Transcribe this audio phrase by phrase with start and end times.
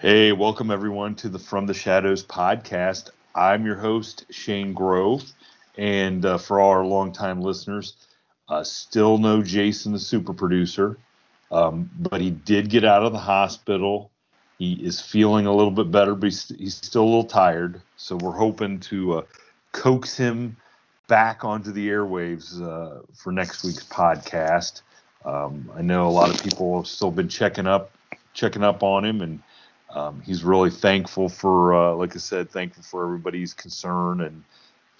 [0.00, 3.10] Hey, welcome everyone to the From the Shadows podcast.
[3.34, 5.30] I'm your host, Shane Grove.
[5.76, 7.96] And uh, for all our longtime listeners,
[8.48, 10.96] uh, still no Jason, the super producer,
[11.52, 14.10] um, but he did get out of the hospital.
[14.58, 17.82] He is feeling a little bit better, but he's, still a little tired.
[17.98, 19.22] So we're hoping to uh,
[19.72, 20.56] coax him
[21.08, 24.80] back onto the airwaves uh, for next week's podcast.
[25.26, 27.90] Um, I know a lot of people have still been checking up,
[28.32, 29.42] checking up on him, and
[29.94, 34.44] um, he's really thankful for, uh, like I said, thankful for everybody's concern, and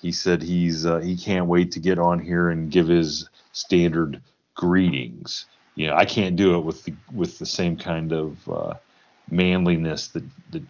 [0.00, 4.20] he said he's uh, he can't wait to get on here and give his standard
[4.54, 5.46] greetings.
[5.76, 8.74] You know, I can't do it with the with the same kind of uh,
[9.30, 10.62] manliness that that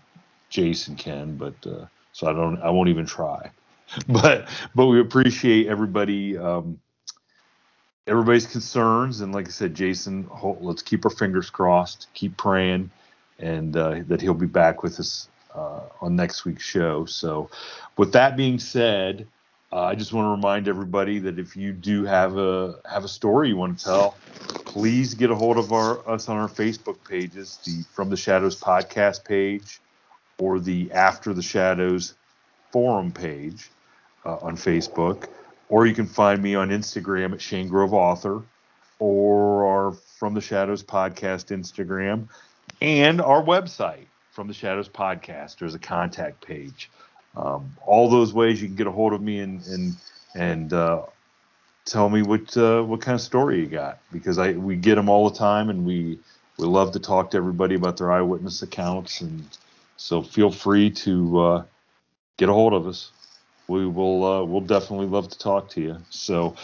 [0.50, 3.50] Jason can, but uh, so I don't I won't even try.
[4.08, 6.36] but but we appreciate everybody.
[6.36, 6.78] Um,
[8.06, 10.28] everybody's concerns and like i said jason
[10.60, 12.90] let's keep our fingers crossed keep praying
[13.40, 17.04] and uh, that he'll be back with us uh, on next week's show.
[17.06, 17.50] So,
[17.96, 19.26] with that being said,
[19.72, 23.08] uh, I just want to remind everybody that if you do have a have a
[23.08, 24.16] story you want to tell,
[24.64, 28.60] please get a hold of our us on our Facebook pages, the From the Shadows
[28.60, 29.80] podcast page,
[30.38, 32.14] or the After the Shadows
[32.72, 33.70] forum page
[34.24, 35.28] uh, on Facebook,
[35.68, 38.42] or you can find me on Instagram at Shane Grove Author,
[38.98, 42.28] or our From the Shadows podcast Instagram
[42.80, 45.58] and our website from the Shadows Podcast.
[45.58, 46.90] There's a contact page.
[47.36, 49.96] Um, all those ways you can get a hold of me and and
[50.34, 51.02] and uh,
[51.84, 55.08] tell me what uh, what kind of story you got because I we get them
[55.08, 56.18] all the time and we
[56.58, 59.44] we love to talk to everybody about their eyewitness accounts and
[59.96, 61.64] so feel free to uh,
[62.38, 63.12] get a hold of us.
[63.68, 65.98] We will uh, we'll definitely love to talk to you.
[66.10, 66.56] So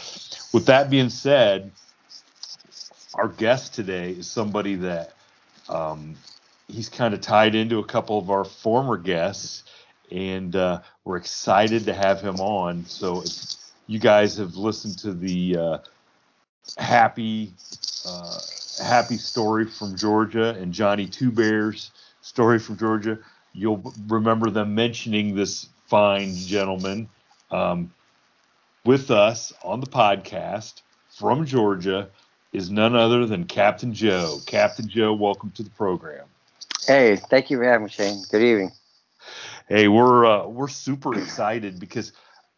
[0.52, 1.70] with that being said,
[3.14, 5.15] our guest today is somebody that
[5.68, 6.14] um,
[6.68, 9.64] he's kind of tied into a couple of our former guests,
[10.10, 12.84] and uh, we're excited to have him on.
[12.86, 13.54] So, if
[13.86, 15.78] you guys have listened to the uh,
[16.78, 17.52] happy,
[18.06, 18.38] uh,
[18.82, 21.90] happy story from Georgia and Johnny Two Bears
[22.22, 23.18] story from Georgia,
[23.52, 27.08] you'll remember them mentioning this fine gentleman
[27.50, 27.92] um,
[28.84, 32.08] with us on the podcast from Georgia
[32.56, 34.38] is none other than Captain Joe.
[34.46, 36.24] Captain Joe, welcome to the program.
[36.86, 38.22] Hey, thank you for having me, Shane.
[38.30, 38.72] Good evening.
[39.68, 42.12] Hey, we're uh, we're super excited because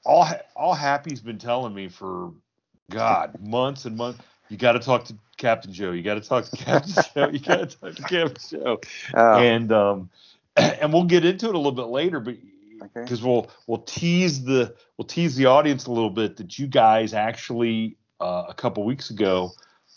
[0.04, 2.30] all all Happy's been telling me for
[2.90, 4.20] God months and months.
[4.48, 5.90] You got to talk to Captain Joe.
[5.90, 7.28] You got to talk to Captain Joe.
[7.30, 8.80] You got to talk to Captain Joe.
[9.14, 9.38] Oh.
[9.38, 10.10] And um,
[10.56, 12.36] and we'll get into it a little bit later, but
[12.94, 13.28] because okay.
[13.28, 17.96] we'll we'll tease the we'll tease the audience a little bit that you guys actually
[18.20, 19.52] uh, a couple weeks ago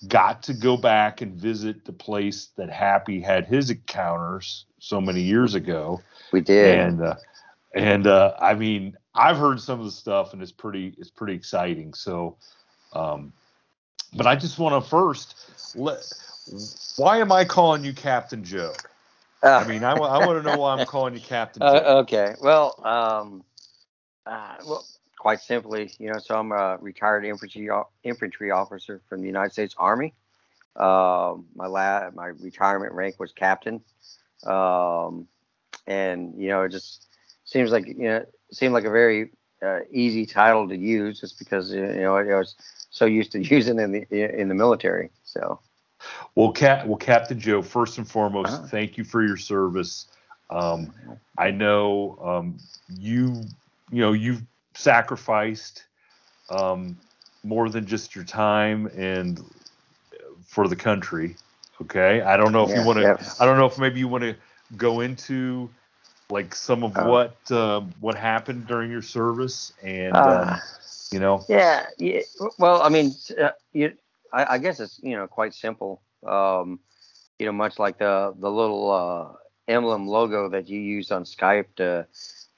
[0.07, 5.21] got to go back and visit the place that Happy had his encounters so many
[5.21, 6.01] years ago.
[6.31, 7.15] We did, and uh,
[7.73, 11.33] and uh, I mean, I've heard some of the stuff, and it's pretty it's pretty
[11.33, 11.93] exciting.
[11.93, 12.37] So,
[12.93, 13.33] um,
[14.13, 15.35] but I just want to first
[15.75, 16.11] let.
[16.97, 18.73] Why am I calling you Captain Joe?
[19.43, 21.61] Uh, I mean, I, I want to know why I'm calling you Captain.
[21.65, 23.43] Uh, okay, well, um,
[24.25, 24.85] uh, well,
[25.21, 27.69] quite simply, you know, so I'm a retired infantry
[28.03, 30.15] infantry officer from the United States Army.
[30.75, 33.81] Uh, my la- my retirement rank was captain,
[34.47, 35.27] um,
[35.85, 37.05] and you know, it just
[37.45, 39.29] seems like you know, seemed like a very
[39.61, 42.55] uh, easy title to use, just because you know I was
[42.89, 45.11] so used to using in the in the military.
[45.23, 45.59] So,
[46.33, 48.67] well, Cap, well, Captain Joe, first and foremost, uh-huh.
[48.69, 50.07] thank you for your service.
[50.49, 50.91] Um,
[51.37, 52.57] I know um,
[52.97, 53.43] you,
[53.91, 54.41] you know, you've
[54.73, 55.85] sacrificed
[56.49, 56.97] um,
[57.43, 59.43] more than just your time and
[60.45, 61.35] for the country.
[61.81, 63.03] Okay, I don't know if yeah, you want to.
[63.03, 63.33] Yeah.
[63.39, 64.35] I don't know if maybe you want to
[64.77, 65.69] go into
[66.29, 70.59] like some of uh, what uh, what happened during your service and uh, um,
[71.11, 71.43] you know.
[71.49, 72.21] Yeah, yeah.
[72.59, 73.93] Well, I mean, uh, you,
[74.31, 76.01] I, I, guess it's you know quite simple.
[76.25, 76.79] Um,
[77.39, 81.75] you know, much like the the little uh, emblem logo that you used on Skype
[81.77, 82.05] to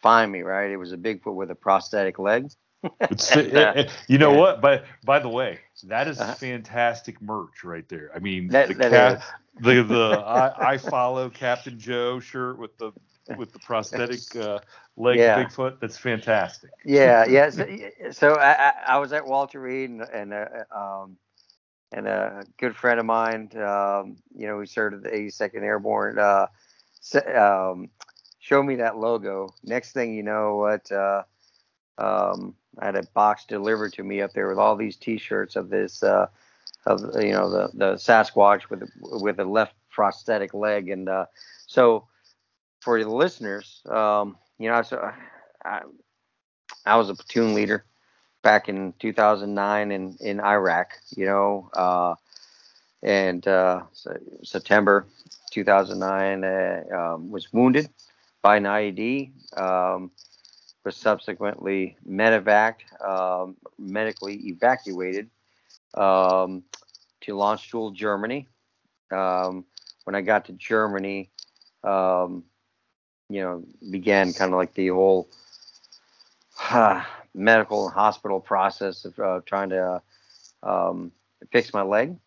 [0.04, 0.70] find me, right?
[0.70, 2.52] It was a Bigfoot with a prosthetic leg.
[2.84, 3.08] Uh,
[4.08, 4.38] you know yeah.
[4.38, 4.62] what?
[4.62, 6.36] By by the way, that is uh-huh.
[6.36, 8.12] fantastic merch right there.
[8.14, 9.24] I mean, that, the, that
[9.62, 12.92] the the I, I, follow Captain Joe shirt with the
[13.38, 14.60] with the prosthetic uh,
[14.98, 15.42] leg yeah.
[15.42, 15.80] Bigfoot.
[15.80, 16.72] That's fantastic.
[16.84, 17.50] Yeah, yeah.
[17.50, 17.66] So,
[18.12, 20.46] so I, I, was at Walter Reed and, and uh,
[20.76, 21.18] um,
[21.94, 26.20] and a good friend of mine, um, you know, who served at the 82nd Airborne,
[26.20, 26.48] uh,
[27.34, 27.90] um,
[28.44, 29.48] showed me that logo.
[29.64, 31.24] Next thing you know, what uh,
[31.98, 35.70] um, I had a box delivered to me up there with all these T-shirts of
[35.70, 36.28] this, uh,
[36.86, 41.26] of you know, the the Sasquatch with with a left prosthetic leg, and uh,
[41.68, 42.06] so
[42.82, 45.10] for the listeners, um, you know, so
[45.64, 45.84] I,
[46.86, 47.86] I was a platoon leader
[48.42, 52.16] back in 2009 in, in Iraq, you know, uh,
[53.04, 55.08] and uh, so September
[55.52, 57.88] 2009 uh, um, was wounded
[58.44, 60.12] by an IED, um,
[60.86, 65.30] was subsequently medevac, um, medically evacuated
[65.96, 66.64] um,
[67.22, 68.48] to Landstuhl, Germany.
[69.12, 69.66] Um,
[70.06, 71.32] when I got to Germany,
[71.84, 72.44] um,
[73.30, 75.30] you know, began kind of like the whole
[77.34, 80.02] medical and hospital process of uh, trying to
[80.64, 81.12] um,
[81.52, 82.18] fix my leg.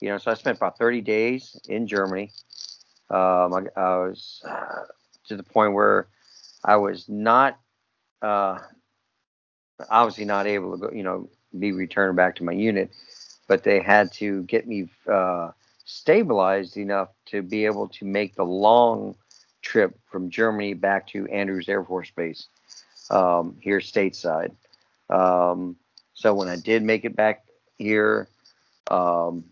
[0.00, 2.32] You know, so I spent about 30 days in Germany.
[3.10, 4.84] Um, I, I, was uh,
[5.28, 6.08] to the point where
[6.64, 7.58] I was not,
[8.22, 8.58] uh,
[9.90, 12.90] obviously not able to go, you know, be returned back to my unit,
[13.46, 15.50] but they had to get me uh,
[15.84, 19.14] stabilized enough to be able to make the long
[19.62, 22.48] trip from Germany back to Andrews Air Force Base
[23.10, 24.52] um, here stateside.
[25.10, 25.76] Um,
[26.14, 27.44] so when I did make it back
[27.78, 28.28] here,
[28.90, 29.44] um,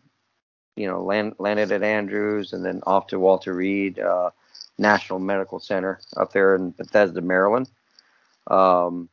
[0.76, 4.30] you know, land, landed at Andrews and then off to Walter Reed uh,
[4.78, 7.70] National Medical Center up there in Bethesda, Maryland.
[8.48, 9.08] Um,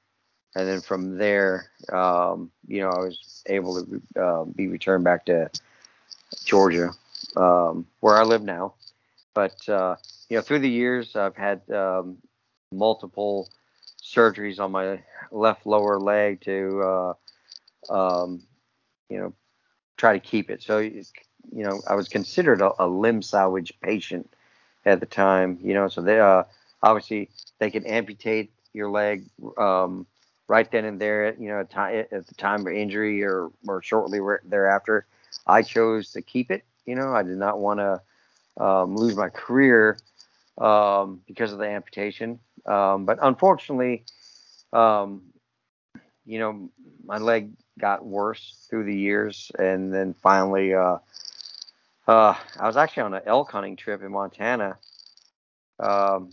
[0.56, 5.26] and then from there, um, you know, I was able to uh, be returned back
[5.26, 5.50] to
[6.44, 6.92] Georgia,
[7.38, 8.74] um, where I live now.
[9.34, 9.96] But uh,
[10.30, 12.18] you know, through the years, I've had um,
[12.72, 13.50] multiple
[14.04, 15.00] surgeries on my
[15.32, 17.16] left lower leg to,
[17.90, 18.42] uh, um,
[19.10, 19.34] you know,
[19.98, 20.62] try to keep it.
[20.64, 20.90] So,
[21.54, 24.34] you know, I was considered a, a, limb salvage patient
[24.86, 25.60] at the time.
[25.62, 26.44] You know, so they uh,
[26.82, 27.30] obviously
[27.60, 29.26] they can amputate your leg
[29.58, 30.06] um,
[30.48, 31.34] right then and there.
[31.36, 35.06] You know, at, at the time of injury or or shortly thereafter.
[35.48, 36.64] I chose to keep it.
[36.86, 38.02] You know, I did not want to
[38.64, 39.98] um, lose my career
[40.58, 42.40] um, because of the amputation.
[42.66, 44.04] Um, but unfortunately,
[44.74, 45.24] um,
[46.26, 46.70] you know,
[47.04, 50.98] my leg got worse through the years, and then finally, uh,
[52.12, 54.78] uh, I was actually on an elk hunting trip in Montana.
[55.80, 56.30] Um,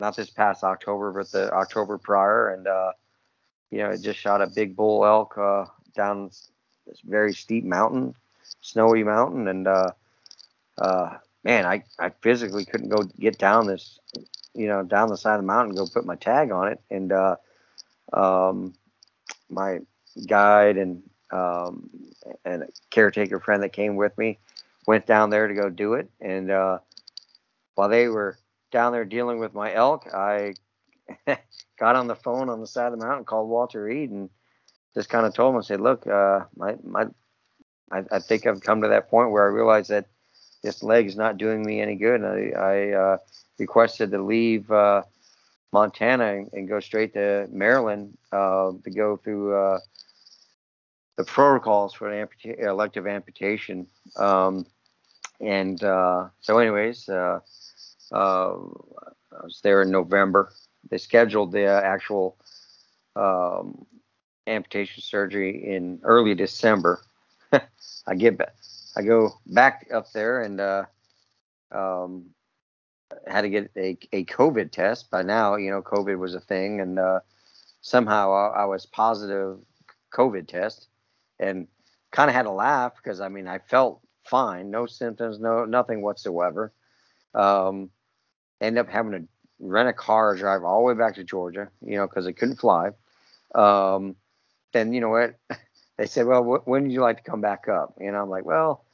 [0.00, 2.92] not this past October, but the October prior, and uh,
[3.70, 6.30] you know, I just shot a big bull elk uh, down
[6.86, 8.14] this very steep mountain,
[8.62, 9.90] snowy mountain, and uh,
[10.78, 13.98] uh, man, I, I physically couldn't go get down this,
[14.54, 16.80] you know, down the side of the mountain, go put my tag on it.
[16.90, 17.36] And uh,
[18.14, 18.74] um,
[19.50, 19.80] my
[20.26, 21.90] guide and um,
[22.44, 24.38] and caretaker friend that came with me
[24.90, 26.10] went down there to go do it.
[26.20, 26.78] And uh,
[27.76, 28.36] while they were
[28.72, 30.54] down there dealing with my elk, I
[31.78, 34.28] got on the phone on the side of the mountain, called Walter Reed, and
[34.94, 37.04] just kind of told him, I said, look, uh, my my
[37.92, 40.06] I, I think I've come to that point where I realize that
[40.64, 42.24] this leg is not doing me any good.
[42.24, 43.18] I, I uh,
[43.60, 45.02] requested to leave uh,
[45.72, 49.78] Montana and, and, go straight to Maryland uh, to go through uh,
[51.16, 52.28] the protocols for an
[52.58, 53.86] elective amputation.
[54.16, 54.66] Um,
[55.40, 57.40] and uh, so, anyways, uh,
[58.12, 58.54] I
[59.42, 60.52] was there in November.
[60.90, 62.36] They scheduled the actual
[63.16, 63.86] um,
[64.46, 67.02] amputation surgery in early December.
[67.52, 68.54] I get back.
[68.96, 70.84] I go back up there and uh,
[71.70, 72.26] um,
[73.26, 75.10] had to get a, a COVID test.
[75.10, 77.20] By now, you know, COVID was a thing, and uh,
[77.80, 79.58] somehow I, I, was positive
[80.12, 80.88] COVID test,
[81.38, 81.68] and
[82.10, 86.02] kind of had to laugh because I mean I felt fine, no symptoms, no nothing
[86.02, 86.72] whatsoever.
[87.34, 87.90] Um,
[88.60, 91.96] ended up having to rent a car, drive all the way back to Georgia, you
[91.96, 92.90] know, because I couldn't fly.
[93.54, 94.16] Um,
[94.72, 95.34] then you know what?
[95.98, 97.94] they said, well, wh- when would you like to come back up?
[98.00, 98.84] And I'm like, well,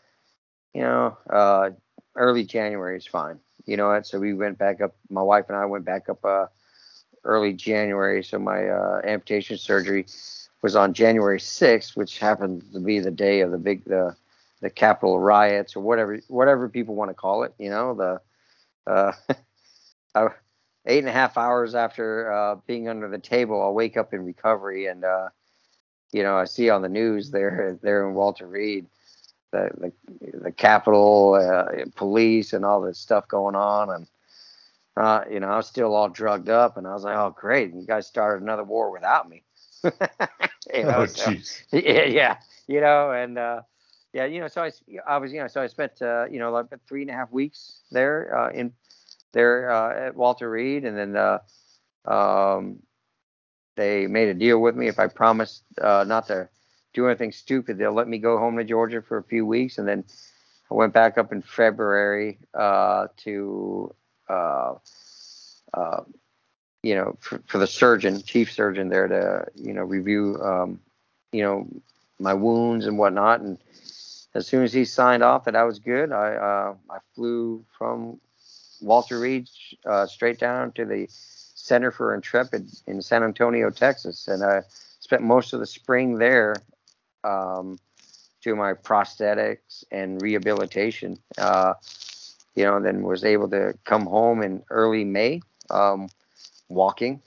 [0.75, 1.71] you know, uh,
[2.17, 3.39] early January is fine.
[3.67, 4.07] You know what?
[4.07, 4.95] So we went back up.
[5.11, 6.47] My wife and I went back up uh,
[7.25, 8.23] early January.
[8.25, 10.07] So my uh, amputation surgery
[10.63, 14.17] was on January 6th, which happened to be the day of the big the
[14.61, 17.55] the Capitol riots or whatever whatever people want to call it.
[17.59, 18.21] You know, the
[20.15, 20.29] uh,
[20.87, 24.25] eight and a half hours after uh, being under the table, I'll wake up in
[24.25, 25.29] recovery and uh,
[26.13, 28.87] you know I see on the news there there in Walter Reed
[29.53, 29.93] the the,
[30.43, 34.07] the Capitol uh, police and all this stuff going on and.
[34.99, 37.75] Uh, you know, I was still all drugged up, and I was like, "Oh, great!
[37.75, 39.43] You guys started another war without me."
[39.85, 39.91] you
[40.85, 41.63] know, oh, so- jeez.
[41.71, 42.37] yeah, yeah,
[42.67, 43.61] you know, and uh,
[44.17, 44.63] yeah, you know, so
[45.07, 47.31] I was, you know, so I spent, uh, you know, like three and a half
[47.31, 48.73] weeks there uh, in
[49.33, 51.39] there uh, at Walter Reed, and then uh,
[52.11, 52.79] um,
[53.77, 56.49] they made a deal with me if I promised uh, not to
[56.95, 59.87] do anything stupid, they'll let me go home to Georgia for a few weeks, and
[59.87, 60.03] then
[60.71, 63.95] I went back up in February uh, to.
[64.29, 64.75] Uh,
[65.75, 66.03] uh,
[66.83, 70.81] you know, for, for the surgeon, chief surgeon there to, you know, review, um,
[71.33, 71.67] you know,
[72.19, 73.41] my wounds and whatnot.
[73.41, 73.59] And
[74.37, 78.21] as soon as he signed off that I was good, I uh, I flew from
[78.81, 79.49] Walter Reed
[79.85, 84.63] uh, straight down to the Center for Intrepid in San Antonio, Texas, and I
[85.01, 86.55] spent most of the spring there
[87.25, 87.79] um,
[88.43, 91.19] doing my prosthetics and rehabilitation.
[91.39, 91.75] Uh,
[92.57, 96.09] you know, and then was able to come home in early May, um,
[96.69, 97.21] walking,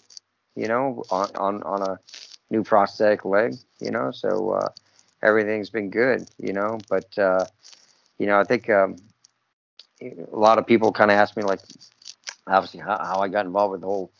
[0.55, 1.99] you know, on, on, on a
[2.49, 4.69] new prosthetic leg, you know, so uh,
[5.21, 7.45] everything's been good, you know, but, uh,
[8.17, 8.97] you know, I think um,
[10.01, 11.61] a lot of people kind of ask me, like,
[12.47, 14.11] obviously, how, how I got involved with the whole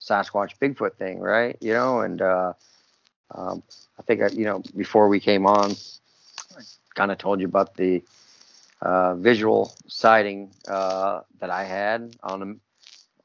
[0.00, 1.56] Sasquatch Bigfoot thing, right?
[1.60, 2.52] You know, and uh,
[3.34, 3.62] um,
[3.98, 5.72] I think, I, you know, before we came on,
[6.56, 6.62] I
[6.94, 8.02] kind of told you about the
[8.82, 12.56] uh, visual sighting uh, that I had on the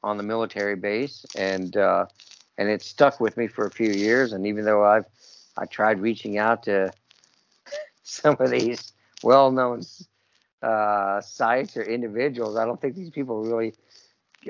[0.02, 2.06] on the military base, and uh,
[2.58, 4.32] and it stuck with me for a few years.
[4.32, 5.04] And even though I've
[5.56, 6.92] I tried reaching out to
[8.12, 8.92] some of these
[9.22, 9.82] well-known
[10.62, 13.74] uh, sites or individuals, I don't think these people really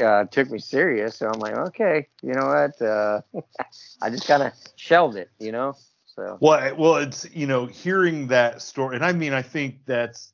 [0.02, 1.16] uh, took me serious.
[1.16, 2.82] So I'm like, okay, you know what?
[2.82, 3.20] Uh,
[4.02, 5.76] I just kind of shelved it, you know.
[6.14, 10.32] So Well, well, it's you know hearing that story, and I mean, I think that's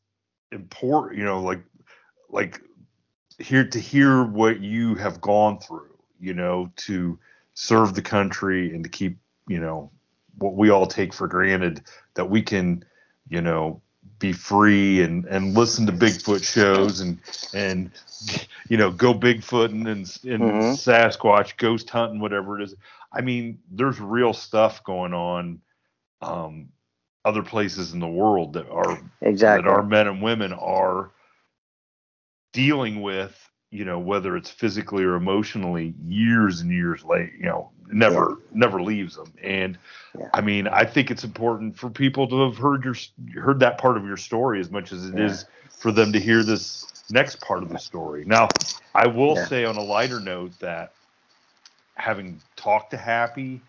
[0.50, 1.18] important.
[1.18, 1.62] You know, like
[2.30, 2.60] like
[3.38, 5.96] here to hear what you have gone through.
[6.18, 7.16] You know, to
[7.54, 9.92] serve the country and to keep you know
[10.38, 11.82] what we all take for granted
[12.14, 12.84] that we can
[13.28, 13.80] you know
[14.18, 17.18] be free and and listen to Bigfoot shows and
[17.54, 17.90] and
[18.68, 20.76] you know go Bigfooting and and Mhm.
[20.76, 22.74] Sasquatch ghost hunting whatever it is.
[23.12, 25.60] I mean, there's real stuff going on
[26.20, 26.68] um,
[27.24, 29.62] other places in the world that are exactly.
[29.62, 31.10] that our men and women are
[32.52, 33.44] dealing with.
[33.70, 37.32] You know, whether it's physically or emotionally, years and years late.
[37.38, 39.32] You know, never never leaves them.
[39.42, 39.78] And
[40.18, 40.28] Yeah.
[40.34, 42.94] I mean, I think it's important for people to have heard your
[43.42, 45.70] heard that part of your story as much as it is Yeah.
[45.78, 48.24] for them to hear this next part of the story.
[48.24, 48.48] Now,
[48.94, 49.46] I will Yeah.
[49.46, 50.94] say on a lighter note that
[51.96, 53.62] having talked to Happy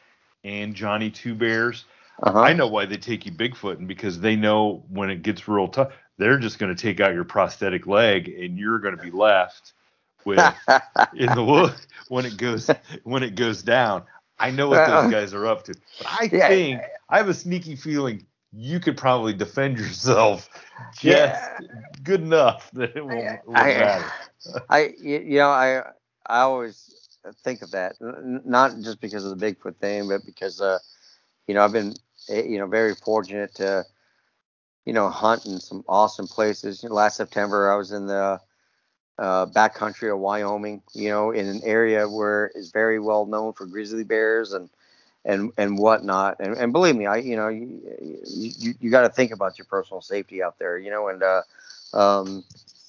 [0.43, 1.85] and Johnny Two Bears,
[2.21, 2.39] uh-huh.
[2.39, 5.67] I know why they take you Bigfoot, and because they know when it gets real
[5.67, 9.11] tough, they're just going to take out your prosthetic leg and you're going to be
[9.11, 9.73] left
[10.25, 10.55] with
[11.11, 11.73] in the wood
[12.07, 12.73] when it goes
[13.03, 14.03] when it goes down.
[14.39, 16.47] I know what those guys are up to, but I Yeah.
[16.47, 20.49] think I have a sneaky feeling you could probably defend yourself
[20.91, 21.71] just Yeah.
[22.03, 24.13] good enough that it won't I, matter.
[24.69, 25.79] I, you you know, I,
[26.27, 30.79] I always think of that, not just because of the Bigfoot thing, but because, uh,
[31.47, 31.93] you know, I've been,
[32.29, 33.85] eh, you know, very fortunate to,
[34.85, 36.83] you know, hunt in some awesome places.
[36.83, 38.39] You know, last September, I was in the
[39.19, 43.67] uh, backcountry of Wyoming, you know, in an area where is very well known for
[43.67, 44.69] grizzly bears and
[45.25, 46.37] and and whatnot.
[46.39, 49.65] And, and believe me, I, you know, you you, you got to think about your
[49.65, 51.41] personal safety out there, you know, and uh,
[51.93, 52.43] um,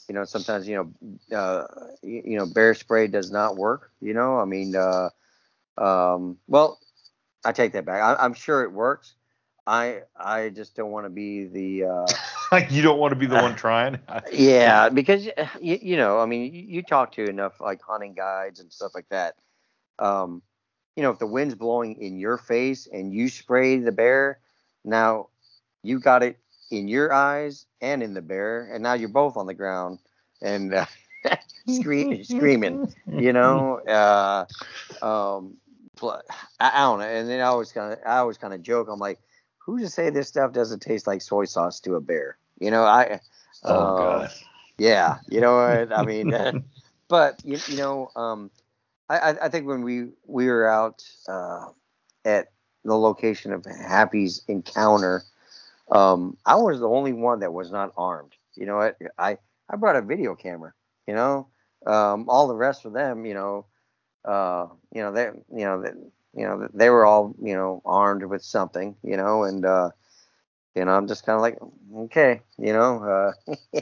[0.08, 0.92] you know, sometimes you
[1.30, 1.66] know, uh,
[2.02, 3.90] you, you know, bear spray does not work.
[4.00, 5.10] You know, I mean, uh,
[5.78, 6.78] um, well,
[7.44, 8.02] I take that back.
[8.02, 9.14] I, I'm sure it works.
[9.66, 12.06] I I just don't want to be the uh,
[12.70, 13.98] you don't want to be the one trying.
[14.32, 15.26] yeah, because
[15.60, 18.92] you, you know, I mean, you, you talk to enough like hunting guides and stuff
[18.94, 19.34] like that.
[19.98, 20.42] Um,
[20.96, 24.40] you know, if the wind's blowing in your face and you spray the bear,
[24.84, 25.28] now
[25.82, 26.38] you got it
[26.70, 29.98] in your eyes and in the bear, and now you're both on the ground
[30.42, 30.86] and uh,
[31.68, 32.92] scream, screaming.
[33.06, 34.46] You know, uh,
[35.02, 35.56] um,
[36.02, 36.20] I,
[36.60, 37.06] I don't know.
[37.06, 38.88] And then I always kind of, I always kind of joke.
[38.90, 39.20] I'm like,
[39.58, 42.38] who's to say this stuff doesn't taste like soy sauce to a bear?
[42.60, 43.20] You know, I.
[43.64, 44.30] Oh uh, god.
[44.78, 46.32] yeah, you know what I mean.
[47.08, 48.50] but you, you know, um,
[49.08, 51.66] I, I I think when we we were out uh,
[52.24, 52.48] at
[52.84, 55.22] the location of Happy's encounter,
[55.90, 58.34] um, I was the only one that was not armed.
[58.54, 58.96] You know what?
[59.18, 59.38] I
[59.70, 60.72] I brought a video camera.
[61.06, 61.48] You know,
[61.86, 63.66] um, all the rest of them, you know,
[64.24, 65.94] uh, you know, they, you know, that,
[66.34, 69.90] you know, they were all, you know, armed with something, you know, and, uh,
[70.74, 71.58] you know, I'm just kind of like,
[72.04, 73.32] okay, you know.
[73.48, 73.80] Uh,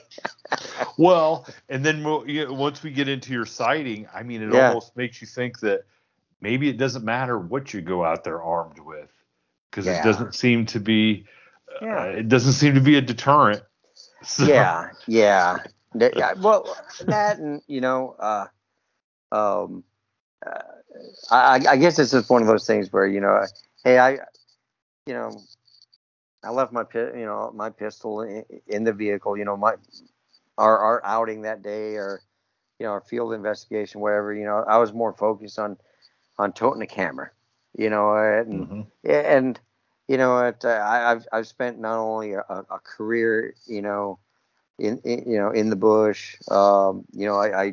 [0.98, 4.68] well, and then once we get into your sighting, I mean, it Yeah.
[4.68, 5.84] almost makes you think that
[6.40, 9.12] maybe it doesn't matter what you go out there armed with,
[9.70, 10.00] because Yeah.
[10.00, 11.26] it doesn't seem to be,
[11.82, 12.00] Yeah.
[12.00, 13.62] uh, it doesn't seem to be a deterrent.
[14.22, 15.58] So- yeah, yeah.
[15.94, 16.76] Yeah, Well,
[17.06, 18.46] that and you know, uh,
[19.32, 19.82] um,
[20.46, 20.60] uh,
[21.30, 23.44] I, I guess it's just one of those things where you know,
[23.84, 24.10] hey, I,
[25.06, 25.40] you know,
[26.44, 29.36] I left my you know my pistol in, in the vehicle.
[29.36, 29.74] You know, my
[30.58, 32.20] our our outing that day or
[32.78, 34.32] you know our field investigation, whatever.
[34.34, 35.76] You know, I was more focused on
[36.38, 37.30] on toting the camera.
[37.76, 38.86] You know, and Mhm.
[39.04, 39.60] and
[40.08, 40.36] you know?
[40.38, 44.18] Uh, I, I've I've spent not only a, a career, you know,
[44.78, 46.36] in, in you know in the bush.
[46.50, 47.72] Um, you know, I I,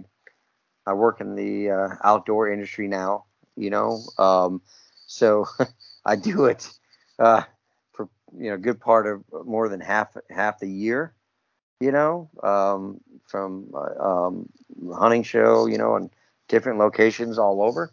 [0.86, 3.26] I work in the uh, outdoor industry now.
[3.56, 4.62] You know, um,
[5.08, 5.46] so
[6.06, 6.70] I do it
[7.20, 7.44] uh,
[8.38, 11.14] you know good part of more than half half the year.
[11.80, 14.50] You know, um, from uh, um,
[14.94, 16.10] hunting show, you know, and
[16.48, 17.92] different locations all over.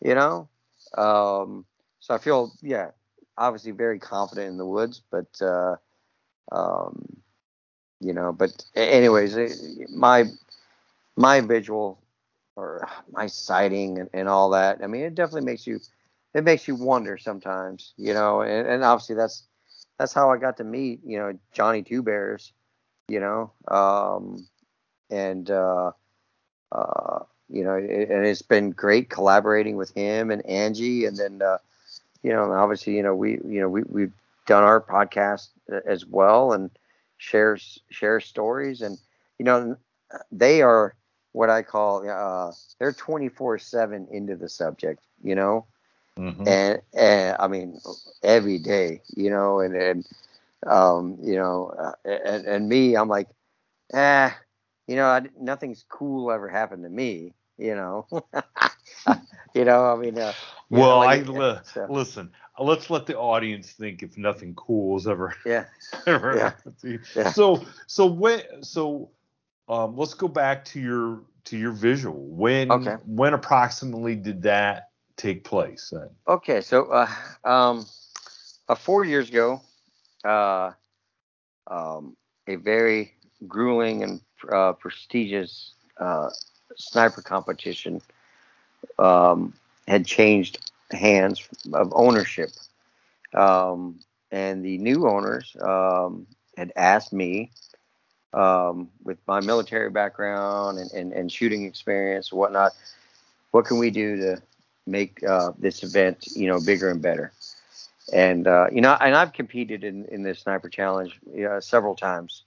[0.00, 0.48] You know,
[0.98, 1.64] um,
[2.00, 2.90] so I feel yeah
[3.38, 5.76] obviously very confident in the woods, but uh,
[6.52, 7.16] um,
[8.00, 9.48] you know, but anyways, eh,
[9.94, 10.24] my
[11.16, 11.98] my visual
[12.56, 14.82] or my sighting and, and all that.
[14.82, 15.80] I mean, it definitely makes you
[16.34, 19.44] it makes you wonder sometimes, you know, and, and obviously that's
[19.98, 22.52] that's how I got to meet you know Johnny Two Bears,
[23.08, 24.46] you know, um,
[25.10, 25.92] and uh,
[26.72, 31.42] uh, you know, it, and it's been great collaborating with him and Angie, and then
[31.42, 31.58] uh,
[32.22, 34.12] you know, obviously, you know, we, you know, we we've
[34.46, 35.48] done our podcast
[35.86, 36.70] as well and
[37.18, 38.98] shares share stories, and
[39.38, 39.76] you know,
[40.32, 40.94] they are
[41.32, 45.66] what I call uh, they're twenty four seven into the subject, you know,
[46.16, 46.46] Mhm.
[46.46, 47.80] and and I mean
[48.22, 50.06] every day, you know, and and
[50.66, 53.28] um, you know, uh, and and me, I'm like,
[53.94, 54.30] eh,
[54.86, 58.06] you know, I, nothing's cool ever happened to me, you know,
[59.54, 60.32] you know, I mean, uh,
[60.72, 62.32] you know, Well, like, I li- so, listen.
[62.58, 65.64] Let's let the audience think if nothing cool has ever yeah,
[66.06, 66.50] ever Yeah.
[66.50, 67.00] happened to you.
[67.14, 67.34] Yeah.
[67.34, 69.10] So so when so
[69.68, 72.20] um let's go back to your to your visual.
[72.28, 72.96] When Okay.
[73.04, 76.08] when approximately did that take place then?
[76.28, 77.08] Okay, so uh,
[77.44, 77.86] um,
[78.68, 79.60] uh, four years ago,
[80.24, 80.72] uh,
[81.66, 83.12] um, a very
[83.46, 84.20] grueling and
[84.52, 86.30] uh, prestigious uh,
[86.76, 88.00] sniper competition
[88.98, 89.52] um,
[89.88, 92.50] had changed hands of ownership,
[93.34, 93.98] um,
[94.30, 96.26] and the new owners um,
[96.56, 97.50] had asked me,
[98.32, 102.72] um, with my military background and, and, and shooting experience and whatnot,
[103.50, 104.42] what can we do to
[104.86, 107.32] make uh, this event, you know, bigger and better.
[108.12, 111.18] And uh, you know, and I've competed in, in this sniper challenge
[111.48, 112.44] uh, several times,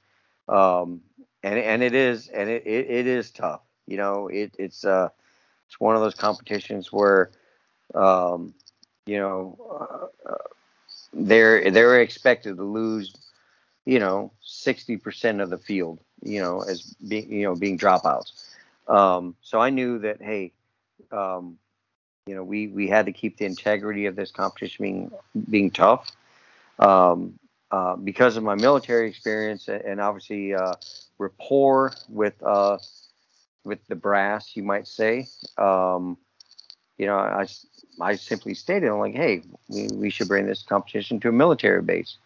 [0.47, 1.01] um,
[1.43, 3.61] and and it is and it, it, it is tough.
[3.85, 5.09] You know, it, it's uh,
[5.67, 7.31] it's one of those competitions where,
[7.93, 8.53] um,
[9.05, 9.57] you know,
[10.25, 10.37] uh, uh,
[11.11, 13.13] they're they're expected to lose,
[13.85, 18.47] you know, sixty percent of the field, you know, as being you know being dropouts.
[18.87, 20.53] Um, so I knew that hey,
[21.11, 21.57] um,
[22.29, 25.11] you know, we we had to keep the integrity of this competition being
[25.49, 26.11] being tough.
[26.77, 27.39] Um,
[27.71, 30.73] uh, because of my military experience and, obviously uh,
[31.17, 32.77] rapport with uh,
[33.63, 35.27] with the brass, you might say.
[35.57, 36.17] Um,
[36.97, 37.47] you know, I,
[38.01, 41.81] I simply stated, I'm like, hey, we, we should bring this competition to a military
[41.81, 42.17] base.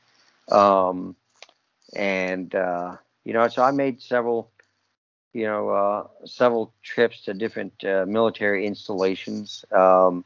[0.52, 1.16] Um,
[1.96, 4.50] and, uh, you know, so I made several,
[5.34, 10.24] you know, uh, several trips to different uh, military installations um,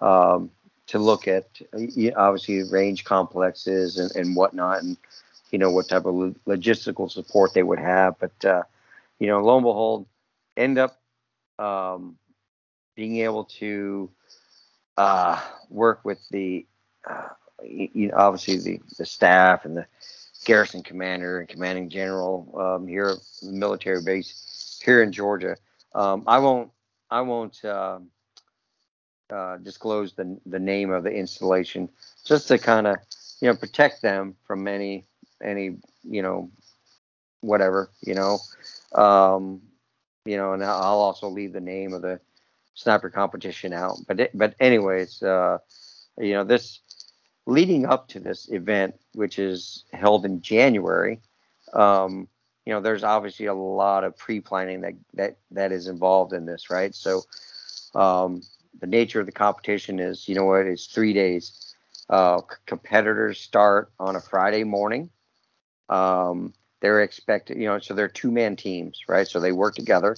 [0.00, 0.50] um,
[0.86, 1.46] to look at,
[2.16, 4.96] obviously, range complexes and, and whatnot, and,
[5.50, 8.18] you know, what type of lo- logistical support they would have.
[8.18, 8.62] But, uh,
[9.18, 10.06] you know, lo and behold,
[10.56, 11.00] end up
[11.58, 12.16] um,
[12.94, 14.10] being able to
[14.96, 16.66] uh, work with the,
[17.08, 17.28] uh,
[17.64, 19.86] you know, obviously the, the staff and the
[20.44, 25.56] garrison commander and commanding general um, here at the military base here in Georgia.
[25.94, 26.70] Um, I won't
[27.10, 28.08] I won't um
[29.30, 31.88] uh, disclose the the name of the installation
[32.24, 32.96] just to kind of
[33.40, 35.04] you know protect them from any
[35.42, 36.50] any you know
[37.40, 38.38] whatever you know
[38.94, 39.60] um,
[40.24, 42.20] you know and I'll also leave the name of the
[42.74, 45.58] sniper competition out but it, but anyways uh,
[46.18, 46.80] you know this
[47.46, 51.20] leading up to this event which is held in January
[51.74, 52.28] um,
[52.66, 56.70] you know there's obviously a lot of pre-planning that that that is involved in this
[56.70, 57.22] right so
[57.94, 58.42] Um,
[58.80, 60.66] the nature of the competition is, you know what?
[60.66, 61.74] It's three days.
[62.08, 65.10] Uh, c- competitors start on a Friday morning.
[65.88, 69.26] Um, they're expected, you know, so they're two man teams, right?
[69.28, 70.16] So they work together.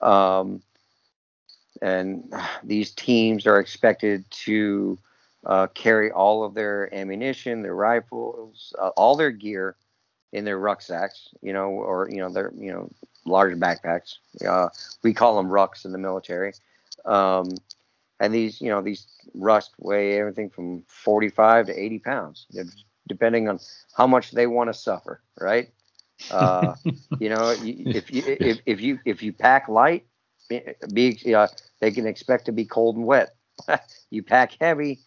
[0.00, 0.62] Um,
[1.82, 2.32] and
[2.64, 4.98] these teams are expected to
[5.46, 9.76] uh, carry all of their ammunition, their rifles, uh, all their gear
[10.32, 12.90] in their rucksacks, you know, or you know, their you know
[13.24, 14.16] large backpacks.
[14.46, 14.68] Uh,
[15.02, 16.52] we call them rucks in the military.
[17.04, 17.48] Um,
[18.20, 22.46] and these, you know, these rucks weigh everything from 45 to 80 pounds,
[23.08, 23.58] depending on
[23.96, 25.68] how much they want to suffer, right?
[26.30, 26.74] Uh,
[27.18, 30.06] you know, if you if, if you if you pack light,
[30.92, 31.48] be uh,
[31.80, 33.34] they can expect to be cold and wet.
[34.10, 35.00] you pack heavy,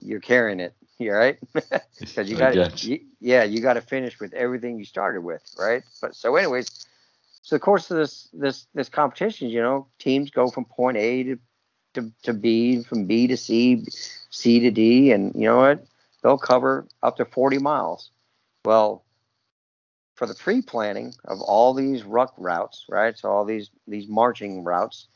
[0.00, 0.74] you're carrying it.
[1.00, 1.38] You right?
[2.00, 5.84] Because you got you, yeah, you got to finish with everything you started with, right?
[6.00, 6.88] But so, anyways,
[7.42, 11.22] so the course of this this this competition, you know, teams go from point A
[11.22, 11.38] to
[11.94, 13.84] to, to B, from B to C,
[14.30, 15.84] C to D, and you know what?
[16.22, 18.10] They'll cover up to 40 miles.
[18.64, 19.04] Well,
[20.14, 23.16] for the pre-planning of all these ruck routes, right?
[23.16, 25.06] So all these these marching routes,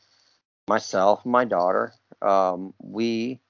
[0.67, 3.41] myself, my daughter, um, we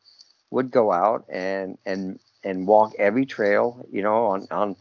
[0.53, 4.75] would go out and and and walk every trail, you know, on on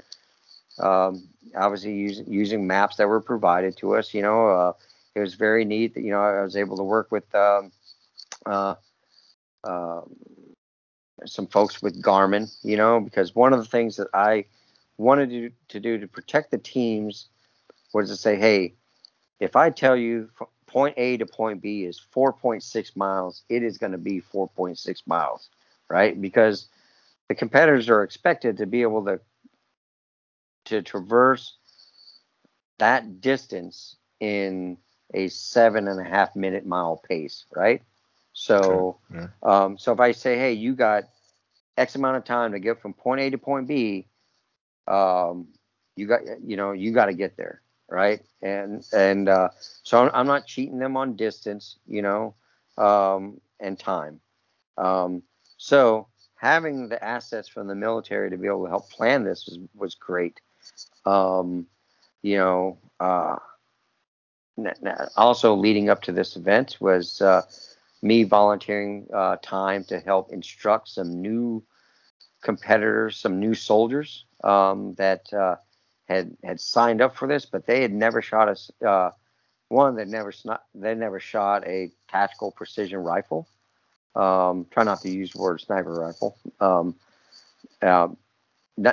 [0.79, 4.13] um, obviously using using maps that were provided to us.
[4.13, 4.73] You know, uh,
[5.15, 7.73] it was very neat that you know I was able to work with um,
[8.45, 8.75] uh,
[9.65, 10.03] uh,
[11.25, 12.55] some folks with Garmin.
[12.63, 14.45] You know, because one of the things that I
[14.99, 17.29] wanted to, to do to protect the teams
[17.95, 18.75] was to say, hey,
[19.41, 20.29] if I tell you
[20.67, 25.51] point A to point B is 4.6 miles, it is going to be 4.6 miles,
[25.93, 26.19] right?
[26.21, 26.69] Because
[27.29, 29.21] the competitors are expected to be able to
[30.65, 31.57] to traverse
[32.79, 34.79] that distance in
[35.13, 37.83] a seven and a half minute mile pace, right?
[38.33, 39.27] So, okay.
[39.27, 39.29] yeah.
[39.43, 41.05] um, so if I say, hey, you got
[41.77, 44.07] X amount of time to get from point A to point B,
[44.87, 45.49] um,
[45.97, 49.49] you got you know you got to get there right and and uh,
[49.83, 52.35] so I'm, not cheating them on distance you know
[52.79, 54.21] um, and time
[54.79, 55.23] um,
[55.63, 59.59] so having the assets from the military to be able to help plan this was,
[59.75, 60.41] was great
[61.07, 61.67] um,
[62.23, 63.37] you know uh,
[65.17, 67.43] also leading up to this event was uh,
[68.03, 71.63] me volunteering uh, time to help instruct some new
[72.43, 75.57] competitors some new soldiers um, that uh,
[76.09, 79.11] had had signed up for this, but they had never shot a uh,
[79.69, 79.97] one.
[79.97, 80.33] They never
[80.75, 83.49] they never shot a tactical precision rifle.
[84.15, 86.37] Um, try not to use the word sniper rifle.
[86.61, 86.97] Um,
[87.81, 88.09] uh,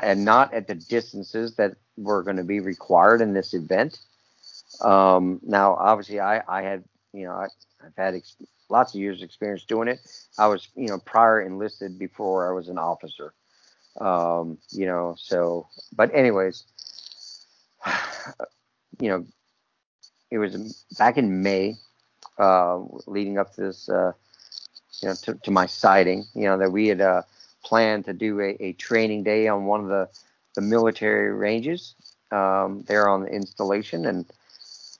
[0.01, 3.99] and not at the distances that were going to be required in this event.
[4.81, 7.47] Um, now, obviously, I, I had, you know, I,
[7.83, 8.35] have had ex-
[8.69, 9.99] lots of years of experience doing it.
[10.37, 13.33] I was, you know, prior enlisted before I was an officer.
[13.99, 16.63] Um, you know, so, but anyways,
[18.99, 19.25] you know,
[20.31, 21.75] it was back in May,
[22.37, 24.13] uh, leading up to this, uh,
[25.01, 27.21] you know, to, to, my sighting, you know, that we had uh,
[27.63, 30.09] planned to do a, a, training day on one of the,
[30.55, 31.95] the military ranges
[32.31, 34.05] um, there on the installation.
[34.05, 34.25] And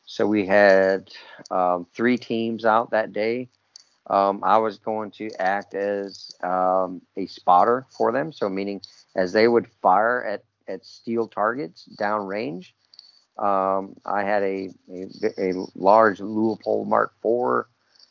[0.05, 1.09] so we had
[1.51, 3.49] um, three teams out that day
[4.09, 8.31] um, I was going to act as um, a spotter for them.
[8.31, 8.81] So, meaning
[9.15, 12.71] as they would fire at, at steel targets downrange,
[13.37, 17.65] um, I had a, a, a large Leupold Mark IV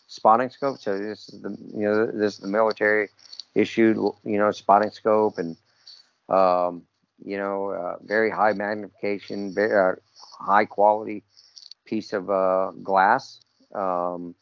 [0.08, 0.78] spotting scope.
[0.78, 3.10] So this is the you know this is the military
[3.54, 5.56] issued you know spotting scope and
[6.28, 6.82] um,
[7.24, 9.96] you know uh, very high magnification, very uh,
[10.40, 11.24] high quality
[11.86, 13.40] piece of uh, glass.
[13.74, 14.34] Um,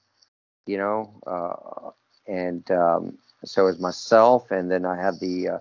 [0.66, 1.90] you know, uh,
[2.26, 5.58] and um, so is myself, and then I have the uh,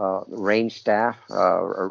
[0.00, 1.88] uh, range staff, uh,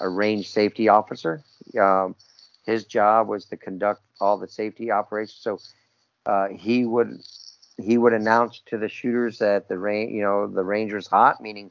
[0.00, 1.42] a range safety officer.
[1.80, 2.16] Um,
[2.64, 5.40] his job was to conduct all the safety operations.
[5.42, 5.58] So
[6.30, 7.20] uh, he would
[7.82, 11.40] he would announce to the shooters that the range, you know, the range was hot,
[11.40, 11.70] meaning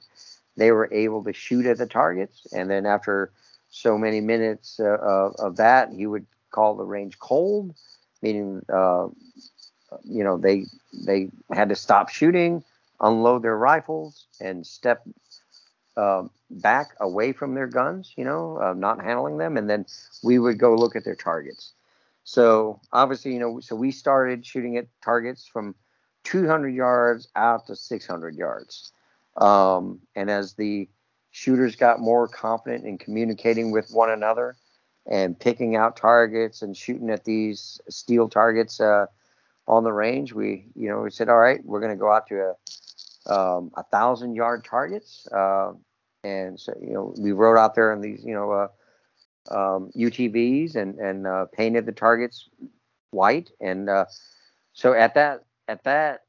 [0.57, 2.45] they were able to shoot at the targets.
[2.51, 3.31] And then after
[3.69, 7.73] so many minutes uh, of, of, that, he would call the range cold,
[8.21, 9.07] meaning uh,
[10.03, 10.65] you know they
[11.05, 12.63] they had to stop shooting,
[12.99, 15.07] unload their rifles, and step
[15.95, 18.13] uh, back away from their guns.
[18.17, 19.85] You know, uh, not handling them, and then
[20.21, 21.73] we would go look at their targets.
[22.29, 25.73] So obviously, you know, so we started shooting at targets from
[26.25, 28.91] 200 yards out to 600 yards.
[29.37, 30.87] Um, and as the
[31.31, 34.57] shooters got more confident in communicating with one another
[35.09, 39.07] and picking out targets and shooting at these steel targets, uh,
[39.67, 40.33] on the range.
[40.33, 43.71] We, you know, we said, all right, we're going to go out to a um,
[43.75, 45.73] a thousand yard targets, uh,
[46.23, 48.67] and so you know, we rode out there in these, you know, uh,
[49.49, 52.49] um, UTVs and and uh, painted the targets
[53.11, 54.05] white, and uh,
[54.73, 56.21] so at that at that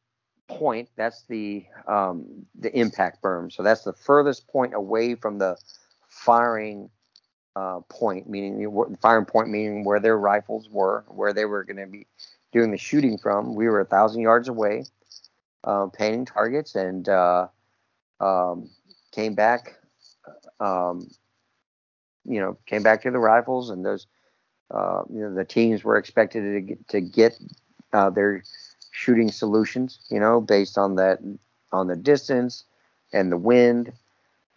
[0.49, 3.53] point, that's the um, the impact berm.
[3.53, 5.57] So that's the furthest point away from the
[6.09, 6.91] firing
[7.57, 11.77] uh, point, meaning the firing point, meaning where their rifles were, where they were going
[11.77, 12.07] to be
[12.53, 13.55] doing the shooting from.
[13.55, 14.85] We were a thousand yards away,
[15.65, 17.49] uh, painting targets, and uh,
[18.21, 18.71] um,
[19.13, 19.77] came back.
[20.59, 21.09] Um,
[22.31, 24.07] you know, came back to the rifles, and those,
[24.71, 27.39] uh, you know, the teams were expected to get, to get
[27.93, 28.43] uh, their
[28.93, 29.99] shooting solutions.
[30.11, 31.19] You know, based on that,
[31.73, 32.65] on the distance
[33.13, 33.93] and the wind.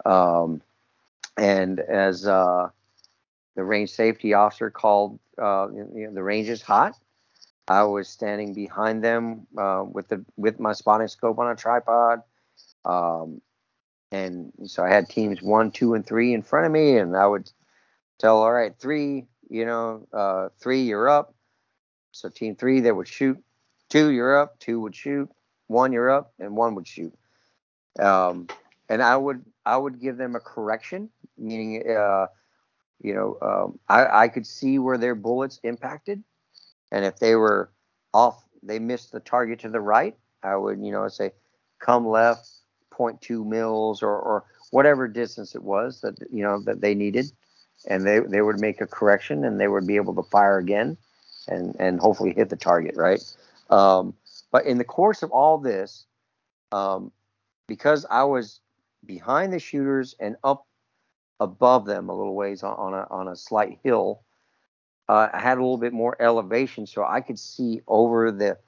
[0.04, 0.62] Um,
[1.36, 2.68] and as uh,
[3.56, 6.94] the range safety officer called, uh, you know, the range is hot.
[7.66, 12.22] I was standing behind them uh, with the with my spotting scope on a tripod,
[12.84, 13.40] um,
[14.12, 17.26] and so I had teams one, two, and three in front of me, and I
[17.26, 17.50] would
[18.18, 21.34] tell, all right, three, you know, uh, three, you're up.
[22.12, 23.38] So team three, they would shoot.
[23.90, 24.58] Two, you're up.
[24.60, 25.28] Two would shoot.
[25.66, 27.12] One, you're up, and one would shoot.
[28.00, 28.48] Um,
[28.88, 32.26] and I would I would give them a correction, meaning, uh,
[33.00, 36.22] you know, um, I, I could see where their bullets impacted
[36.94, 37.72] and if they were
[38.14, 41.32] off, they missed the target to the right, I would, you know, say
[41.80, 42.48] come left
[42.92, 47.26] 0.2 mils or, or whatever distance it was that, you know, that they needed.
[47.86, 50.96] And they, they would make a correction and they would be able to fire again
[51.48, 53.20] and, and hopefully hit the target, right?
[53.70, 54.14] Um,
[54.50, 56.06] but in the course of all this,
[56.72, 57.12] um,
[57.66, 58.60] because I was
[59.04, 60.66] behind the shooters and up
[61.40, 64.22] above them a little ways on, on a on a slight hill,
[65.08, 68.58] uh, I had a little bit more elevation, so I could see over the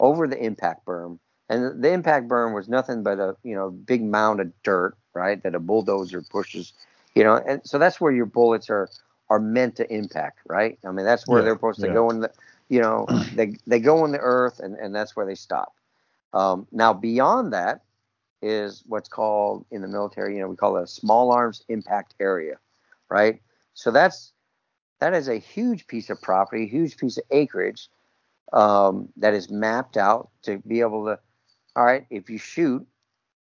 [0.00, 1.18] over the impact berm.
[1.48, 5.42] And the impact berm was nothing but a you know big mound of dirt, right?
[5.42, 6.72] That a bulldozer pushes,
[7.18, 7.42] you know.
[7.48, 8.88] And so that's where your bullets are
[9.28, 10.78] are meant to impact, right?
[10.86, 11.92] I mean, that's where yeah, they're supposed to yeah.
[11.92, 12.30] go in the,
[12.68, 15.74] you know, they they go in the earth, and and that's where they stop.
[16.32, 17.82] Um, now beyond that
[18.40, 22.14] is what's called in the military, you know, we call it a small arms impact
[22.20, 22.56] area,
[23.08, 23.42] right?
[23.74, 24.32] So that's
[25.00, 27.88] that is a huge piece of property, huge piece of acreage
[28.52, 31.18] um, that is mapped out to be able to.
[31.74, 32.86] All right, if you shoot,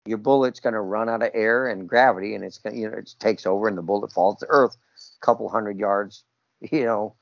[0.06, 2.96] your bullet's going to run out of air and gravity, and it's going, you know,
[2.96, 4.76] it takes over, and the bullet falls to earth,
[5.20, 6.24] a couple hundred yards,
[6.60, 7.14] you know,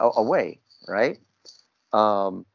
[0.00, 1.18] away, right?
[1.92, 2.46] Um,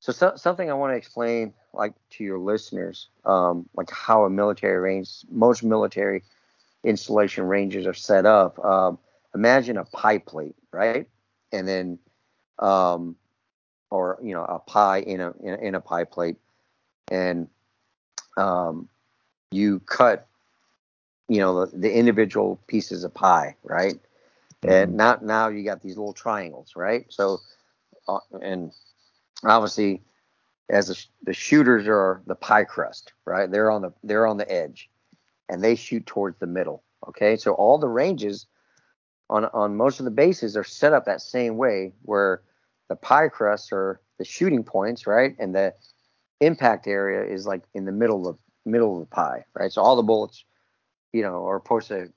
[0.00, 4.30] so, so, something I want to explain, like to your listeners, um, like how a
[4.30, 6.22] military range, most military
[6.84, 8.62] installation ranges are set up.
[8.62, 8.98] Um,
[9.34, 11.08] imagine a pie plate, right?
[11.52, 11.98] And then,
[12.58, 13.16] um,
[13.90, 16.36] or you know, a pie in a in, in a pie plate,
[17.10, 17.48] and
[18.36, 18.88] um,
[19.50, 20.26] you cut,
[21.28, 23.94] you know, the, the individual pieces of pie, right?
[23.94, 24.70] Mm-hmm.
[24.70, 27.06] And now now you got these little triangles, right?
[27.08, 27.40] So,
[28.08, 28.72] uh, and
[29.44, 30.02] obviously,
[30.68, 33.50] as the, the shooters are the pie crust, right?
[33.50, 34.90] They're on the they're on the edge,
[35.48, 36.82] and they shoot towards the middle.
[37.08, 38.46] Okay, so all the ranges
[39.30, 42.42] on on most of the bases are set up that same way where
[42.88, 45.34] the pie crusts are the shooting points, right?
[45.38, 45.74] And the
[46.44, 49.72] impact area is like in the middle of middle of the pie, right?
[49.72, 50.44] So all the bullets,
[51.12, 52.12] you know, are supposed to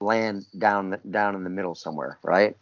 [0.00, 2.56] land down down in the middle somewhere, right?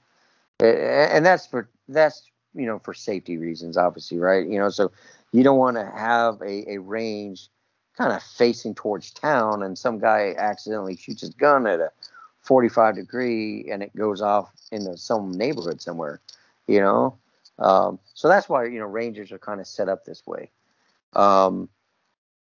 [0.60, 4.46] And that's for that's you know for safety reasons, obviously, right?
[4.46, 4.92] You know, so
[5.32, 7.48] you don't want to have a, a range
[7.96, 11.90] kind of facing towards town and some guy accidentally shoots his gun at a
[12.40, 16.20] 45 degree and it goes off into some neighborhood somewhere,
[16.66, 17.16] you know.
[17.58, 20.50] Um, so that's why you know rangers are kind of set up this way.
[21.16, 21.68] Um,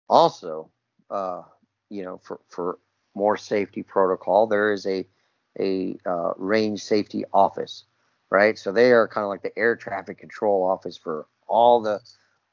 [0.10, 0.69] also,
[1.10, 1.43] uh,
[1.89, 2.79] you know, for for
[3.15, 5.05] more safety protocol, there is a
[5.60, 7.84] a uh, range safety office,
[8.29, 8.57] right?
[8.57, 11.99] So they are kind of like the air traffic control office for all the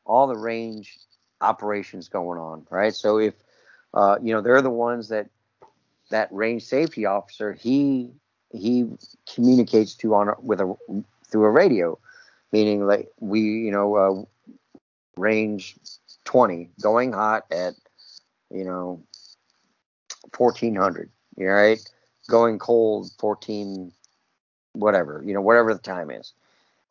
[0.05, 0.99] all the range
[1.41, 2.95] operations going on, right?
[2.95, 3.35] So if
[3.95, 5.29] uh, you know they're the ones that
[6.11, 8.11] that range safety officer he
[8.51, 8.87] he
[9.33, 10.77] communicates to on with a
[11.31, 11.99] through a radio,
[12.53, 14.25] meaning like we you know uh,
[15.17, 15.77] range
[16.29, 17.75] 20 going hot at
[18.51, 19.03] you know
[20.37, 21.81] 1400 right
[22.29, 23.93] going cold 14
[24.73, 26.35] whatever you know whatever the time is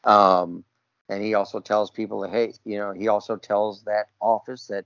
[0.04, 0.64] um
[1.10, 4.86] and he also tells people hey you know he also tells that office that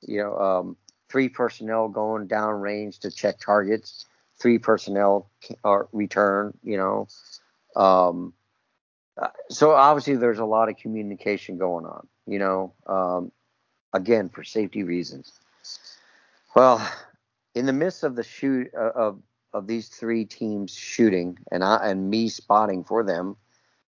[0.00, 0.76] you know um
[1.10, 4.06] three personnel going down range to check targets,
[4.40, 5.30] three personnel
[5.62, 7.06] are return, you know.
[7.76, 8.32] Um,
[9.18, 12.08] Uh, so obviously, there's a lot of communication going on.
[12.26, 13.30] You know, um,
[13.92, 15.32] again for safety reasons.
[16.54, 16.86] Well,
[17.54, 21.90] in the midst of the shoot uh, of of these three teams shooting and I
[21.90, 23.36] and me spotting for them,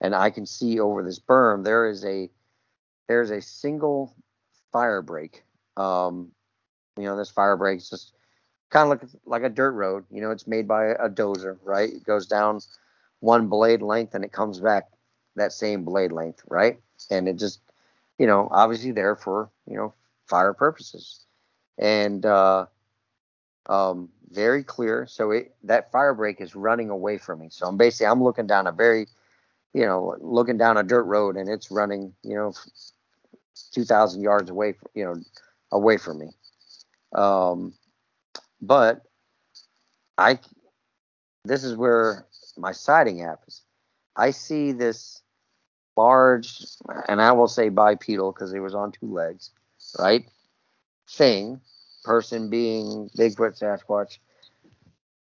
[0.01, 2.31] and I can see over this berm there is a
[3.09, 4.15] there's a single
[4.73, 5.45] fire break.
[5.77, 6.33] Um,
[6.97, 8.13] you know, this fire break is just
[8.71, 10.05] kind of like like a dirt road.
[10.11, 11.91] You know, it's made by a dozer, right?
[11.91, 12.61] It goes down
[13.21, 14.85] one blade length and it comes back
[15.37, 16.79] that same blade length, right?
[17.11, 17.61] And it just,
[18.19, 19.95] you know, obviously there for you know
[20.27, 21.25] fire purposes,
[21.79, 22.67] and uh,
[23.69, 25.07] um, very clear.
[25.07, 27.49] So it, that fire break is running away from me.
[27.51, 29.07] So I'm basically I'm looking down a very,
[29.73, 32.53] you know, looking down a dirt road and it's running, you know,
[33.73, 35.17] 2,000 yards away, from, you know,
[35.73, 36.29] away from me.
[37.15, 37.75] Um,
[38.61, 39.03] but
[40.17, 40.39] I,
[41.45, 42.27] this is where
[42.57, 43.63] my sighting happens.
[44.17, 45.23] I see this
[45.99, 46.65] large,
[47.09, 49.51] and I will say bipedal because it was on two legs,
[49.99, 50.25] right?
[51.11, 51.61] Thing
[52.05, 54.19] person being Bigfoot, Sasquatch,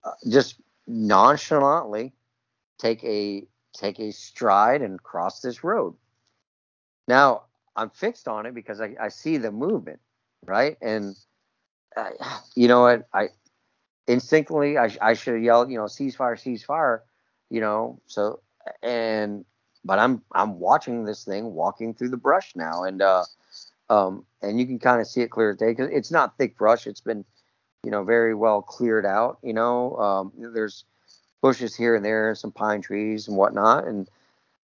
[0.05, 0.57] uh, just
[0.87, 2.13] nonchalantly
[2.79, 5.95] take a take a stride and cross this road.
[7.07, 7.43] Now
[7.77, 10.01] I'm fixed on it because I, I see the movement,
[10.45, 10.77] right?
[10.83, 11.15] And
[11.97, 12.11] uh,
[12.57, 13.09] you know what?
[13.13, 13.29] I
[14.07, 17.01] instinctively I, I should yelled, you know, ceasefire, ceasefire,
[17.51, 18.01] you know.
[18.07, 18.41] So
[18.83, 19.45] and
[19.85, 23.25] but I'm I'm watching this thing walking through the brush now, and uh,
[23.91, 26.57] um, and you can kind of see it clear as day because it's not thick
[26.57, 26.87] brush.
[26.87, 27.25] It's been,
[27.83, 29.39] you know, very well cleared out.
[29.43, 30.85] You know, um, there's
[31.41, 34.09] bushes here and there, some pine trees and whatnot, and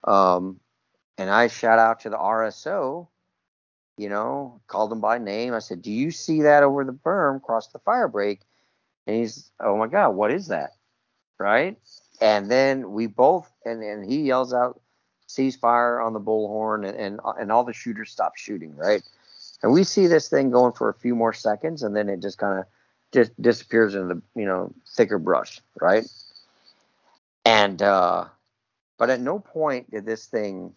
[0.05, 0.61] um,
[1.16, 3.09] and I shout out to the RSO,
[3.96, 5.55] you know, called him by name.
[5.55, 8.40] I said, "Do you see that over the berm across the fire break?"
[9.07, 10.70] And he's, "Oh my God, what is that?"
[11.38, 11.79] Right?
[12.20, 14.81] And then we both, and and he yells out,
[15.37, 19.03] ceasefire on the bullhorn, and, and and all the shooters stop shooting, right?
[19.62, 22.38] And we see this thing going for a few more seconds, and then it just
[22.38, 22.66] kind of
[23.12, 26.07] just disappears in the you know thicker brush, right?
[27.44, 28.27] And uh,
[28.99, 30.75] but at no point did this thing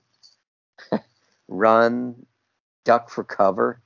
[1.47, 2.25] run,
[2.83, 3.81] duck for cover,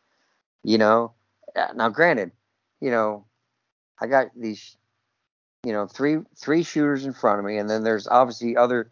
[0.63, 1.13] you know.
[1.55, 2.31] Uh, now, granted,
[2.79, 3.25] you know,
[3.99, 4.77] I got these,
[5.63, 8.91] you know, three three shooters in front of me, and then there's obviously other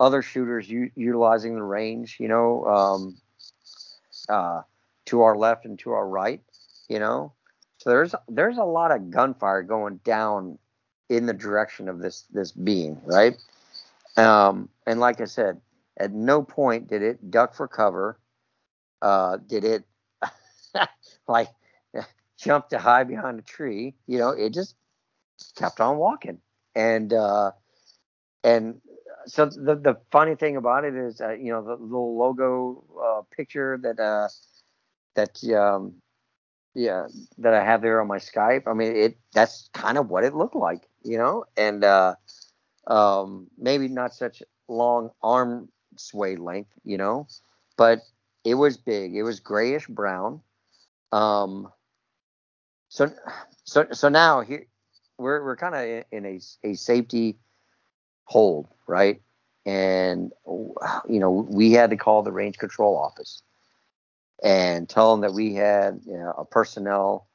[0.00, 3.16] other shooters u- utilizing the range, you know, um,
[4.28, 4.62] uh,
[5.06, 6.40] to our left and to our right,
[6.88, 7.32] you know.
[7.78, 10.58] So there's there's a lot of gunfire going down
[11.08, 13.34] in the direction of this this being, right?
[14.16, 15.60] Um, and like I said,
[15.98, 18.18] at no point did it duck for cover.
[19.02, 19.84] Uh, did it
[21.28, 21.48] like
[22.38, 23.94] jump to hide behind a tree?
[24.06, 24.76] You know, it just
[25.56, 26.38] kept on walking.
[26.74, 27.52] And uh,
[28.44, 28.80] and
[29.26, 33.22] so the the funny thing about it is, uh, you know, the little logo uh,
[33.34, 34.28] picture that uh,
[35.14, 35.94] that um,
[36.74, 37.06] yeah
[37.38, 38.64] that I have there on my Skype.
[38.66, 42.14] I mean, it that's kind of what it looked like, you know, and uh,
[42.86, 47.26] um, maybe not such long arm sway length, you know,
[47.76, 48.00] but
[48.44, 49.14] it was big.
[49.14, 50.40] It was grayish brown.
[51.12, 51.70] Um,
[52.88, 53.10] so
[53.64, 54.66] so so now here
[55.18, 57.38] we're we're kind of in a a safety
[58.32, 59.20] hold, right?
[59.66, 63.42] And you know, we had to call the range control office
[64.42, 67.28] and tell them that we had you know, a personnel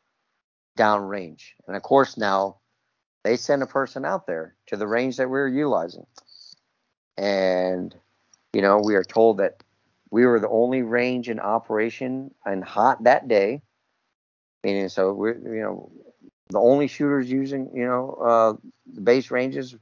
[0.78, 1.52] downrange.
[1.68, 2.58] And of course, now
[3.24, 6.06] they send a person out there to the range that we are utilizing.
[7.18, 7.96] And
[8.54, 9.64] you know, we are told that
[10.10, 13.62] we were the only range in operation and hot that day.
[14.64, 15.92] Meaning, so we're you know
[16.50, 18.54] the only shooters using you know uh,
[18.94, 19.76] the base ranges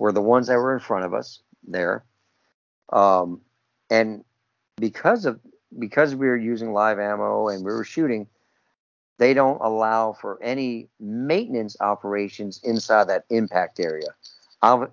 [0.00, 2.02] were the ones that were in front of us there.
[2.90, 3.42] Um,
[3.90, 4.24] and
[4.78, 5.38] because of
[5.78, 8.26] because we were using live ammo and we were shooting,
[9.18, 14.08] they don't allow for any maintenance operations inside that impact area.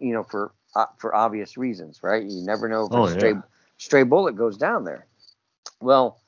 [0.01, 2.23] You know, for uh, for obvious reasons, right?
[2.23, 3.41] You never know if oh, a stray yeah.
[3.77, 5.07] stray bullet goes down there.
[5.79, 6.19] Well,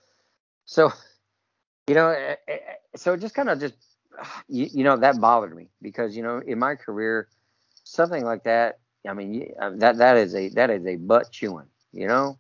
[0.63, 0.93] so
[1.87, 3.75] you know, eh, eh, eh, so it just kind of just
[4.47, 7.27] you, you know that bothered me because you know in my career
[7.91, 8.79] something like that.
[9.07, 12.37] I mean, uh, that that is a that is a butt chewing, you know,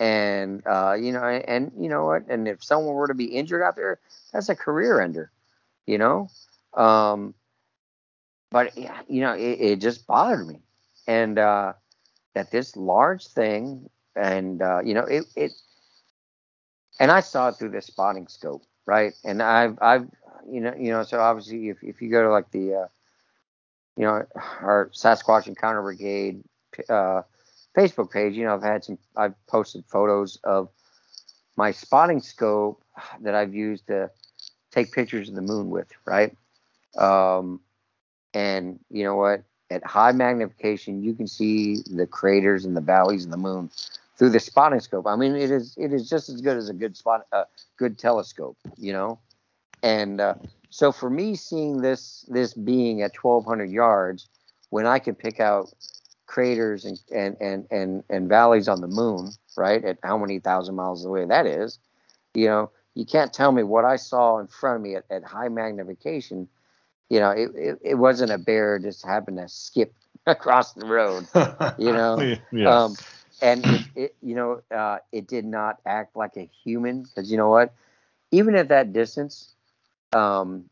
[0.00, 2.24] and uh, you know, and you know what?
[2.28, 4.00] And if someone were to be injured out there,
[4.32, 5.30] that's a career ender,
[5.86, 6.28] you know.
[6.74, 7.34] Um,
[8.50, 10.60] but you know, it, it just bothered me,
[11.06, 11.72] and uh,
[12.34, 15.52] that this large thing, and uh, you know, it it,
[17.00, 19.14] and I saw it through this spotting scope, right?
[19.24, 20.08] And I've I've
[20.50, 22.86] you know you know, so obviously if if you go to like the uh,
[23.98, 24.24] you know,
[24.62, 26.44] our Sasquatch Encounter Brigade
[26.88, 27.22] uh,
[27.76, 30.68] Facebook page, you know, I've had some, I've posted photos of
[31.56, 32.80] my spotting scope
[33.20, 34.08] that I've used to
[34.70, 36.36] take pictures of the moon with, right?
[36.96, 37.60] Um,
[38.32, 39.42] and you know what?
[39.68, 43.68] At high magnification, you can see the craters and the valleys in the moon
[44.16, 45.08] through the spotting scope.
[45.08, 47.44] I mean, it is it is just as good as a good spot, a
[47.76, 49.18] good telescope, you know.
[49.82, 50.34] And uh,
[50.70, 54.28] so for me, seeing this this being at 1,200 yards,
[54.70, 55.72] when I can pick out
[56.26, 59.84] craters and and and and, and valleys on the moon, right?
[59.84, 61.78] At how many thousand miles away that is,
[62.34, 65.24] you know, you can't tell me what I saw in front of me at, at
[65.24, 66.48] high magnification.
[67.08, 69.94] You know, it, it, it wasn't a bear just happened to skip
[70.26, 71.26] across the road.
[71.78, 72.84] You know, yeah.
[72.84, 72.96] um,
[73.40, 77.36] and it, it, you know, uh, it did not act like a human because you
[77.36, 77.72] know what?
[78.32, 79.54] Even at that distance,
[80.12, 80.64] um,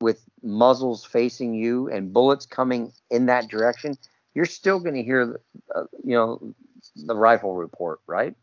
[0.00, 3.96] with muzzles facing you and bullets coming in that direction,
[4.34, 5.40] you're still going to hear,
[5.74, 6.54] uh, you know,
[6.94, 8.34] the rifle report, right?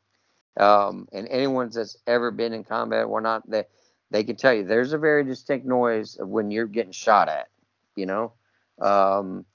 [0.60, 3.64] Um, and anyone that's ever been in combat or not, they,
[4.12, 7.48] they can tell you there's a very distinct noise of when you're getting shot at,
[7.96, 8.34] you know?
[8.82, 9.46] Um,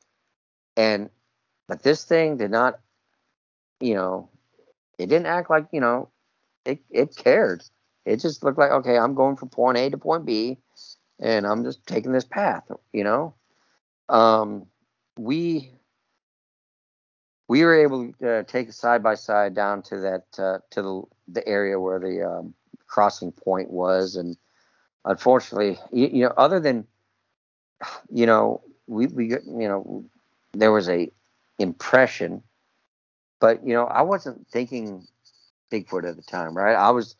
[0.76, 1.10] and,
[1.68, 2.80] but this thing did not,
[3.80, 4.28] you know,
[4.98, 6.08] it didn't act like, you know,
[6.64, 7.62] it, it cared.
[8.04, 10.58] It just looked like, okay, I'm going from point A to point B
[11.20, 13.34] and I'm just taking this path, you know?
[14.08, 14.66] Um,
[15.18, 15.72] we
[17.46, 21.02] we were able to take a side by side down to that uh, to the
[21.28, 22.54] the area where the um,
[22.86, 24.36] crossing point was, and
[25.04, 26.86] unfortunately, you, you, know, other than
[28.10, 30.04] you know, we we you know,
[30.52, 31.10] there was a
[31.58, 32.42] impression,
[33.40, 35.06] but you know, I wasn't thinking
[35.70, 36.74] Bigfoot at the time, right?
[36.74, 37.16] I was,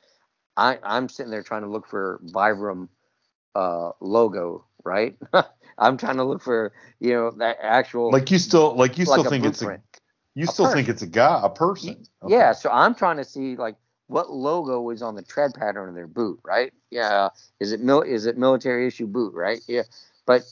[0.56, 2.88] I I'm sitting there trying to look for Vibram
[3.54, 5.16] uh, logo, right?
[5.78, 9.20] I'm trying to look for you know that actual like you still like you like
[9.20, 9.80] still think it's a
[10.34, 10.78] you still person.
[10.78, 12.06] think it's a guy, a person.
[12.22, 12.34] Okay.
[12.34, 13.76] Yeah, so I'm trying to see like
[14.06, 16.72] what logo is on the tread pattern of their boot, right?
[16.90, 17.28] Yeah,
[17.60, 19.60] is it mil- is it military issue boot, right?
[19.66, 19.82] Yeah,
[20.26, 20.42] but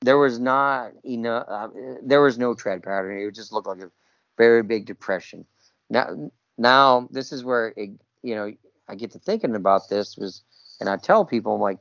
[0.00, 1.46] there was not enough.
[1.48, 1.68] Uh,
[2.02, 3.18] there was no tread pattern.
[3.18, 3.90] It just looked like a
[4.38, 5.46] very big depression.
[5.88, 7.90] Now, now this is where it,
[8.22, 8.52] you know
[8.88, 10.42] I get to thinking about this was,
[10.80, 11.78] and I tell people I'm like,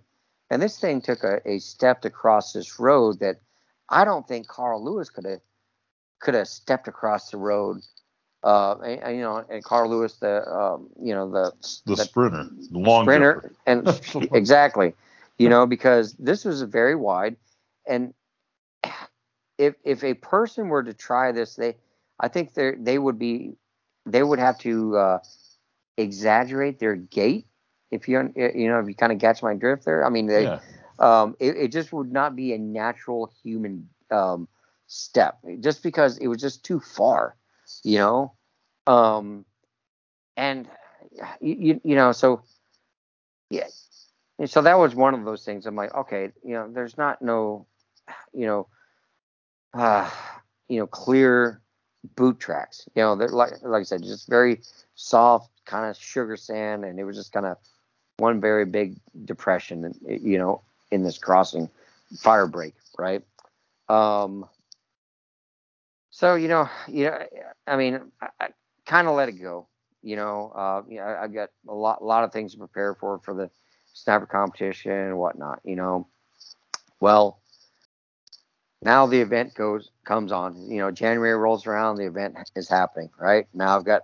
[0.49, 3.38] and this thing took a, a step to cross this road that
[3.89, 5.41] I don't think Carl Lewis could have
[6.20, 7.82] could have stepped across the road.
[8.43, 11.51] Uh, and, you know, and Carl Lewis, the um, you know the
[11.86, 13.88] the, the sprinter, the long sprinter, and
[14.34, 14.93] exactly,
[15.39, 17.38] you know, because this was a very wide,
[17.88, 18.14] and
[19.58, 21.76] if if a person were to try this, they,
[22.20, 23.56] I think they they would be,
[24.06, 25.20] they would have to uh,
[25.98, 27.48] exaggerate their gait.
[27.91, 30.43] If you you know if you kind of catch my drift there, I mean, they,
[30.43, 30.60] yeah.
[31.00, 34.48] um, it, it just would not be a natural human um,
[34.88, 37.36] step just because it was just too far,
[37.84, 38.34] you know.
[38.88, 39.46] Um,
[40.36, 40.68] and
[41.39, 42.41] you, you know, so
[43.50, 43.68] yeah,
[44.46, 45.66] so that was one of those things.
[45.66, 47.68] I'm like, okay, you know, there's not no,
[48.34, 48.68] you know,
[49.74, 50.10] uh,
[50.68, 51.62] you know, clear
[52.16, 52.88] boot tracks.
[52.96, 54.62] You know, they're like like I said, just very
[54.96, 57.57] soft, kind of sugar sand, and it was just kind of
[58.18, 60.61] one very big depression, you know,
[60.91, 61.70] in this crossing
[62.20, 63.24] fire break, right?
[63.89, 64.47] Um,
[66.09, 67.20] so you know, you know,
[67.68, 68.47] I mean, I, I
[68.86, 69.68] kind of let it go.
[70.01, 72.93] You know, uh, you know, I, got a lot, a lot of things to prepare
[72.93, 73.49] for for the
[73.93, 75.59] sniper competition and whatnot.
[75.66, 76.07] You know,
[76.99, 77.39] well,
[78.82, 80.70] now the event goes comes on.
[80.70, 83.09] You know, January rolls around, the event is happening.
[83.20, 84.03] Right now, I've got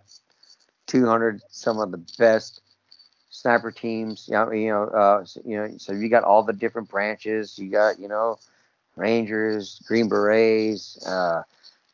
[0.91, 2.61] 200 some of the best
[3.29, 4.27] sniper teams.
[4.27, 7.57] You know, you know, uh, you know, so you got all the different branches.
[7.57, 8.37] You got, you know,
[8.95, 11.05] Rangers, Green Berets.
[11.05, 11.43] Uh,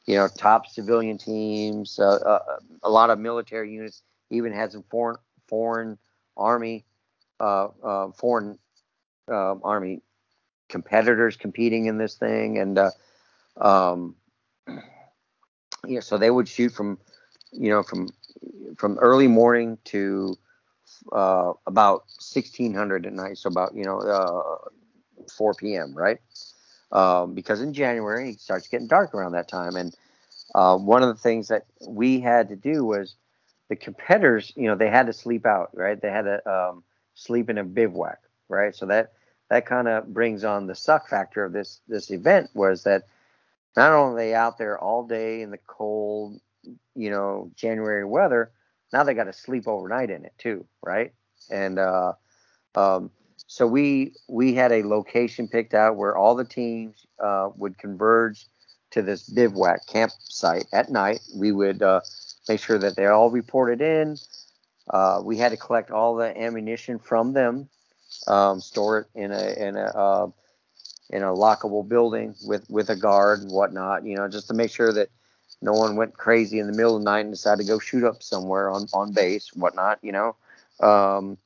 [0.08, 4.84] you know, top civilian teams, uh, uh, a lot of military units, even had some
[4.90, 5.18] foreign
[5.48, 5.98] foreign
[6.38, 6.86] army,
[7.42, 8.58] uh, uh foreign
[9.28, 10.02] um, army
[10.70, 12.80] competitors competing in this thing, and
[13.58, 14.16] um,
[15.86, 16.98] yeah, so they would shoot from,
[17.52, 18.08] you know, from
[18.78, 20.38] from early morning to
[21.12, 24.60] uh, about 1600 at night, so about you know
[25.38, 25.94] 4 p.m.
[25.96, 26.20] right
[26.92, 29.76] um, because in January it starts getting dark around that time.
[29.76, 29.96] And
[30.56, 33.16] uh, one of the things that we had to do was
[33.70, 36.02] the competitors, you know, they had to sleep out, right?
[36.02, 36.84] They had to um,
[37.16, 38.20] sleep in a bivouac,
[38.50, 38.76] right?
[38.76, 39.14] So that
[39.50, 43.04] that kind of brings on the suck factor of this this event was that
[43.76, 46.40] not only out there all day in the cold,
[46.96, 48.52] you know, January weather,
[48.94, 51.14] now they got to sleep overnight in it too, right?
[51.52, 52.14] And uh,
[52.76, 53.12] um,
[53.48, 58.46] so we we had a location picked out where all the teams uh, would converge
[58.92, 61.20] to this bivouac campsite at night.
[61.36, 62.02] We would uh,
[62.48, 64.18] make sure that they're all reported in.
[64.90, 67.70] Uh, we had to collect all the ammunition from them,
[68.28, 70.28] um, store it in a in a uh,
[71.10, 74.06] in a lockable building with with a guard and whatnot.
[74.06, 75.10] You know, just to make sure that
[75.62, 78.04] no one went crazy in the middle of the night and decided to go shoot
[78.04, 80.00] up somewhere on on base, whatnot.
[80.02, 80.36] You know,
[80.80, 81.38] um,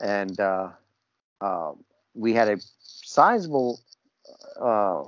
[0.00, 0.70] and uh,
[1.40, 1.72] uh,
[2.14, 3.80] we had a sizable
[4.60, 5.04] uh,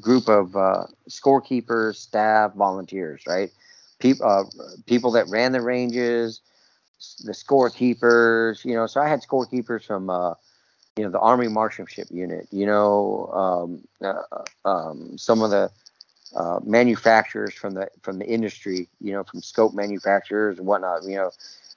[0.00, 3.50] group of uh, scorekeepers, staff, volunteers, right?
[3.98, 4.44] People, uh,
[4.86, 6.40] people that ran the ranges,
[7.24, 8.86] the scorekeepers, you know.
[8.86, 10.34] So I had scorekeepers from, uh,
[10.96, 14.14] you know, the Army Marksmanship Unit, you know, um,
[14.64, 15.70] um, some of the
[16.34, 21.16] uh, manufacturers from the from the industry, you know, from scope manufacturers and whatnot, you
[21.16, 21.30] know.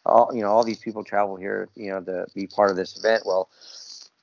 [0.08, 2.96] All, you know, all these people travel here, you know, to be part of this
[2.98, 3.24] event.
[3.26, 3.50] Well,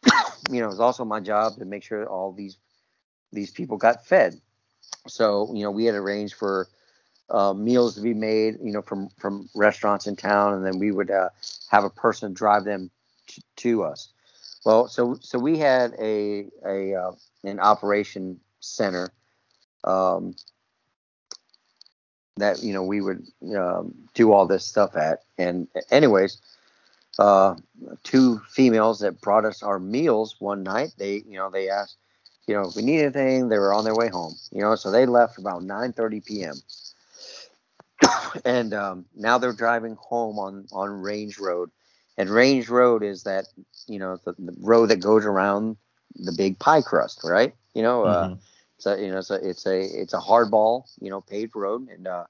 [0.51, 2.57] you know, it's also my job to make sure all these
[3.33, 4.41] these people got fed.
[5.09, 6.69] So, you know, we had arranged for
[7.31, 10.93] uh, meals to be made, you know, from from restaurants in town, and then we
[10.93, 11.31] would uh,
[11.71, 12.91] have a person drive them
[13.27, 14.09] t- to us.
[14.65, 17.13] Well, so so we had a a uh,
[17.45, 19.13] an operation center
[19.85, 20.35] um,
[22.37, 23.27] that you know we would
[23.57, 25.23] um, do all this stuff at.
[25.39, 26.41] And anyways,
[27.19, 27.57] uh,
[28.03, 30.95] two females that brought us our meals one night.
[30.97, 31.97] They, you know, they asked,
[32.47, 34.35] you know, if we need anything, they were on their way home.
[34.51, 36.55] You know, so they left about 9:30 p.m.
[38.45, 41.71] and um, now they're driving home on on Range Road.
[42.19, 43.47] And Range Road is that,
[43.87, 45.77] you know, the, the road that goes around
[46.15, 47.55] the big pie crust, right?
[47.75, 48.35] You know, uh, mm-hmm.
[48.87, 52.25] You know, it's a it's a it's a hardball, you know, paved road, and uh,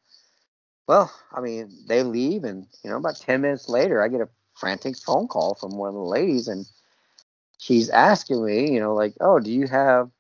[0.87, 4.29] well, I mean, they leave, and you know, about ten minutes later, I get a
[4.55, 6.67] frantic phone call from one of the ladies, and
[7.59, 10.11] she's asking me, you know, like, oh, do you have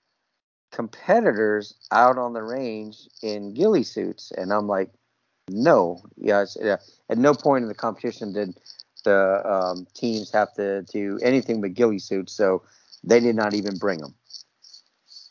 [0.72, 4.33] competitors out on the range in ghillie suits?
[4.33, 4.91] And I'm like,
[5.51, 6.03] no.
[6.16, 6.57] Yes.
[6.61, 6.76] Yeah,
[7.11, 8.59] at no point in the competition did
[9.05, 12.62] the um, teams have to do anything but ghillie suits, so
[13.05, 14.14] they did not even bring them.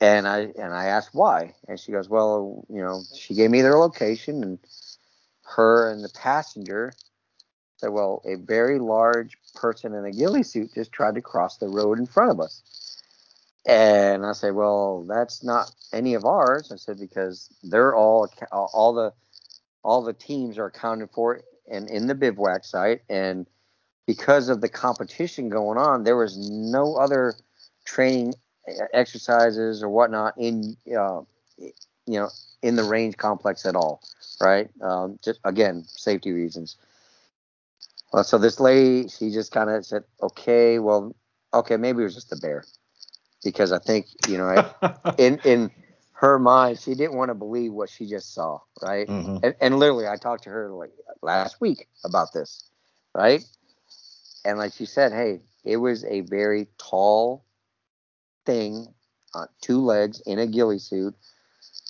[0.02, 3.62] And I and I asked why, and she goes, well, you know, she gave me
[3.62, 4.60] their location, and
[5.44, 6.92] her and the passenger
[7.78, 11.68] said, well, a very large person in a ghillie suit just tried to cross the
[11.68, 12.98] road in front of us.
[13.68, 16.72] And I said, well, that's not any of ours.
[16.72, 19.14] I said because they're all all the
[19.84, 21.42] all the teams are accounted for
[21.72, 23.46] and in the bivouac site, and
[24.08, 27.36] because of the competition going on, there was no other
[27.86, 28.34] training
[28.94, 31.22] exercises or whatnot in uh,
[31.58, 31.74] you
[32.08, 32.30] know
[32.62, 34.02] in the range complex at all,
[34.42, 34.70] right?
[34.82, 36.78] Um, just again, safety reasons.
[38.12, 41.16] Well, so this lady, she just kind of said, okay, well,
[41.54, 42.66] okay, maybe it was just a bear.
[43.44, 44.70] Because I think, you know,
[45.18, 45.72] in, in
[46.14, 49.08] her mind, she didn't want to believe what she just saw, right?
[49.08, 49.38] Mm-hmm.
[49.44, 50.92] And, and literally, I talked to her like
[51.22, 52.70] last week about this,
[53.16, 53.44] right?
[54.46, 57.46] And like she said, hey, it was a very tall
[58.52, 58.88] thing
[59.34, 61.16] on two legs in a ghillie suit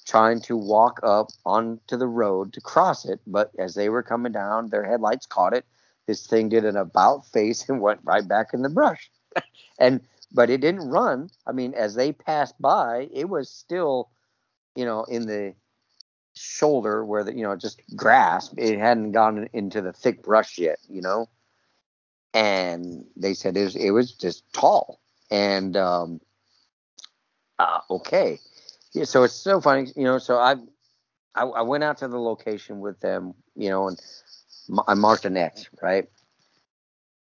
[0.07, 3.19] trying to walk up onto the road to cross it.
[3.25, 5.65] But as they were coming down, their headlights caught it
[6.07, 9.09] this thing did an about face and went right back in the brush.
[9.79, 10.01] and
[10.33, 11.29] but it didn't run.
[11.45, 14.09] I mean, as they passed by, it was still,
[14.75, 15.53] you know, in the
[16.33, 18.53] shoulder where the you know just grass.
[18.57, 21.27] It hadn't gone into the thick brush yet, you know.
[22.33, 24.99] And they said it was it was just tall.
[25.29, 26.21] And um,
[27.61, 28.39] uh, okay,
[28.93, 29.03] yeah.
[29.03, 30.17] So it's so funny, you know.
[30.17, 30.55] So I,
[31.35, 34.01] I I went out to the location with them, you know, and
[34.87, 36.07] I marked an X, right?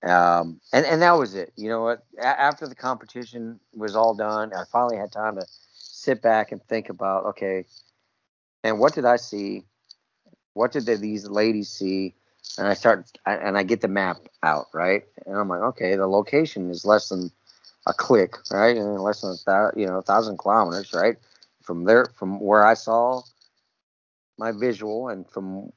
[0.04, 1.52] Um, and and that was it.
[1.56, 2.04] You know what?
[2.22, 6.90] After the competition was all done, I finally had time to sit back and think
[6.90, 7.66] about, okay,
[8.64, 9.64] and what did I see?
[10.54, 12.14] What did the, these ladies see?
[12.58, 15.04] And I start I, and I get the map out, right?
[15.26, 17.32] And I'm like, okay, the location is less than
[17.88, 18.76] a click, right?
[18.78, 21.18] And less than a thousand, you know, a thousand kilometers, right?
[21.64, 23.22] From there, from where I saw
[24.38, 25.72] my visual and from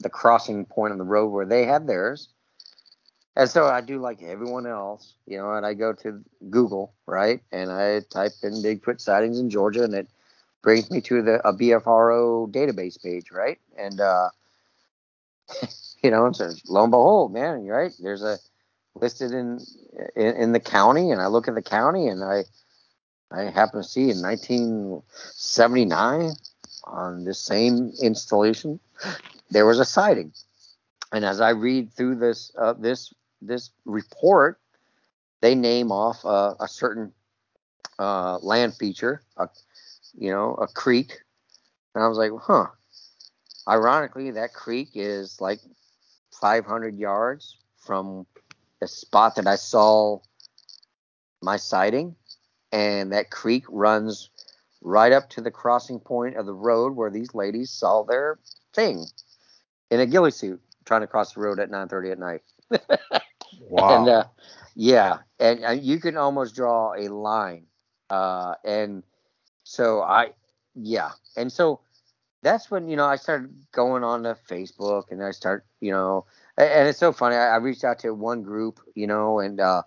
[0.00, 2.28] the crossing point on the road where they had theirs.
[3.36, 7.40] And so I do like everyone else, you know, and I go to Google, right?
[7.52, 10.08] And I type in Bigfoot sightings in Georgia and it
[10.62, 13.58] brings me to the a BFRO database page, right?
[13.78, 14.30] And uh
[16.02, 17.92] you know, and so lo and behold, man, right?
[18.00, 18.38] There's a
[19.00, 19.60] listed in,
[20.16, 22.44] in in the county and I look at the county and I
[23.30, 26.32] I happen to see in 1979
[26.84, 28.80] on this same installation
[29.50, 30.32] there was a sighting.
[31.12, 34.60] And as I read through this uh, this this report,
[35.40, 37.12] they name off uh, a certain
[37.98, 39.46] uh, land feature, uh,
[40.14, 41.12] you know, a creek.
[41.94, 42.66] And I was like, huh.
[43.66, 45.60] Ironically, that creek is like
[46.40, 48.26] 500 yards from
[48.80, 50.20] the spot that I saw
[51.42, 52.16] my sighting.
[52.70, 54.30] And that creek runs
[54.82, 58.38] right up to the crossing point of the road where these ladies saw their
[58.74, 59.06] thing
[59.90, 62.42] in a ghillie suit trying to cross the road at 9:30 at night.
[63.70, 63.98] Wow.
[63.98, 64.24] and uh,
[64.74, 67.66] yeah, and uh, you can almost draw a line.
[68.08, 69.02] Uh, and
[69.64, 70.30] so I,
[70.74, 71.80] yeah, and so
[72.42, 76.26] that's when you know I started going on to Facebook, and I start, you know,
[76.58, 77.36] and, it's so funny.
[77.36, 79.82] I, I reached out to one group, you know, and uh,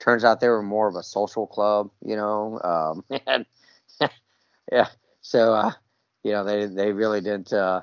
[0.00, 3.46] turns out they were more of a social club, you know, um, and
[4.72, 4.88] yeah,
[5.22, 5.72] so uh,
[6.24, 7.52] you know they they really didn't.
[7.52, 7.82] Uh,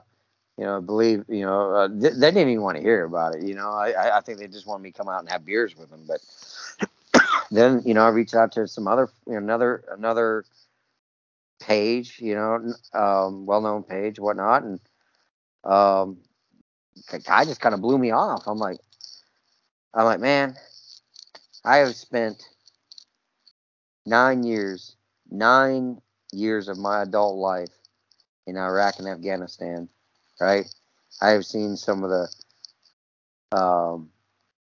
[0.58, 3.44] you know, believe, you know, uh, th- they didn't even want to hear about it.
[3.44, 5.76] You know, I, I think they just wanted me to come out and have beers
[5.76, 6.06] with them.
[6.08, 6.22] But
[7.52, 10.46] then, you know, I reached out to some other, you know, another, another
[11.60, 14.64] page, you know, um, well-known page, whatnot.
[14.64, 14.80] And,
[15.64, 16.18] um,
[17.12, 18.44] the guy just kind of blew me off.
[18.48, 18.78] I'm like,
[19.94, 20.56] I'm like, man,
[21.66, 22.44] I have spent
[24.06, 24.96] nine years,
[25.30, 27.70] nine years of my adult life
[28.48, 29.88] in Iraq and Afghanistan
[30.40, 30.66] right?
[31.22, 34.10] I have seen some of the, um,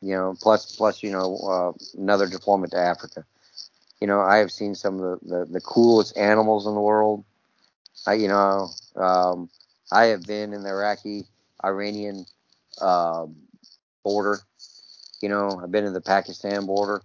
[0.01, 3.25] you know, plus plus you know uh, another deployment to Africa.
[3.99, 7.23] You know, I have seen some of the, the, the coolest animals in the world.
[8.07, 9.49] I, you know, um,
[9.91, 11.27] I have been in the Iraqi
[11.63, 12.25] Iranian
[12.81, 13.35] um,
[14.03, 14.39] border.
[15.21, 17.01] You know, I've been in the Pakistan border.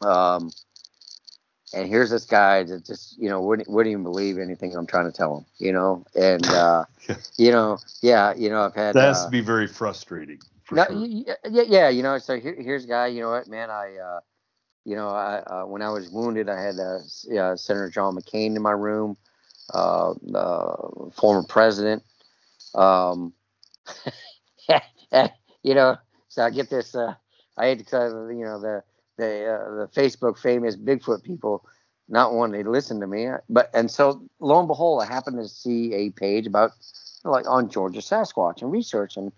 [0.00, 0.50] Um,
[1.74, 5.06] and here's this guy that just you know wouldn't, wouldn't even believe anything I'm trying
[5.06, 6.84] to tell him, you know, and uh,
[7.36, 10.38] you know, yeah, you know, I've had that has uh, to be very frustrating.
[10.70, 11.06] no, sure.
[11.50, 14.20] yeah, yeah, you know, so here, here's a guy, you know what, man, I, uh,
[14.84, 18.62] you know, I uh, when I was wounded, I had uh, Senator John McCain in
[18.62, 19.16] my room,
[19.72, 22.02] uh, the former president,
[22.74, 23.32] um,
[25.62, 25.96] you know,
[26.28, 27.14] so I get this, uh,
[27.56, 28.82] I hate to tell you, know, the
[29.18, 31.66] the uh, the Facebook famous Bigfoot people
[32.08, 35.48] not wanting to listen to me, but and so lo and behold, I happened to
[35.48, 36.72] see a page about
[37.24, 39.32] like on Georgia Sasquatch and research, and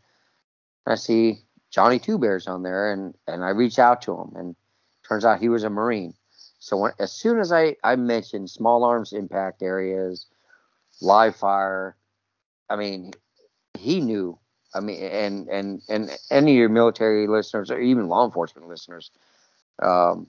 [0.87, 1.41] I see
[1.71, 4.57] Johnny Two Bears on there, and and I reach out to him, and
[5.07, 6.15] turns out he was a Marine.
[6.59, 10.27] So when, as soon as I I mentioned small arms impact areas,
[11.01, 11.97] live fire,
[12.71, 13.13] I mean,
[13.79, 14.39] he knew.
[14.75, 19.11] I mean, and and and any of your military listeners or even law enforcement listeners,
[19.83, 20.27] um,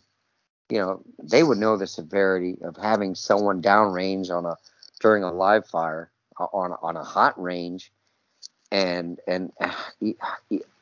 [0.69, 4.55] you know, they would know the severity of having someone downrange on a
[4.99, 7.91] during a live fire uh, on on a hot range,
[8.71, 9.71] and and uh,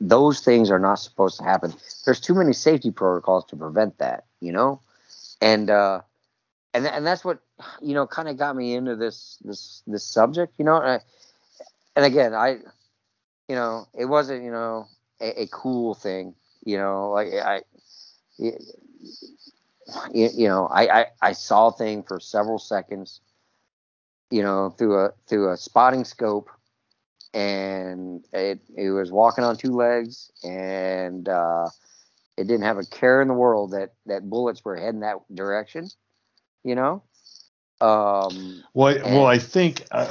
[0.00, 1.72] those things are not supposed to happen.
[2.04, 4.80] There's too many safety protocols to prevent that, you know,
[5.40, 6.00] and uh,
[6.74, 7.38] and and that's what
[7.80, 10.76] you know kind of got me into this this this subject, you know.
[10.76, 11.00] I,
[11.96, 12.58] and again, I,
[13.48, 14.86] you know, it wasn't you know
[15.20, 16.34] a, a cool thing,
[16.64, 17.62] you know, like I
[20.12, 23.20] you, you know, I, I, I saw a thing for several seconds,
[24.30, 26.50] you know, through a through a spotting scope,
[27.32, 31.68] and it it was walking on two legs, and uh,
[32.36, 35.88] it didn't have a care in the world that that bullets were heading that direction,
[36.64, 37.02] you know.
[37.80, 40.08] Um, Well, I, well, I think I,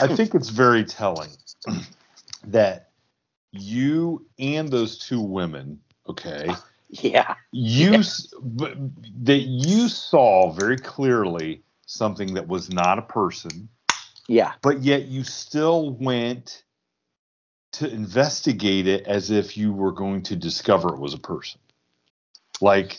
[0.00, 1.30] I think it's very telling
[2.46, 2.90] that
[3.52, 6.48] you and those two women, okay,
[6.90, 8.02] yeah, you
[8.42, 8.74] but
[9.24, 13.68] that you saw very clearly something that was not a person,
[14.28, 16.64] yeah, but yet you still went
[17.72, 21.60] to investigate it as if you were going to discover it was a person.
[22.60, 22.98] Like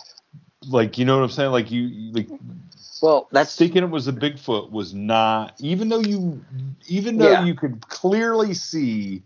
[0.68, 1.52] like you know what I'm saying?
[1.52, 2.30] Like you you- like
[3.02, 6.44] well, that's thinking it was a Bigfoot was not even though you
[6.88, 7.46] even though Yeah.
[7.46, 9.24] you could clearly see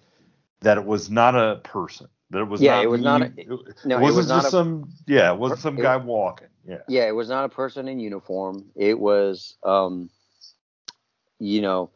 [0.61, 2.07] that it was not a person.
[2.31, 3.47] That it was Yeah, not it was not a- it,
[3.85, 5.97] no, it it wasn't was not just a- some yeah, it wasn't some it- guy
[5.97, 6.47] walking.
[6.67, 6.79] Yeah.
[6.87, 8.71] yeah, it was not a person in uniform.
[8.75, 10.09] It was, um,
[11.39, 11.91] you know,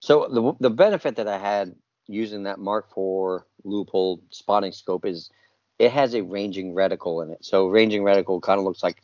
[0.00, 1.74] so the the benefit that I had
[2.06, 5.30] using that Mark IV Leupold spotting scope is
[5.78, 7.44] it has a ranging reticle in it.
[7.44, 9.02] So ranging reticle kind of looks like,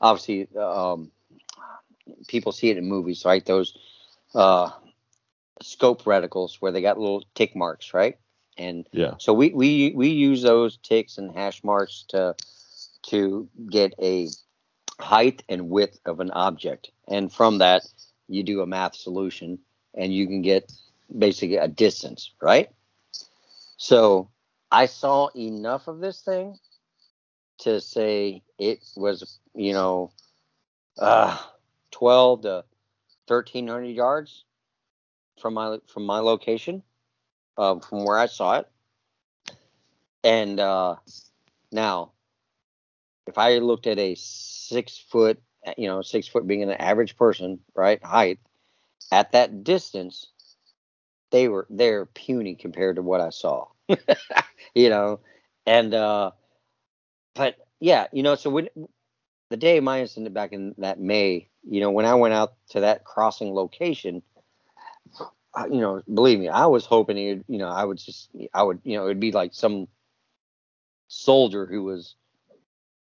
[0.00, 1.10] obviously, um,
[2.28, 3.44] people see it in movies, right?
[3.44, 3.76] Those
[4.34, 4.70] uh,
[5.62, 8.18] scope reticles where they got little tick marks, right?
[8.56, 9.14] And Yeah.
[9.18, 12.34] so we we we use those ticks and hash marks to
[13.08, 14.28] to get a
[15.00, 17.82] height and width of an object, and from that
[18.28, 19.58] you do a math solution,
[19.94, 20.70] and you can get
[21.16, 22.70] basically a distance, right?
[23.76, 24.30] So
[24.70, 26.58] I saw enough of this thing
[27.58, 30.12] to say it was, you know,
[30.98, 31.36] uh,
[31.90, 32.64] 12 to
[33.26, 34.44] 1,300 yards
[35.40, 36.82] from my from my location,
[37.56, 38.68] uh, from where I saw it.
[40.24, 40.96] And uh,
[41.72, 42.12] now,
[43.26, 45.40] if I looked at a six foot,
[45.76, 48.40] you know, six foot being an average person, right, height,
[49.12, 50.28] at that distance,
[51.30, 53.68] they were they're puny compared to what I saw.
[54.74, 55.20] you know,
[55.66, 56.32] and uh,
[57.38, 58.68] but yeah, you know, so when
[59.48, 62.80] the day my incident back in that May, you know, when I went out to
[62.80, 64.22] that crossing location,
[65.54, 68.62] I, you know, believe me, I was hoping it, you know, I would just, I
[68.64, 69.86] would, you know, it'd be like some
[71.06, 72.16] soldier who was,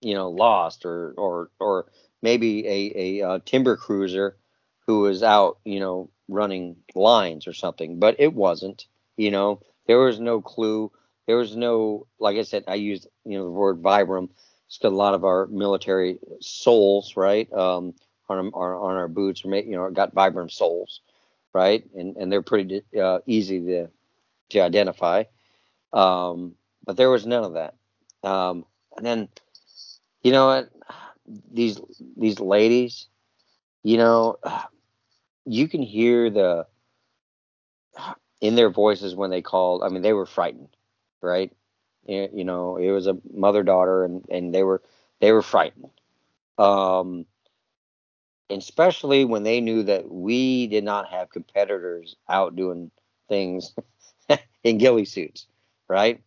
[0.01, 1.87] you know, lost or, or, or
[2.21, 4.37] maybe a, a, uh, timber cruiser
[4.85, 8.85] who was out, you know, running lines or something, but it wasn't,
[9.17, 10.91] you know, there was no clue.
[11.27, 14.29] There was no, like I said, I used, you know, the word Vibram
[14.67, 17.51] it's got a lot of our military soles, right?
[17.53, 17.93] Um,
[18.29, 21.01] on our on our boots, you know, got Vibram soles,
[21.53, 21.83] right?
[21.95, 23.87] And and they're pretty uh, easy to
[24.49, 25.23] to identify.
[25.93, 26.55] Um,
[26.85, 27.75] but there was none of that.
[28.27, 28.65] Um,
[28.97, 29.29] and then,
[30.21, 30.69] you know what?
[31.51, 31.79] These
[32.17, 33.07] these ladies,
[33.83, 34.37] you know,
[35.45, 36.67] you can hear the
[38.41, 39.81] in their voices when they called.
[39.83, 40.75] I mean, they were frightened,
[41.21, 41.51] right?
[42.07, 44.81] Eh, you know, it was a mother daughter, and and they were
[45.19, 45.89] they were frightened.
[46.57, 47.25] Um,
[48.49, 52.91] especially when they knew that we did not have competitors out doing
[53.27, 53.73] things
[54.63, 55.47] in ghillie suits,
[55.87, 56.21] right?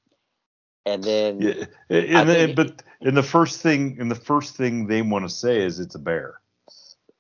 [0.86, 4.57] And then, yeah, eh, eh, and then but and the first thing and the first
[4.57, 6.41] thing they want to say is it's a bear.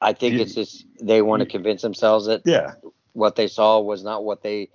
[0.00, 2.74] I think you, it's just they want to convince themselves that yeah
[3.12, 4.70] what they saw was not what they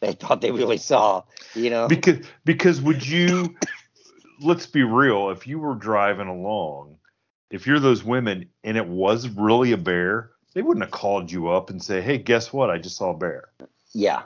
[0.00, 1.22] they thought they really saw,
[1.54, 1.88] you know.
[1.88, 3.54] Because because would you
[4.40, 6.96] let's be real, if you were driving along,
[7.50, 11.48] if you're those women and it was really a bear, they wouldn't have called you
[11.48, 12.70] up and say, "Hey, guess what?
[12.70, 13.50] I just saw a bear."
[13.92, 14.22] Yeah.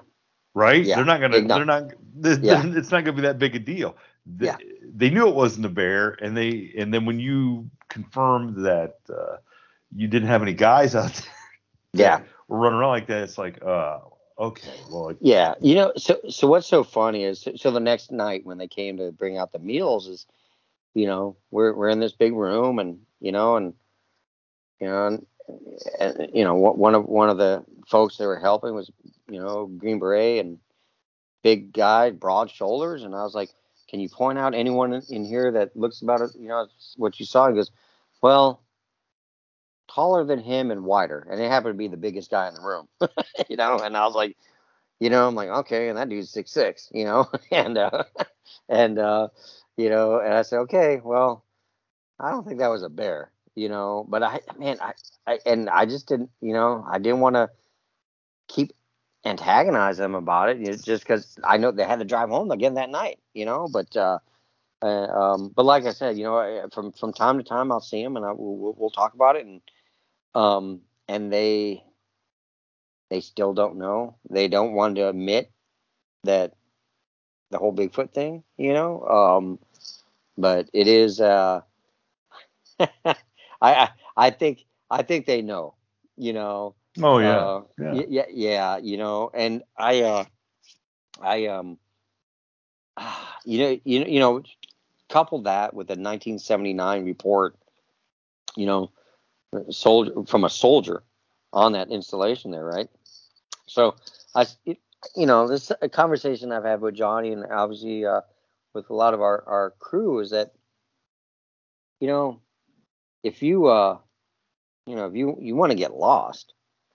[0.54, 0.84] Right?
[0.84, 0.96] Yeah.
[0.96, 1.46] They're not gonna.
[1.46, 1.92] They're not.
[2.16, 2.62] They're, yeah.
[2.64, 3.96] It's not gonna be that big a deal.
[4.26, 4.56] They, yeah.
[4.82, 9.36] they knew it wasn't a bear, and they and then when you confirmed that uh,
[9.94, 11.12] you didn't have any guys out
[11.92, 13.98] there, yeah, were running around like that, it's like, uh,
[14.38, 18.44] okay, well, yeah, you know, so so what's so funny is so the next night
[18.44, 20.26] when they came to bring out the meals is,
[20.94, 23.74] you know, we're we're in this big room and you know and
[24.80, 25.26] you know and,
[26.00, 28.90] and you know one of one of the folks that were helping was
[29.28, 30.58] you know Green Beret and
[31.44, 33.50] big guy, broad shoulders, and I was like,
[33.88, 36.66] can you point out anyone in here that looks about it, you know,
[36.96, 37.48] what you saw?
[37.48, 37.70] He goes,
[38.22, 38.63] well,
[39.94, 42.62] taller than him and wider, and it happened to be the biggest guy in the
[42.62, 42.88] room,
[43.48, 43.78] you know.
[43.78, 44.36] And I was like,
[45.00, 48.04] you know, I'm like, okay, and that dude's six six, you know, and uh,
[48.68, 49.28] and uh,
[49.76, 51.44] you know, and I said, okay, well,
[52.20, 54.94] I don't think that was a bear, you know, but I, man, I,
[55.26, 57.50] I and I just didn't, you know, I didn't want to
[58.48, 58.72] keep
[59.24, 62.90] antagonize them about it, just because I know they had to drive home again that
[62.90, 63.96] night, you know, but.
[63.96, 64.18] uh
[64.82, 68.02] uh, um, but like I said, you know, from from time to time I'll see
[68.02, 69.62] him and I we'll, we'll talk about it and
[70.34, 71.84] um, and they
[73.10, 74.16] they still don't know.
[74.28, 75.50] They don't want to admit
[76.24, 76.54] that
[77.50, 79.02] the whole Bigfoot thing, you know.
[79.02, 79.58] Um,
[80.36, 81.20] but it is.
[81.20, 81.62] Uh,
[83.60, 85.74] I I think I think they know,
[86.16, 86.74] you know.
[87.02, 87.46] Oh yeah.
[87.46, 88.02] Uh, yeah.
[88.08, 90.24] yeah, yeah, you know, and I uh,
[91.20, 91.78] I um,
[93.44, 94.42] you know, you know, you know,
[95.08, 97.56] couple that with the 1979 report,
[98.56, 98.90] you know,
[99.72, 101.02] soldier from a soldier
[101.52, 102.88] on that installation there, right?
[103.66, 103.94] So
[104.34, 104.78] I, it,
[105.16, 108.22] you know, this a conversation I've had with Johnny and obviously uh,
[108.72, 110.52] with a lot of our our crew is that,
[112.00, 112.40] you know,
[113.22, 113.98] if you uh,
[114.86, 116.52] you know, if you you want to get lost,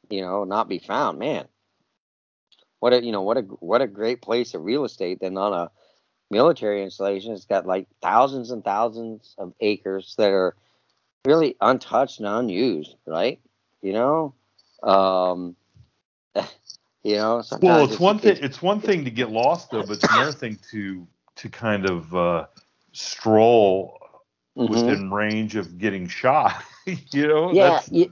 [0.09, 1.47] you know, not be found, man.
[2.79, 5.53] What a you know what a what a great place of real estate than on
[5.53, 5.71] a
[6.31, 7.33] military installation.
[7.33, 10.55] It's got like thousands and thousands of acres that are
[11.25, 13.39] really untouched and unused, right?
[13.81, 14.33] You know,
[14.83, 15.55] um,
[17.03, 17.43] you know.
[17.61, 18.37] Well, it's, it's one thing.
[18.41, 21.07] It's one thing to get lost though, but it's another thing to
[21.37, 22.45] to kind of uh,
[22.91, 23.97] stroll
[24.57, 24.73] mm-hmm.
[24.73, 26.63] within range of getting shot.
[26.85, 27.51] you know.
[27.51, 28.07] Yeah, yeah,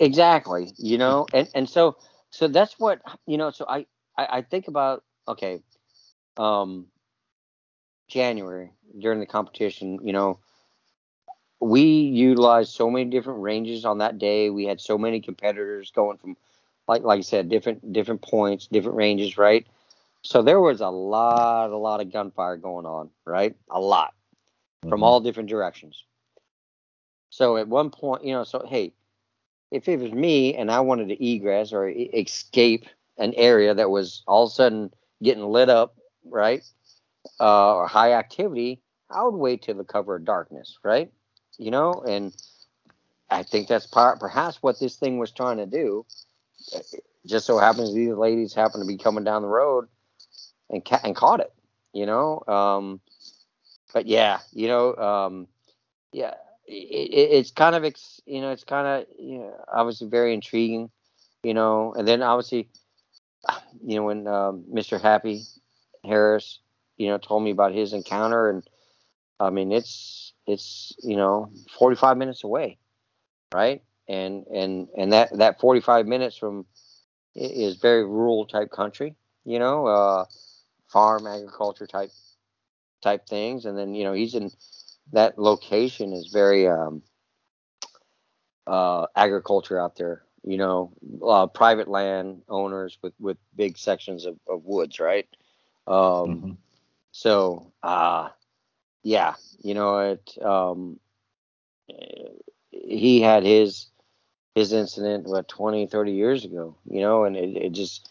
[0.00, 0.72] exactly.
[0.76, 1.96] You know, and and so
[2.30, 3.50] so that's what you know.
[3.50, 3.86] So I
[4.16, 5.62] I, I think about okay,
[6.36, 6.86] um,
[8.08, 9.98] January during the competition.
[10.02, 10.40] You know,
[11.60, 14.50] we utilized so many different ranges on that day.
[14.50, 16.36] We had so many competitors going from,
[16.88, 19.66] like like I said, different different points, different ranges, right?
[20.22, 23.54] So there was a lot, a lot of gunfire going on, right?
[23.70, 24.14] A lot
[24.82, 24.90] mm-hmm.
[24.90, 26.04] from all different directions.
[27.30, 28.92] So at one point, you know, so hey,
[29.70, 32.86] if it was me and I wanted to egress or e- escape
[33.18, 34.90] an area that was all of a sudden
[35.22, 36.64] getting lit up, right,
[37.38, 38.80] uh, or high activity,
[39.10, 41.12] I would wait till the cover of darkness, right?
[41.60, 42.34] You know, and
[43.28, 46.06] I think that's part, perhaps what this thing was trying to do.
[46.72, 49.88] It just so happens these ladies happen to be coming down the road
[50.70, 51.52] and ca- and caught it,
[51.92, 52.42] you know.
[52.48, 53.00] Um,
[53.92, 55.48] but yeah, you know, um,
[56.12, 56.34] yeah,
[56.66, 60.32] it, it, it's kind of ex, you know, it's kind of you know, obviously very
[60.32, 60.90] intriguing,
[61.42, 62.70] you know, and then obviously,
[63.84, 65.00] you know, when um, Mr.
[65.00, 65.42] Happy
[66.04, 66.60] Harris,
[66.96, 68.62] you know, told me about his encounter, and
[69.38, 72.78] I mean, it's it's you know, 45 minutes away,
[73.52, 73.82] right?
[74.08, 76.66] And and and that that 45 minutes from
[77.34, 80.24] is very rural type country, you know, uh,
[80.88, 82.10] farm agriculture type
[83.02, 84.50] type things, and then you know he's in
[85.12, 87.02] that location is very um,
[88.66, 90.22] uh, agriculture out there.
[90.44, 90.92] You know,
[91.26, 95.26] uh, private land owners with with big sections of, of woods, right?
[95.86, 96.56] Um, Mhm.
[97.12, 98.30] So, uh,
[99.02, 100.38] yeah, you know, it.
[100.42, 101.00] Um,
[101.90, 102.28] eh,
[102.70, 103.86] he had his
[104.54, 108.08] his incident what 20, 30 years ago, you know, and it, it just,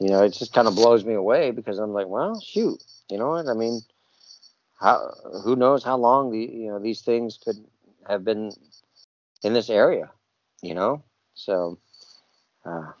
[0.00, 3.18] you know, it just kind of blows me away because I'm like, well, shoot, you
[3.18, 3.48] know what?
[3.48, 3.80] I mean,
[4.80, 5.12] how
[5.44, 7.56] who knows how long the you know these things could
[8.08, 8.52] have been
[9.42, 10.10] in this area,
[10.62, 11.02] you know?
[11.34, 11.78] So,
[12.64, 12.92] uh,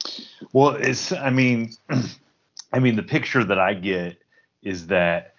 [0.52, 1.12] Well, it's.
[1.12, 1.72] I mean,
[2.72, 4.18] I mean, the picture that I get
[4.62, 5.35] is that,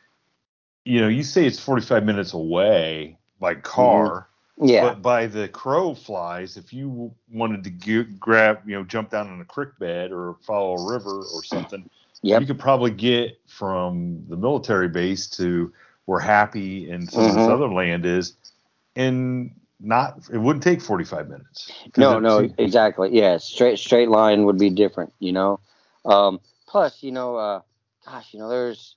[0.87, 4.29] you know, you say it's 45 minutes away by car,
[4.59, 9.09] yeah, but by the crow flies, if you wanted to g- grab, you know, jump
[9.09, 11.87] down in a creek bed or follow a river or something,
[12.21, 12.41] Yep.
[12.41, 15.73] you could probably get from the military base to
[16.05, 17.51] where Happy and some of this Mhm.
[17.51, 18.35] other land is,
[18.95, 20.19] and not.
[20.31, 23.09] It wouldn't take 45 minutes No, no, exactly.
[23.11, 25.59] Yeah, straight straight line would be different, you know.
[26.05, 27.61] Um, plus, you know, uh,
[28.05, 28.95] gosh, you know, there's,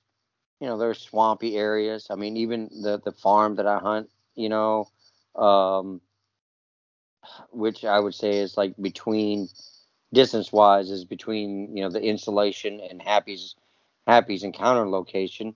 [0.61, 2.07] you know, there's swampy areas.
[2.11, 4.87] I mean, even the the farm that I hunt, you know,
[5.35, 6.01] um,
[7.49, 9.49] which I would say is like between
[10.13, 13.55] distance wise is between you know the insulation and Happy's
[14.05, 15.55] Happy's encounter location.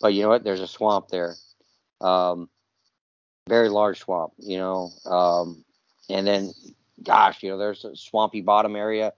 [0.00, 0.44] But you know what?
[0.44, 1.34] There's a swamp there,
[2.00, 2.48] um,
[3.48, 4.34] very large swamp.
[4.38, 5.64] You know, um,
[6.08, 6.52] and then
[7.02, 9.14] gosh, you know, there's a swampy bottom area,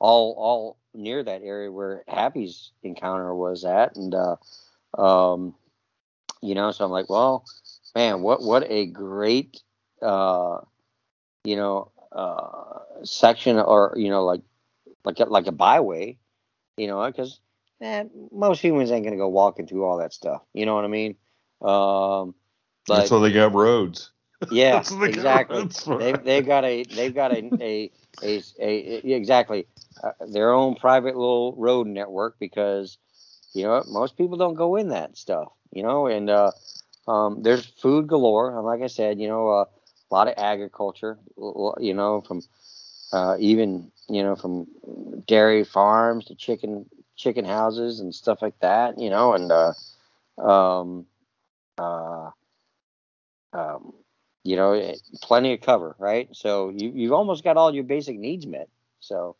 [0.00, 4.34] all all near that area where Happy's encounter was at, and uh,
[4.96, 5.54] um,
[6.42, 7.44] you know, so I'm like, well,
[7.94, 9.62] man, what what a great,
[10.02, 10.58] uh,
[11.44, 14.42] you know, uh, section or you know, like
[15.04, 16.18] like a, like a byway,
[16.76, 17.40] you know, because
[17.80, 20.42] eh, most humans ain't gonna go walking through all that stuff.
[20.54, 21.16] You know what I mean?
[21.62, 22.34] Um,
[22.86, 24.10] but That's why they got roads.
[24.50, 25.68] yeah, That's what they got exactly.
[25.98, 27.90] They they've got a they've got a a
[28.22, 29.66] a, a, yeah, exactly
[30.02, 32.98] uh, their own private little road network because
[33.54, 35.48] you know most people don't go in that stuff.
[35.72, 36.50] You know, and uh,
[37.06, 38.56] um, there's food galore.
[38.56, 41.18] And like I said, you know, uh, a lot of agriculture.
[41.36, 42.42] You know, from
[43.12, 44.66] uh, even you know from
[45.26, 46.86] dairy farms to chicken
[47.16, 48.98] chicken houses and stuff like that.
[48.98, 49.72] You know, and uh,
[50.40, 51.06] um,
[51.78, 52.30] uh,
[53.52, 53.92] um,
[54.44, 56.28] you know, it- plenty of cover, right?
[56.34, 58.68] So you you've almost got all your basic needs met.
[59.00, 59.36] So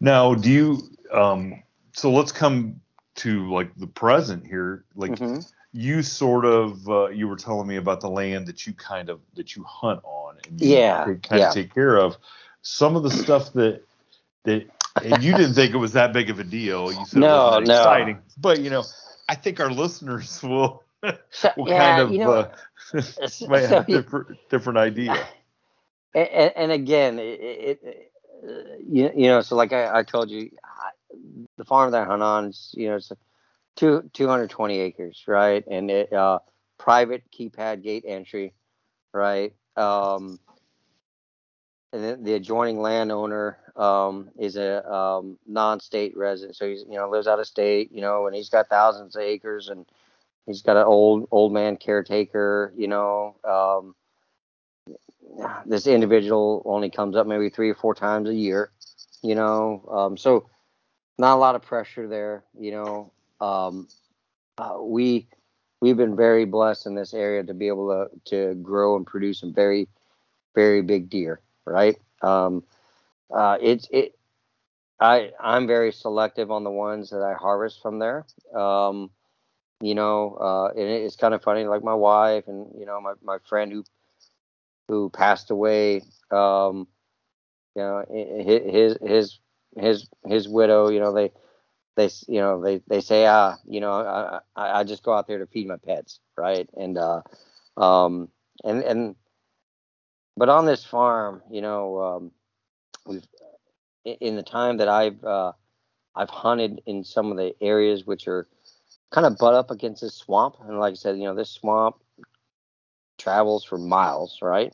[0.00, 0.78] Now, do you?
[1.12, 1.62] Um,
[1.98, 2.80] so let's come
[3.16, 4.84] to like the present here.
[4.94, 5.44] Like mhm.
[5.72, 9.20] you sort of, uh, you were telling me about the land that you kind of
[9.34, 11.48] that you hunt on and Yeah, take, kind yeah.
[11.48, 12.16] of take care of.
[12.62, 13.82] Some of the stuff that
[14.44, 14.68] that
[15.04, 16.92] and you didn't think it was that big of a deal.
[16.92, 17.74] You said No, it wasn't no.
[17.74, 18.84] exciting, but you know,
[19.28, 20.84] I think our listeners will
[21.30, 25.16] so, will yeah, kind of you know, uh, so- might have different different idea.
[26.14, 28.12] and, and, again, it, it, it
[28.44, 30.50] uh, you, you know, so like I, I told you,
[31.56, 33.12] the farm that I hunt on, is, you know, it's
[33.76, 35.64] two, 220 acres, right?
[35.70, 36.40] And it, uh,
[36.78, 38.54] private keypad gate entry,
[39.12, 39.52] right?
[39.76, 40.38] Um,
[41.92, 47.08] and then the adjoining landowner um, is a um, non-state resident, so he's you know
[47.08, 49.86] lives out of state, you know, and he's got thousands of acres, and
[50.46, 53.36] he's got an old old man caretaker, you know.
[53.44, 53.94] Um,
[55.66, 58.70] this individual only comes up maybe three or four times a year,
[59.22, 59.84] you know.
[59.90, 60.48] Um, so
[61.18, 63.12] not a lot of pressure there, you know.
[63.40, 63.88] Um,
[64.56, 65.28] uh, we
[65.80, 69.40] we've been very blessed in this area to be able to to grow and produce
[69.40, 69.88] some very
[70.54, 71.96] very big deer, right?
[72.22, 72.64] Um,
[73.34, 74.16] uh, it's it.
[75.00, 78.26] I I'm very selective on the ones that I harvest from there.
[78.54, 79.10] Um,
[79.80, 81.64] you know, uh, and it's kind of funny.
[81.64, 83.84] Like my wife and you know my my friend who
[84.88, 86.02] who passed away.
[86.30, 86.88] Um,
[87.76, 89.38] you know, his his
[89.80, 90.88] his his widow.
[90.88, 91.32] You know, they
[91.98, 93.92] they you know they they say ah you know
[94.56, 97.22] I, I just go out there to feed my pets right and uh
[97.76, 98.28] um
[98.64, 99.16] and and
[100.36, 102.30] but on this farm you know um
[103.04, 103.26] we've
[104.04, 105.52] in the time that I've uh
[106.14, 108.48] I've hunted in some of the areas which are
[109.10, 111.96] kind of butt up against this swamp and like I said you know this swamp
[113.18, 114.72] travels for miles right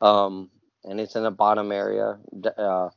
[0.00, 0.48] um
[0.84, 2.18] and it's in the bottom area
[2.56, 2.88] uh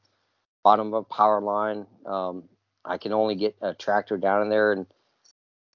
[0.64, 2.44] bottom of a power line um
[2.86, 4.86] I can only get a tractor down in there in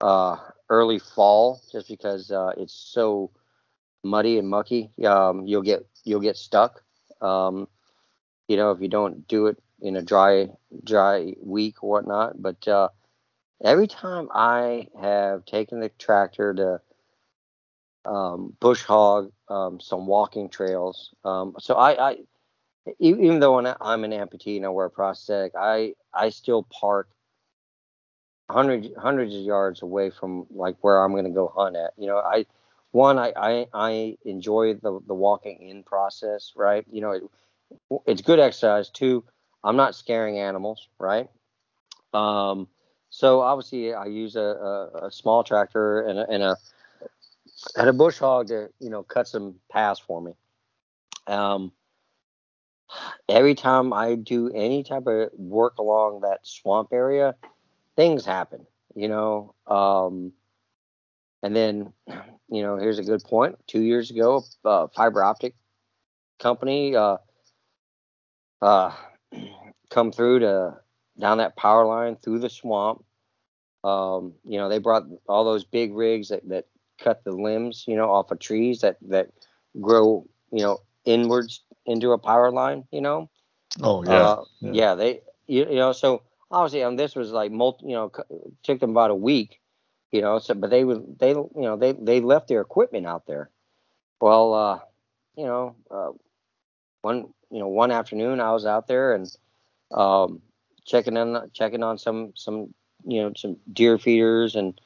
[0.00, 0.36] uh,
[0.68, 3.30] early fall just because uh, it's so
[4.04, 4.90] muddy and mucky.
[5.04, 6.82] Um, you'll get you'll get stuck.
[7.20, 7.68] Um,
[8.46, 10.48] you know if you don't do it in a dry
[10.84, 12.40] dry week or whatnot.
[12.40, 12.88] But uh,
[13.64, 21.14] every time I have taken the tractor to um, bush hog um, some walking trails,
[21.24, 22.16] um, so I, I
[22.98, 27.08] even though I'm an amputee and I wear a prosthetic, I I still park
[28.50, 31.92] hundreds hundreds of yards away from like where I'm going to go hunt at.
[31.96, 32.46] You know, I
[32.92, 36.84] one I I, I enjoy the the walking in process, right?
[36.90, 37.22] You know, it,
[38.06, 38.90] it's good exercise.
[38.90, 39.24] Two,
[39.62, 41.28] I'm not scaring animals, right?
[42.14, 42.68] Um,
[43.10, 46.56] so obviously I use a, a, a small tractor and a, and a
[47.76, 50.32] and a bush hog to you know cut some paths for me.
[51.26, 51.72] Um,
[53.28, 57.34] every time I do any type of work along that swamp area,
[57.96, 59.54] things happen, you know.
[59.66, 60.32] Um,
[61.42, 61.92] and then,
[62.48, 63.56] you know, here's a good point.
[63.66, 65.54] Two years ago, uh, fiber optic
[66.38, 67.18] company uh,
[68.62, 68.92] uh,
[69.90, 70.76] come through to
[71.18, 73.04] down that power line through the swamp.
[73.84, 76.66] Um, you know, they brought all those big rigs that, that
[76.98, 79.28] cut the limbs, you know, off of trees that that
[79.80, 83.28] grow, you know, inwards into a power line, you know.
[83.82, 84.10] Oh yeah.
[84.10, 84.72] Uh, yeah.
[84.72, 84.94] yeah.
[84.94, 88.12] they you, you know so obviously um this was like multi you know
[88.62, 89.60] took them about a week,
[90.12, 90.38] you know.
[90.38, 93.50] So but they would they you know they they left their equipment out there.
[94.20, 94.78] Well, uh,
[95.36, 96.10] you know, uh,
[97.02, 99.26] one you know one afternoon I was out there and
[99.90, 100.42] um
[100.84, 102.74] checking on checking on some some
[103.06, 104.78] you know some deer feeders and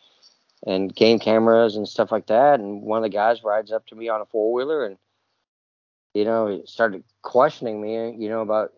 [0.64, 2.60] and game cameras and stuff like that.
[2.60, 4.96] And one of the guys rides up to me on a four wheeler and
[6.14, 8.72] you know, he started questioning me, you know, about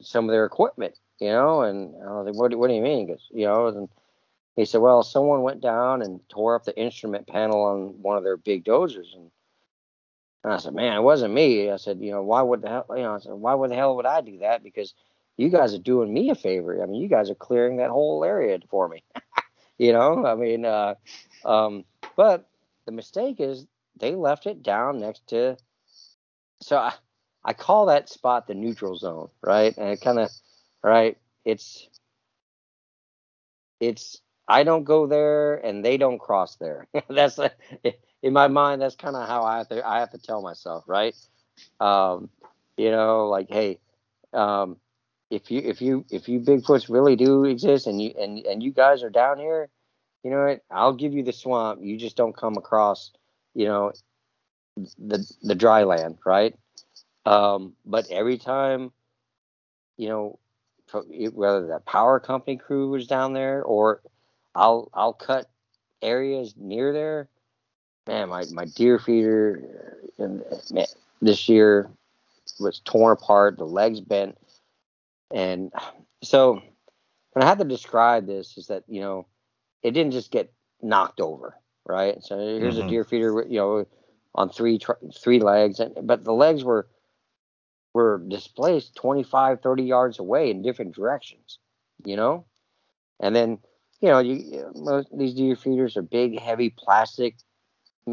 [0.00, 3.06] some of their equipment, you know, and I was like, what, what do you mean?
[3.06, 3.88] Because, you know, and
[4.56, 8.24] he said, well, someone went down and tore up the instrument panel on one of
[8.24, 9.14] their big dozers.
[9.14, 9.30] And,
[10.42, 11.70] and I said, man, it wasn't me.
[11.70, 13.76] I said, you know, why would the hell, you know, I said, why would the
[13.76, 14.64] hell would I do that?
[14.64, 14.94] Because
[15.36, 16.82] you guys are doing me a favor.
[16.82, 19.04] I mean, you guys are clearing that whole area for me.
[19.78, 20.94] you know, I mean, uh,
[21.44, 21.84] um,
[22.16, 22.48] but
[22.84, 23.66] the mistake is
[24.00, 25.56] they left it down next to
[26.60, 26.92] so I,
[27.44, 29.76] I call that spot the neutral zone, right?
[29.76, 30.30] And it kind of,
[30.82, 31.16] right?
[31.44, 31.88] It's,
[33.80, 36.86] it's, I don't go there and they don't cross there.
[37.08, 37.50] that's a,
[38.22, 38.82] in my mind.
[38.82, 41.14] That's kind of how I have to, I have to tell myself, right?
[41.80, 42.30] Um,
[42.76, 43.78] you know, like, hey,
[44.32, 44.76] um,
[45.30, 48.72] if you, if you, if you Bigfoots really do exist and you, and, and you
[48.72, 49.68] guys are down here,
[50.24, 50.62] you know what?
[50.70, 51.80] I'll give you the swamp.
[51.82, 53.12] You just don't come across,
[53.54, 53.92] you know,
[54.98, 56.54] the the dry land, right?
[57.26, 58.92] Um, but every time,
[59.96, 60.38] you know,
[60.92, 64.00] whether the power company crew was down there or
[64.54, 65.50] I'll I'll cut
[66.02, 67.28] areas near there.
[68.06, 70.86] Man, my, my deer feeder and man,
[71.20, 71.90] this year
[72.58, 74.38] was torn apart, the legs bent,
[75.30, 75.70] and
[76.22, 76.62] so
[77.32, 79.26] when I had to describe this, is that you know,
[79.82, 81.54] it didn't just get knocked over,
[81.86, 82.22] right?
[82.22, 82.86] So here's mm-hmm.
[82.86, 83.86] a deer feeder, you know,
[84.38, 84.78] on three
[85.20, 86.86] three legs, and but the legs were
[87.92, 91.58] were displaced 25, 30 yards away in different directions,
[92.04, 92.46] you know,
[93.18, 93.58] and then
[94.00, 97.34] you know you most these deer feeders are big, heavy plastic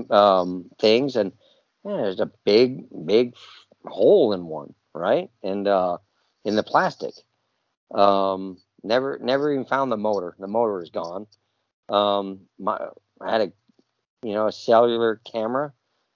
[0.09, 1.31] um, things, and
[1.85, 3.35] yeah, there's a big big
[3.85, 5.99] hole in one, right, and uh,
[6.43, 7.13] in the plastic.
[7.93, 10.35] Um, never never even found the motor.
[10.39, 11.27] The motor is gone.
[11.87, 12.79] Um, my
[13.21, 13.51] I had a
[14.23, 15.71] you know a cellular camera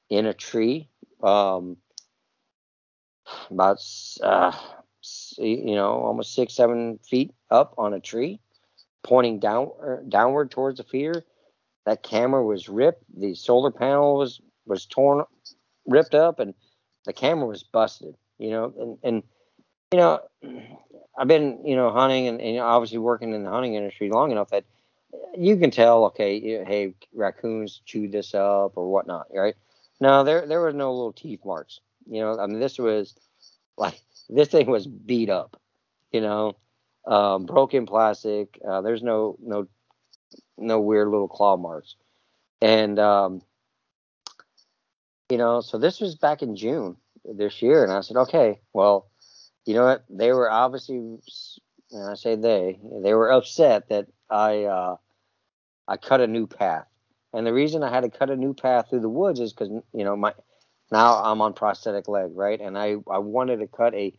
[0.10, 0.90] in a tree,
[1.24, 1.78] um,
[3.52, 3.78] about
[4.24, 4.52] uh,
[5.38, 8.40] you know almost six seven feet up on a tree,
[9.04, 11.24] pointing down er, downward towards the feeder.
[11.86, 13.04] That camera was ripped.
[13.18, 15.26] The solar panel was was torn,
[15.86, 16.54] ripped up, and
[17.06, 18.16] the camera was busted.
[18.38, 19.24] You know, and and
[19.92, 20.22] you know,
[21.18, 24.50] I've been you know hunting and, and obviously working in the hunting industry long enough
[24.50, 24.66] that
[25.38, 26.06] you can tell.
[26.06, 29.56] Okay, hey, raccoons chewed this up or whatnot, right?
[30.00, 31.80] No, there there was no little teeth marks
[32.10, 33.16] You know, I mean, this was
[33.78, 35.60] like this thing was beat up.
[36.12, 36.58] You know,
[37.08, 38.60] um, broken plastic.
[38.68, 39.68] Uh, there's no no
[40.58, 41.96] no weird little claw marks,
[42.62, 43.42] and um,
[45.30, 49.10] you know, so this was back in June this year, and I said, okay, well,
[49.66, 50.06] you know what?
[50.10, 50.98] They were obviously,
[51.92, 54.98] and I say they, they were upset that I uh,
[55.88, 56.88] I cut a new path,
[57.34, 59.70] and the reason I had to cut a new path through the woods is because
[59.94, 60.34] you know my
[60.92, 62.60] now I'm on prosthetic leg, right?
[62.60, 64.14] And I I wanted to cut a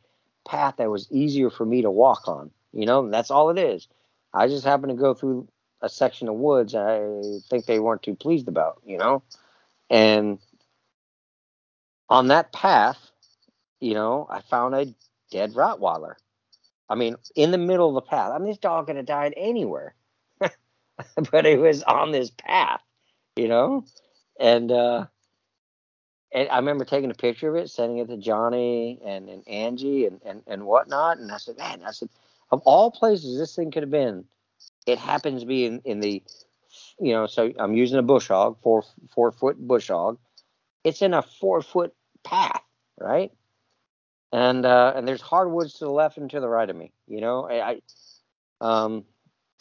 [0.47, 2.51] path that was easier for me to walk on.
[2.73, 3.89] You know, that's all it is.
[4.33, 5.49] I just happened to go through
[5.83, 7.01] a section of woods I
[7.49, 9.23] think they weren't too pleased about, you know?
[9.89, 10.39] And
[12.09, 13.11] on that path,
[13.81, 14.95] you know, I found a
[15.31, 16.15] dead Rottweiler.
[16.89, 18.33] I mean, in the middle of the path.
[18.33, 19.95] I mean, this dog could have died anywhere,
[20.41, 22.83] but it was on this path,
[23.41, 23.85] you know?
[24.39, 25.07] And, uh,
[26.33, 30.07] and I remember taking a picture of it, sending it to Johnny and, and Angie
[30.07, 31.19] and, and, and whatnot.
[31.19, 32.09] And I said, man, I said,
[32.51, 34.25] of all places this thing could have been,
[34.87, 36.23] it happens to be in, in the,
[37.01, 38.85] you know, so I'm using a bush hog, four
[39.15, 40.19] four foot bush hog.
[40.85, 42.63] It's in a four foot path,
[42.99, 43.33] right?
[44.33, 46.93] And uh, and there's hardwoods to the left and to the right of me.
[47.09, 47.81] You know, I, I
[48.61, 49.05] um,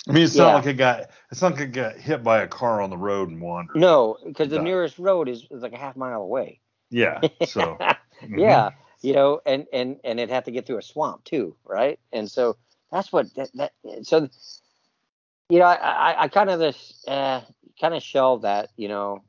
[0.08, 0.44] I mean, it's yeah.
[0.44, 2.98] not like it got it's not like it got hit by a car on the
[2.98, 3.76] road and wandered.
[3.76, 6.60] No, because the nearest road is, is like a half mile away.
[6.90, 7.22] Yeah.
[7.46, 7.78] So.
[7.80, 8.40] mm-hmm.
[8.40, 8.72] Yeah,
[9.02, 12.00] you know, and and and it had to get through a swamp too, right?
[12.12, 12.58] And so
[12.92, 13.72] that's what that, that
[14.04, 14.30] so
[15.50, 17.42] you know i i, I kind of this uh,
[17.80, 19.24] kind of shelved that you know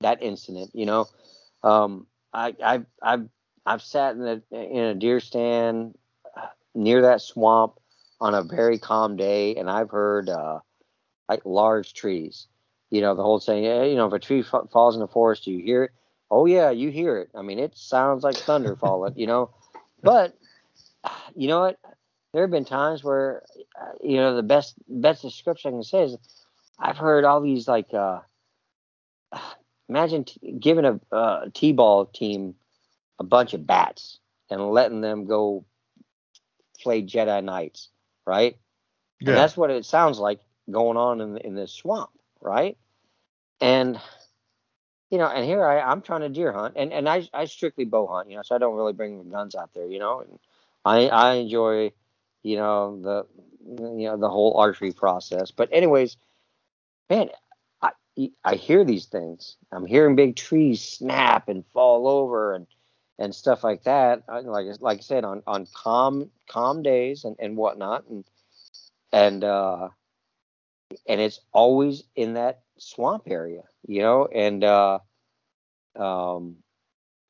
[0.00, 1.06] that incident you know
[1.62, 3.28] um i i i've
[3.64, 5.96] i've sat in a in a deer stand
[6.36, 7.78] uh, near that swamp
[8.24, 10.58] on a very calm day and i've heard uh
[11.28, 12.48] like large trees
[12.90, 15.08] you know the whole saying yeah, you know if a tree f- falls in the
[15.08, 15.90] forest do you hear it?
[16.30, 17.30] Oh yeah you hear it.
[17.34, 19.50] I mean it sounds like thunder falling you know?
[20.02, 20.38] But
[21.36, 21.78] you know what?
[22.32, 23.42] There have been times where
[23.80, 26.16] uh, you know the best best description I can say is
[26.78, 28.20] I've heard all these like uh,
[29.88, 32.54] imagine t- giving a uh, t-ball team
[33.18, 34.18] a bunch of bats
[34.50, 35.64] and letting them go
[36.80, 37.90] play Jedi Knights,
[38.26, 38.56] right?
[39.20, 39.30] Yeah.
[39.30, 42.10] And that's what it sounds like going on in in this swamp,
[42.40, 42.76] right?
[43.60, 44.00] And
[45.10, 47.84] you know, and here I I'm trying to deer hunt, and and I I strictly
[47.84, 50.38] bow hunt, you know, so I don't really bring guns out there, you know, and
[50.84, 51.92] I I enjoy
[52.42, 53.26] you know the
[53.82, 55.50] you know the whole archery process.
[55.50, 56.16] But anyways,
[57.08, 57.30] man,
[57.82, 57.92] I
[58.44, 59.56] I hear these things.
[59.72, 62.66] I'm hearing big trees snap and fall over and
[63.18, 64.22] and stuff like that.
[64.28, 68.24] Like like I said, on on calm calm days and and whatnot, and
[69.12, 69.88] and uh,
[71.06, 74.98] and it's always in that swamp area, you know, and uh,
[75.96, 76.56] um,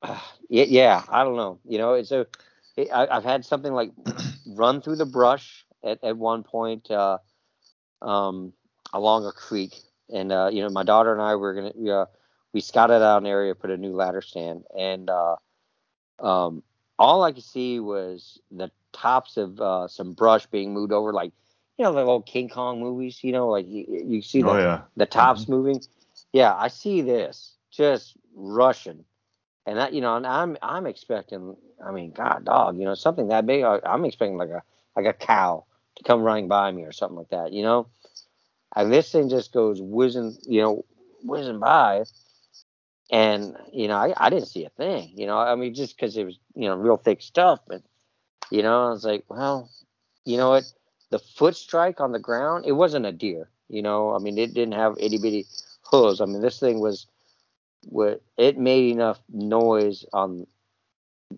[0.48, 2.26] yeah, yeah, I don't know, you know, it's a
[2.78, 3.92] I, have had something like
[4.46, 7.18] run through the brush at, at one point uh,
[8.02, 8.52] um,
[8.92, 9.74] along a creek,
[10.12, 12.06] and uh, you know my daughter and I were gonna we, uh,
[12.52, 15.36] we scouted out an area, put a new ladder stand, and uh,
[16.18, 16.62] um,
[16.98, 21.32] all I could see was the tops of uh, some brush being moved over, like
[21.78, 24.58] you know the old King Kong movies, you know, like you, you see the, oh,
[24.58, 24.82] yeah.
[24.96, 25.52] the tops mm-hmm.
[25.52, 25.82] moving.
[26.32, 29.04] Yeah, I see this just rushing
[29.66, 31.56] and that you know, and I'm I'm expecting.
[31.84, 33.64] I mean, God, dog, you know, something that big.
[33.64, 34.62] I'm expecting like a
[34.96, 35.64] like a cow
[35.96, 37.52] to come running by me or something like that.
[37.52, 37.86] You know,
[38.76, 40.84] and this thing just goes whizzing, you know,
[41.22, 42.04] whizzing by,
[43.10, 45.12] and you know, I I didn't see a thing.
[45.14, 47.82] You know, I mean, just because it was you know real thick stuff, but
[48.50, 49.70] you know, I was like, well,
[50.24, 50.64] you know what?
[51.10, 53.48] The foot strike on the ground, it wasn't a deer.
[53.68, 55.46] You know, I mean, it didn't have itty bitty
[55.82, 56.20] hooves.
[56.20, 57.06] I mean, this thing was
[57.86, 60.46] what it made enough noise on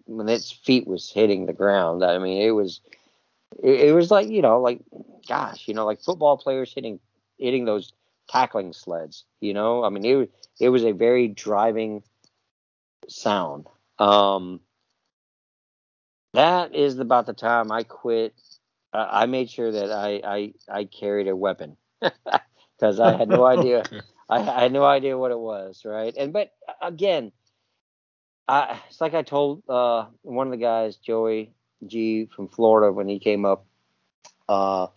[0.07, 2.05] when its feet was hitting the ground.
[2.05, 2.81] I mean, it was
[3.63, 4.81] it, it, was like you know, like
[5.29, 7.01] gosh, you know, like football players hitting
[7.39, 7.93] hitting those
[8.29, 9.25] tackling sleds.
[9.41, 10.31] You know, I mean, it
[10.61, 12.03] it was a very driving
[13.09, 13.67] sound.
[13.99, 14.61] Um,
[16.35, 18.35] that is about the time I quit.
[18.93, 23.45] Uh, I made sure that I I, I carried a weapon because I had no
[23.45, 23.85] idea
[24.29, 26.15] I, I, had no idea what it was, right?
[26.17, 27.33] And but again,
[28.49, 31.53] I, it's like I told uh, one of the guys, Joey
[31.87, 33.67] G from Florida, when he came up,
[34.49, 34.89] uh,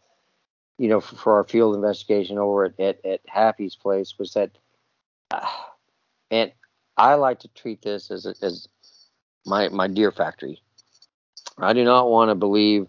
[0.80, 4.52] you know, for, for, our field investigation over at, at, at Happy's place, was that,
[5.30, 5.46] uh,
[6.32, 6.52] and
[6.98, 8.68] I like to treat this as as
[9.46, 10.62] my my deer factory.
[11.58, 12.88] I do not want to believe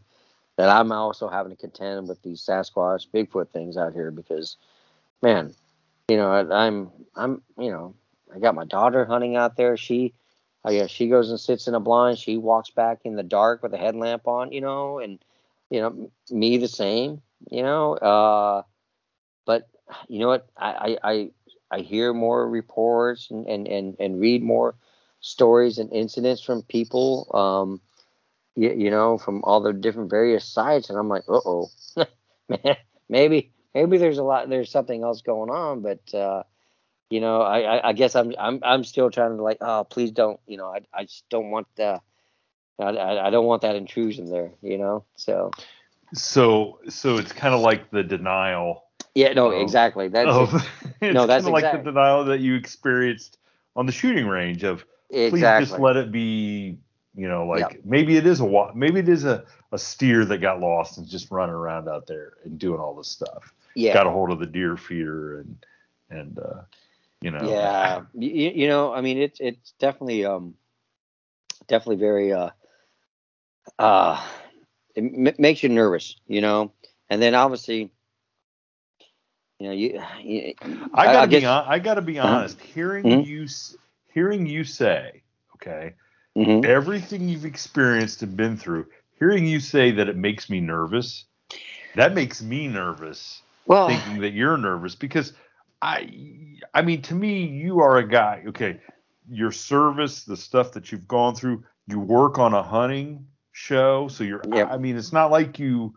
[0.56, 4.56] that I'm also having to contend with these Sasquatch, Bigfoot things out here because,
[5.22, 5.54] man,
[6.08, 7.94] you know, I'm I'm you know,
[8.34, 9.76] I got my daughter hunting out there.
[9.76, 10.14] She
[10.64, 12.18] Oh yeah, she goes and sits in a blind.
[12.18, 15.18] She walks back in the dark with a headlamp on, you know, and
[15.70, 17.94] you know me the same, you know.
[17.94, 18.62] Uh,
[19.46, 19.68] but
[20.08, 20.48] you know what?
[20.56, 21.30] I I
[21.70, 24.76] I hear more reports and and and, and read more
[25.20, 27.30] stories and incidents from people.
[27.34, 27.80] Um,
[28.56, 31.70] you, you know, from all the different various sites, and I'm like, uh oh,
[32.48, 32.76] man,
[33.08, 36.14] maybe maybe there's a lot, there's something else going on, but.
[36.14, 36.42] uh
[37.10, 40.12] you know, I, I, I, guess I'm I'm I'm still trying to like, oh, please
[40.12, 42.00] don't, you know, I I just don't want the,
[42.78, 45.04] I, I don't want that intrusion there, you know.
[45.16, 45.50] So.
[46.14, 48.84] So so it's kind of like the denial.
[49.14, 49.32] Yeah.
[49.32, 49.50] No.
[49.50, 50.08] Of, exactly.
[50.08, 50.52] That's of,
[51.02, 51.26] no.
[51.26, 51.52] That's exactly.
[51.52, 53.38] like the denial that you experienced
[53.76, 55.40] on the shooting range of exactly.
[55.40, 56.78] please just let it be.
[57.16, 57.80] You know, like yep.
[57.84, 61.30] maybe it is a maybe it is a, a steer that got lost and just
[61.32, 63.52] running around out there and doing all this stuff.
[63.74, 63.94] Yeah.
[63.94, 65.56] Got a hold of the deer feeder and
[66.10, 66.62] and uh,
[67.20, 67.48] you know.
[67.48, 70.54] Yeah, you, you know, I mean, it's it's definitely um
[71.66, 72.50] definitely very uh
[73.78, 74.24] uh
[74.94, 76.72] it m- makes you nervous, you know,
[77.08, 77.90] and then obviously.
[79.58, 80.02] You know, you.
[80.22, 80.54] you
[80.94, 81.40] I gotta I, be.
[81.40, 82.34] Guess, I gotta be uh-huh.
[82.34, 82.58] honest.
[82.58, 82.70] Uh-huh.
[82.72, 83.30] Hearing mm-hmm.
[83.30, 83.46] you,
[84.12, 85.22] hearing you say,
[85.56, 85.92] okay,
[86.34, 86.64] mm-hmm.
[86.64, 88.86] everything you've experienced and been through,
[89.18, 91.26] hearing you say that it makes me nervous,
[91.94, 93.42] that makes me nervous.
[93.66, 95.34] Well, thinking that you're nervous because
[95.82, 96.10] I
[96.74, 98.80] I mean to me you are a guy okay
[99.30, 104.24] your service the stuff that you've gone through you work on a hunting show so
[104.24, 104.70] you're yep.
[104.70, 105.94] I mean it's not like you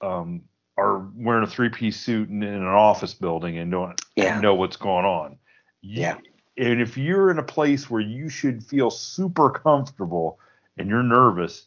[0.00, 0.42] um,
[0.76, 4.40] are wearing a three piece suit in, in, an office building and don't yeah.
[4.40, 5.38] know what's going on
[5.82, 6.16] yeah
[6.56, 10.38] and if you're in a place where you should feel super comfortable
[10.76, 11.66] and you're nervous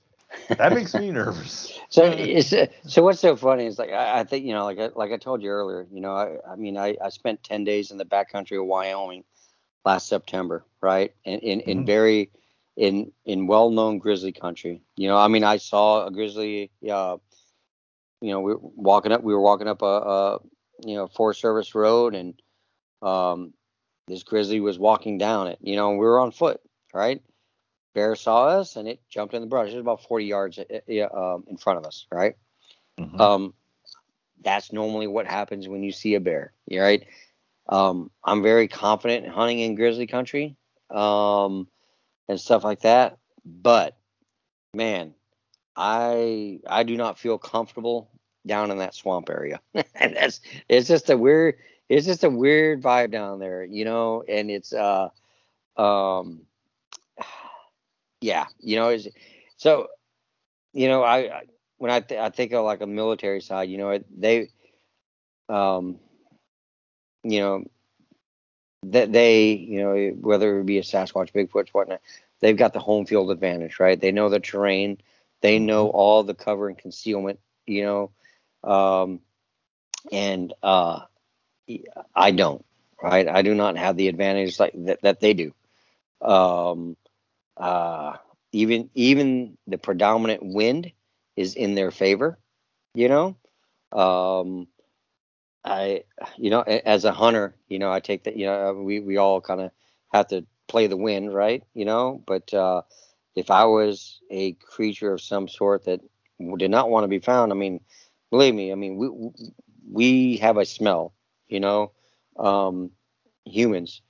[0.49, 1.79] that makes me nervous.
[1.89, 2.53] So is
[2.87, 5.17] so what's so funny is like I, I, think you know like I, like I
[5.17, 8.05] told you earlier you know I, I mean I, I spent ten days in the
[8.05, 9.23] backcountry of Wyoming
[9.85, 11.85] last September right and in, in, mm-hmm.
[11.85, 12.31] very
[12.75, 17.17] in in well known grizzly country you know I mean I saw a grizzly uh
[18.21, 20.39] you know we were walking up we were walking up a, a
[20.85, 22.33] you know Forest Service road and
[23.01, 23.53] um
[24.07, 26.59] this grizzly was walking down it you know we were on foot
[26.93, 27.21] right
[27.93, 29.69] bear saw us and it jumped in the brush.
[29.69, 32.35] It was about 40 yards uh, um, in front of us, right?
[32.99, 33.21] Mm-hmm.
[33.21, 33.53] Um,
[34.41, 37.05] that's normally what happens when you see a bear, right?
[37.69, 40.57] Um, I'm very confident in hunting in grizzly country
[40.89, 41.67] um,
[42.27, 43.97] and stuff like that, but
[44.73, 45.13] man,
[45.75, 48.09] I I do not feel comfortable
[48.45, 49.59] down in that swamp area.
[49.95, 51.55] and that's it's just a weird
[51.89, 55.09] it's just a weird vibe down there, you know, and it's uh
[55.77, 56.41] um
[58.21, 58.97] yeah, you know,
[59.57, 59.87] so
[60.73, 61.41] you know, I, I
[61.77, 64.49] when I th- I think of like a military side, you know, they,
[65.49, 65.99] um,
[67.23, 67.63] you know,
[68.91, 72.01] that they, you know, whether it be a Sasquatch, Bigfoot, whatnot,
[72.39, 73.99] they've got the home field advantage, right?
[73.99, 74.99] They know the terrain,
[75.41, 75.95] they know mm-hmm.
[75.95, 78.11] all the cover and concealment, you know,
[78.69, 79.19] um,
[80.11, 81.01] and uh,
[82.15, 82.65] I don't,
[83.01, 83.27] right?
[83.27, 85.53] I do not have the advantage like that, that they do.
[86.22, 86.95] Um,
[87.57, 88.18] uh,
[88.51, 90.91] even even the predominant wind
[91.35, 92.38] is in their favor.
[92.93, 93.35] You know,
[93.91, 94.68] um,
[95.65, 96.03] I
[96.38, 99.41] you know as a hunter, you know I take that you know we we all
[99.41, 99.72] kind of
[100.14, 101.64] have to play the wind, right?
[101.73, 102.81] You know, but uh,
[103.35, 106.02] if I was a creature of some sort that
[106.57, 107.80] did not want to be found, I mean,
[108.31, 109.10] believe me, I mean we
[109.91, 111.14] we have a smell,
[111.48, 111.91] you know,
[112.38, 112.91] um,
[113.45, 114.02] humans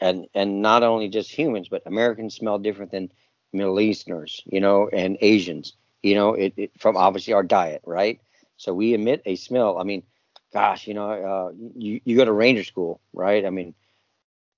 [0.00, 3.12] and and not only just humans, but Americans smell different than
[3.52, 8.20] Middle Easterners, you know, and Asians, you know, it, it, from obviously our diet, right?
[8.56, 9.78] So we emit a smell.
[9.78, 10.02] I mean,
[10.52, 13.44] gosh, you know, uh, you you go to ranger school, right?
[13.44, 13.74] I mean,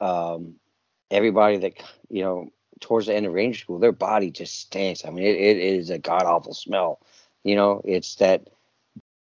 [0.01, 0.55] um,
[1.10, 1.74] everybody that
[2.09, 2.51] you know
[2.81, 5.05] towards the end of ranger school, their body just stinks.
[5.05, 7.01] I mean, it, it is a god awful smell.
[7.44, 8.48] You know, it's that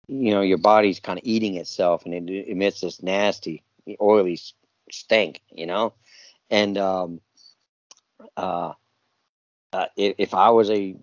[0.09, 3.63] you know your body's kind of eating itself and it emits this nasty
[4.01, 4.39] oily
[4.91, 5.93] stink, you know?
[6.51, 7.21] And um,
[8.37, 8.73] uh,
[9.73, 10.97] uh, if, I was a,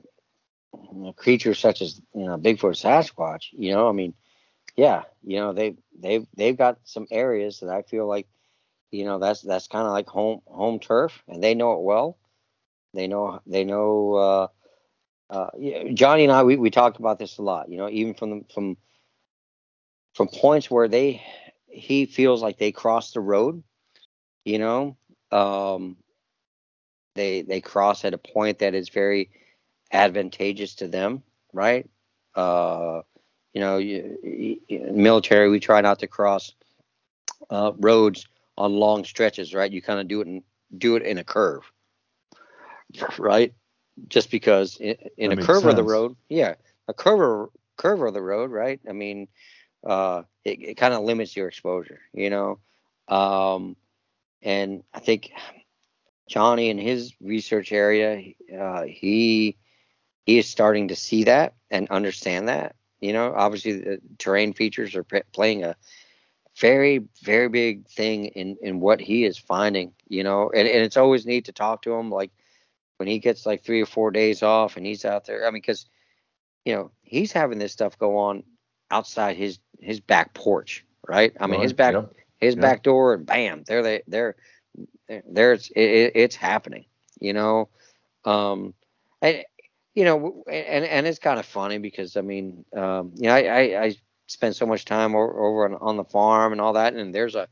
[1.05, 4.13] a, creature such as you know Bigfoot, Sasquatch, you know, I mean,
[4.75, 8.27] yeah, you know they they they've got some areas that I feel like,
[8.91, 12.17] you know, that's that's kind of like home home turf, and they know it well.
[12.93, 14.13] They know they know.
[14.15, 14.47] Uh,
[15.29, 15.49] uh,
[15.93, 17.69] Johnny and I we, we talked about this a lot.
[17.69, 18.77] You know, even from the, from
[20.13, 21.21] from points where they
[21.67, 23.63] he feels like they cross the road
[24.45, 24.97] you know
[25.31, 25.97] um,
[27.15, 29.31] they they cross at a point that is very
[29.91, 31.23] advantageous to them
[31.53, 31.89] right
[32.35, 33.01] uh,
[33.53, 36.53] you know you, you, military we try not to cross
[37.49, 38.27] uh, roads
[38.57, 40.43] on long stretches right you kind of do it in
[40.77, 41.63] do it in a curve
[43.17, 43.53] right?
[44.07, 45.65] Just because in, in a curve sense.
[45.65, 46.55] of the road, yeah,
[46.87, 48.79] a curve curve of the road, right?
[48.87, 49.27] I mean,
[49.85, 52.59] uh, it, it kind of limits your exposure, you know.
[53.07, 53.75] Um,
[54.41, 55.31] and I think
[56.27, 59.57] Johnny in his research area, uh, he
[60.25, 62.75] he is starting to see that and understand that.
[63.03, 65.75] You know, obviously the terrain features are p- playing a
[66.59, 69.93] very very big thing in in what he is finding.
[70.07, 72.09] You know, and, and it's always neat to talk to him.
[72.09, 72.31] Like
[72.97, 75.45] when he gets like three or four days off and he's out there.
[75.45, 75.85] I mean, because
[76.65, 78.43] you know he's having this stuff go on
[78.91, 81.33] outside his his back porch, right?
[81.39, 84.35] I mean, right, his back yep, his back door, and bam, there they there
[85.27, 86.85] there it's it, it's happening,
[87.19, 87.69] you know.
[88.25, 88.73] Um,
[89.21, 89.43] and
[89.93, 93.41] you know, and and it's kind of funny because I mean, um, you know, I,
[93.41, 93.95] I, I
[94.27, 97.35] spend so much time over, over on, on the farm and all that, and there's
[97.35, 97.47] a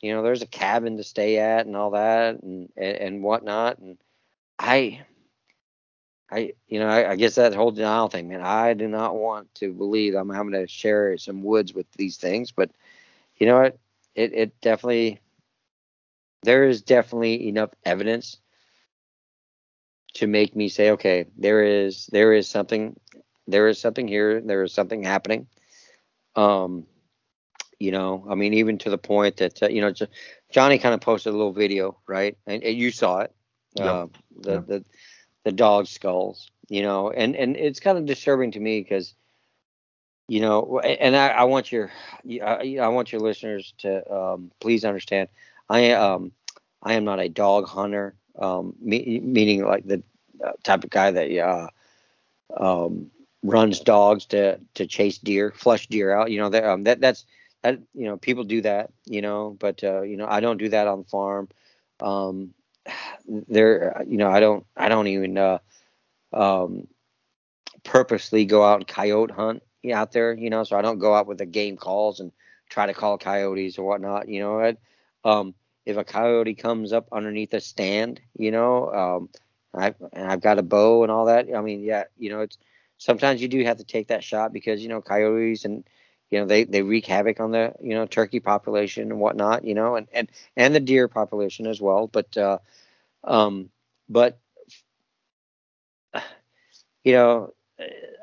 [0.00, 3.78] you know there's a cabin to stay at and all that and and, and whatnot,
[3.78, 3.98] and
[4.58, 5.04] I
[6.30, 8.40] I, you know, I, I, guess that whole denial thing, man.
[8.40, 12.50] I do not want to believe I'm having to share some woods with these things,
[12.50, 12.70] but
[13.36, 13.78] you know what?
[14.14, 15.20] It, it definitely,
[16.42, 18.38] there is definitely enough evidence
[20.14, 22.98] to make me say, okay, there is, there is something,
[23.46, 25.46] there is something here, there is something happening.
[26.36, 26.86] Um,
[27.78, 29.92] you know, I mean, even to the point that uh, you know,
[30.50, 32.36] Johnny kind of posted a little video, right?
[32.46, 33.32] And, and you saw it.
[33.78, 34.06] Uh,
[34.40, 34.84] the, the
[35.44, 39.14] the dog skulls, you know, and and it's kind of disturbing to me because,
[40.28, 41.90] you know, and I, I want your
[42.42, 45.28] I, I want your listeners to um, please understand,
[45.68, 46.32] I um
[46.82, 50.02] I am not a dog hunter, um, me, meaning like the
[50.44, 51.68] uh, type of guy that uh,
[52.58, 53.10] um,
[53.42, 56.30] runs dogs to to chase deer, flush deer out.
[56.30, 57.24] You know that um, that that's
[57.62, 60.68] that you know people do that, you know, but uh, you know I don't do
[60.70, 61.48] that on the farm.
[62.00, 62.54] Um,
[63.48, 65.58] there, you know, I don't, I don't even uh,
[66.32, 66.86] um,
[67.84, 69.62] purposely go out and coyote hunt
[69.92, 72.32] out there, you know, so I don't go out with the game calls and
[72.68, 74.60] try to call coyotes or whatnot, you know.
[74.60, 74.76] I,
[75.24, 75.54] um,
[75.86, 79.28] if a coyote comes up underneath a stand, you know, um,
[79.74, 81.48] I've, and I've got a bow and all that.
[81.54, 82.58] I mean, yeah, you know, it's
[82.98, 85.84] sometimes you do have to take that shot because you know coyotes and
[86.30, 89.74] you know they they wreak havoc on the you know turkey population and whatnot you
[89.74, 92.58] know and and and the deer population as well but uh
[93.24, 93.68] um
[94.08, 94.38] but
[97.04, 97.52] you know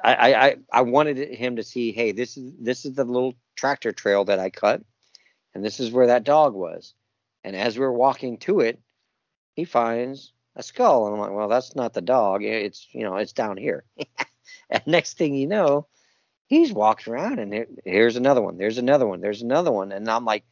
[0.03, 3.91] I, I I wanted him to see, hey, this is this is the little tractor
[3.91, 4.81] trail that I cut,
[5.53, 6.93] and this is where that dog was.
[7.43, 8.79] And as we're walking to it,
[9.55, 12.43] he finds a skull, and I'm like, well, that's not the dog.
[12.43, 13.83] It's you know, it's down here.
[14.69, 15.87] and next thing you know,
[16.51, 18.57] he's walking around and here, here's another one.
[18.57, 19.21] There's another one.
[19.21, 19.91] There's another one.
[19.93, 20.43] And i'm like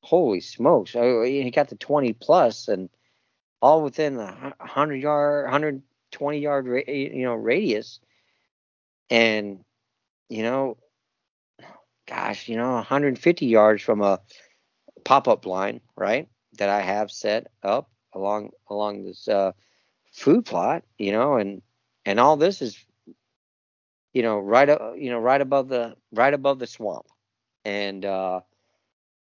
[0.00, 0.96] holy smokes.
[0.96, 2.90] Oh, he got to 20 plus and
[3.60, 8.00] all within a 100 yard 120 yard you know radius.
[9.10, 9.60] And
[10.28, 10.76] you know
[12.08, 14.20] gosh you know 150 yards from a
[15.04, 19.52] pop-up line right that i have set up along along this uh,
[20.12, 21.62] food plot you know and
[22.04, 22.84] and all this is
[24.12, 27.06] you know, right, uh, you know, right above the right above the swamp,
[27.64, 28.40] and uh,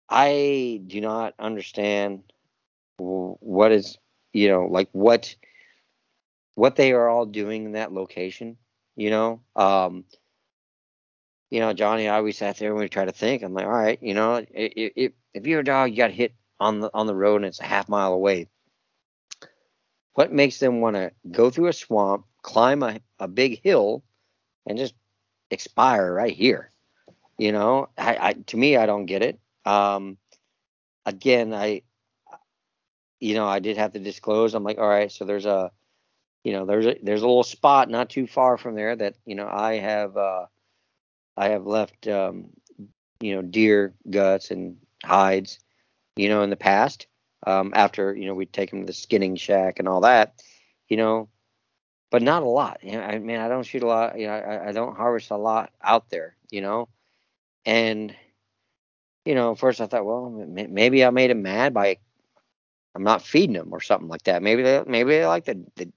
[0.08, 2.22] I do not understand
[2.98, 3.98] what is,
[4.32, 5.34] you know, like what
[6.54, 8.56] what they are all doing in that location.
[8.96, 10.04] You know, um,
[11.52, 13.42] you know, Johnny, I always sat there and we try to think.
[13.42, 16.80] I'm like, all right, you know, if if you're a dog, you got hit on
[16.80, 18.48] the on the road and it's a half mile away.
[20.14, 24.02] What makes them want to go through a swamp, climb a, a big hill,
[24.64, 24.94] and just
[25.50, 26.70] expire right here.
[27.36, 29.38] You know, I, I to me, I don't get it.
[29.66, 30.16] Um,
[31.04, 31.82] again, I,
[33.20, 34.54] you know, I did have to disclose.
[34.54, 35.70] I'm like, all right, so there's a,
[36.44, 39.34] you know, there's a there's a little spot not too far from there that you
[39.34, 40.46] know I have uh,
[41.36, 42.50] I have left um,
[43.20, 45.60] you know deer guts and hides,
[46.16, 47.06] you know, in the past.
[47.46, 50.42] Um, after you know we take them to the skinning shack and all that,
[50.88, 51.28] you know,
[52.10, 52.78] but not a lot.
[52.82, 54.18] You know, I mean, I don't shoot a lot.
[54.18, 56.36] You know, I, I don't harvest a lot out there.
[56.50, 56.88] You know,
[57.66, 58.14] and
[59.24, 61.98] you know, first I thought, well, maybe I made them mad by
[62.94, 64.42] I'm not feeding them or something like that.
[64.42, 65.92] Maybe they maybe they like the the,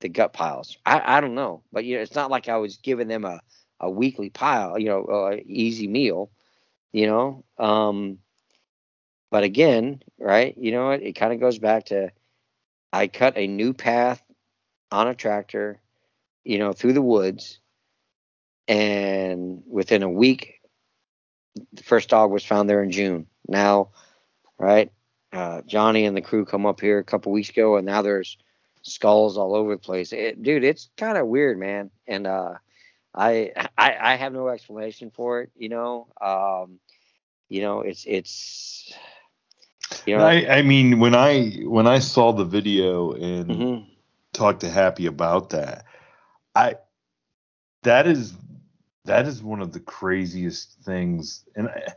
[0.00, 0.78] the gut piles.
[0.86, 3.40] I I don't know, but you know, it's not like I was giving them a
[3.80, 4.78] a weekly pile.
[4.78, 6.30] You know, a easy meal.
[6.92, 8.18] You know, um,
[9.30, 10.56] but again, right?
[10.58, 12.10] You know, it, it kind of goes back to
[12.92, 14.22] I cut a new path
[14.90, 15.80] on a tractor,
[16.44, 17.60] you know, through the woods.
[18.66, 20.60] And within a week,
[21.72, 23.26] the first dog was found there in June.
[23.48, 23.90] Now,
[24.58, 24.92] right,
[25.32, 28.36] uh, Johnny and the crew come up here a couple weeks ago, and now there's
[28.82, 30.12] skulls all over the place.
[30.12, 31.90] It, dude, it's kind of weird, man.
[32.06, 32.54] And uh,
[33.14, 35.50] I, I I have no explanation for it.
[35.56, 36.78] You know, um,
[37.48, 38.92] you know, it's it's.
[40.06, 43.86] You know, I, I mean, when I when I saw the video and mhm.
[44.32, 45.84] talked to Happy about that,
[46.54, 46.76] I
[47.82, 48.34] that is
[49.04, 51.44] that is one of the craziest things.
[51.56, 51.88] And I,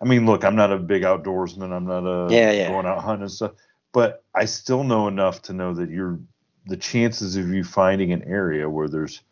[0.00, 1.72] I mean, look, I'm not a big outdoorsman.
[1.72, 2.68] I'm not a Yeah, yeah.
[2.68, 3.52] going out hunting and stuff,
[3.92, 6.20] but I still know enough to know that you're
[6.66, 9.22] the chances of you finding an area where there's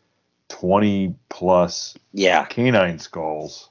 [0.49, 3.69] 20 plus Yeah, canine skulls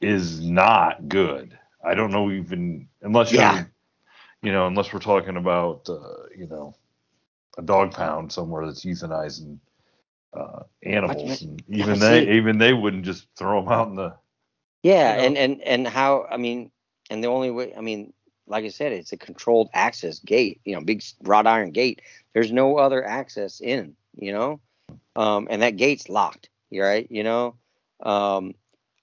[0.00, 1.58] is not good.
[1.84, 3.64] I don't know even unless Yeah.
[4.42, 6.74] you know, unless we're talking about, uh, you know,
[7.58, 9.58] a dog pound somewhere that's euthanizing
[10.34, 14.14] uh, animals, and even they, even they wouldn't just throw them out in the.
[14.82, 15.26] yeah, You know?
[15.26, 16.26] and and and how?
[16.30, 16.70] I mean,
[17.10, 18.12] and the only way, I mean,
[18.46, 20.60] like I said, it's a controlled access gate.
[20.64, 22.02] You know, big wrought iron gate.
[22.34, 23.96] There's no other access in.
[24.16, 24.60] You know,
[25.16, 26.48] um, and that gate's locked.
[26.72, 27.06] right?
[27.10, 27.56] You know,
[28.02, 28.54] um,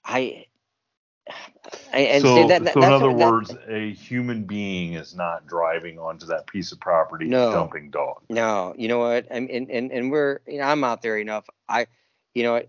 [0.03, 0.45] I.
[1.93, 5.15] I and so, that, that so in other what- that- words, a human being is
[5.15, 7.51] not driving onto that piece of property No.
[7.51, 8.23] dumping dog.
[8.29, 9.27] No, you know what?
[9.29, 11.45] And and and, and we're you know I'm out there enough.
[11.67, 11.85] I,
[12.33, 12.63] you know?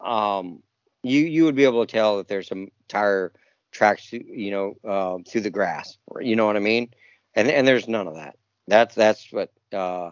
[0.00, 0.62] Um,
[1.04, 3.32] you you would be able to tell that there's some tire
[3.70, 5.96] tracks, you know, um, through the grass.
[6.20, 6.90] You know what I mean?
[7.34, 8.36] And and there's none of that.
[8.66, 9.52] That's that's what.
[9.72, 10.10] Uh,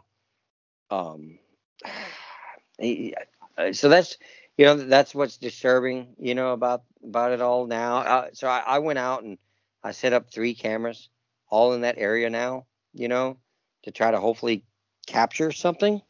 [0.90, 1.39] um,
[3.73, 4.19] so that's
[4.57, 6.15] you know that's what's disturbing.
[6.19, 7.98] You know about about it all now.
[7.98, 9.39] Uh, so I, I went out and
[9.82, 11.09] I set up three cameras
[11.48, 12.66] all in that area now.
[12.94, 13.39] You know
[13.85, 14.65] to try to hopefully
[15.07, 16.03] capture something.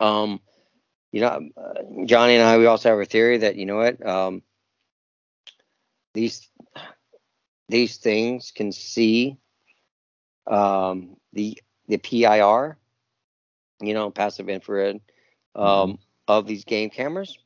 [0.00, 0.40] Um,
[1.12, 4.04] you know, uh, Johnny and I, we also have a theory that you know what,
[4.06, 4.42] um,
[6.12, 6.48] these
[7.68, 9.38] these things can see
[10.46, 12.76] um, the the PIR,
[13.80, 15.00] you know, passive infrared,
[15.54, 15.98] um,
[16.28, 17.38] of these game cameras.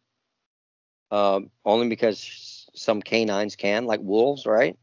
[1.11, 4.77] Um, only because some canines can, like wolves, right?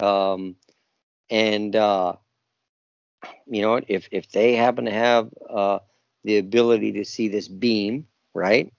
[0.00, 0.56] Um,
[1.30, 2.14] and uh,
[3.46, 5.78] you know if if they happen to have uh,
[6.24, 8.72] the ability to see this beam, right,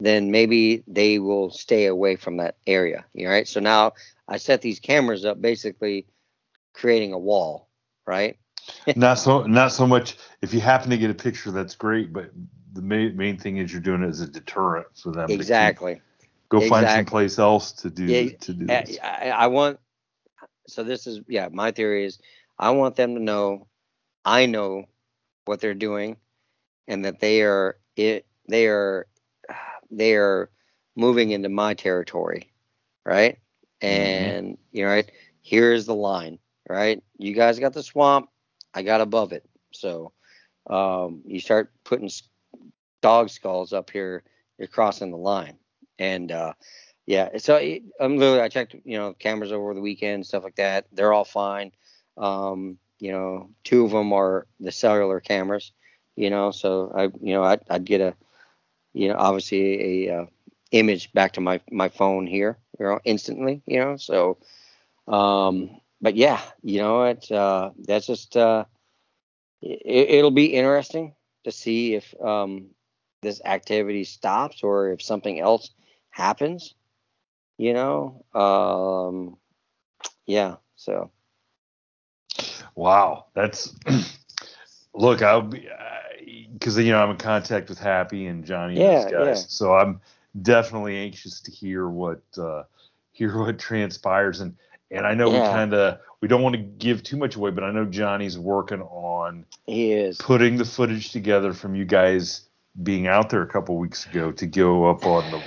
[0.00, 3.04] then maybe they will stay away from that area.
[3.12, 3.48] You know, right?
[3.48, 3.92] So now
[4.28, 6.06] I set these cameras up, basically
[6.72, 7.68] creating a wall,
[8.06, 8.38] right?
[8.94, 12.30] not so not so much if you happen to get a picture that's great but
[12.76, 16.02] the main, main thing is you're doing it as a deterrent for them keep- Exactly.
[16.50, 16.90] go find Exactly.
[16.90, 19.00] someplace else to do Yeah, to do this.
[19.02, 19.78] I, I want.
[20.68, 21.48] So this is yeah.
[21.52, 22.18] My theory is
[22.58, 23.66] I want them to know
[24.24, 24.84] I know
[25.44, 26.16] what they're doing,
[26.88, 28.26] and that they are it.
[28.48, 29.06] They are
[29.90, 30.50] they are
[30.96, 32.52] moving into my territory,
[33.04, 33.38] right?
[33.80, 35.10] And you know, right
[35.42, 36.38] here's the line,
[36.68, 37.02] right?
[37.18, 38.28] You guys got the swamp,
[38.74, 39.44] I got above it.
[39.72, 40.12] So
[40.68, 42.08] um, you start putting
[43.02, 44.22] dog skulls up here,
[44.58, 45.58] you're crossing the line,
[45.98, 46.52] and uh,
[47.06, 50.56] yeah, so it, I'm literally I checked, you know, cameras over the weekend, stuff like
[50.56, 50.86] that.
[50.92, 51.70] They're all fine.
[52.16, 55.72] Um, you know, two of them are the cellular cameras.
[56.16, 58.14] You know, so I, you know, I'd, I'd get a,
[58.92, 60.26] you know, obviously a uh,
[60.72, 63.62] image back to my my phone here, you know, instantly.
[63.66, 64.38] You know, so,
[65.06, 68.64] um, but yeah, you know, it uh, that's just uh,
[69.62, 71.14] it, it'll be interesting
[71.44, 72.70] to see if um,
[73.22, 75.70] this activity stops or if something else
[76.10, 76.74] happens
[77.58, 79.36] you know um
[80.26, 81.10] yeah so
[82.76, 83.74] Wow, that's
[84.94, 85.22] look.
[85.22, 85.68] I'll be
[86.52, 89.44] because you know I'm in contact with Happy and Johnny and Yeah, those guys, yeah.
[89.48, 90.00] so I'm
[90.42, 92.64] definitely anxious to hear what uh,
[93.12, 94.40] hear what transpires.
[94.40, 94.56] And
[94.90, 97.64] and I know we kind of we don't want to give too much away, but
[97.64, 102.42] I know Johnny's working on he is putting the footage together from you guys
[102.82, 105.42] being out there a couple weeks ago to go up on the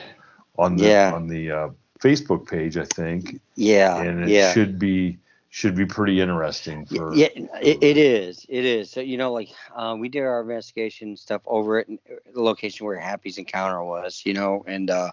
[0.57, 1.11] on the Yeah.
[1.13, 1.69] on the uh,
[1.99, 4.53] Facebook page, I think, yeah and it yeah.
[4.53, 5.17] should be
[5.49, 7.27] should be pretty interesting for yeah
[7.61, 8.89] it, it is it is.
[8.91, 12.97] So you know like uh, we did our investigation stuff over at the location where
[12.99, 15.11] happy's encounter was you know and uh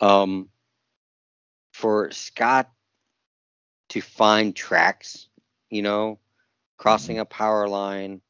[0.00, 0.48] um
[1.72, 2.70] for scott
[3.88, 5.28] to find tracks
[5.70, 6.18] you know
[6.76, 8.20] crossing a power line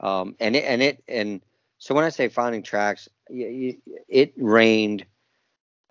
[0.00, 1.40] um and it and it and
[1.84, 5.04] so when i say finding tracks it rained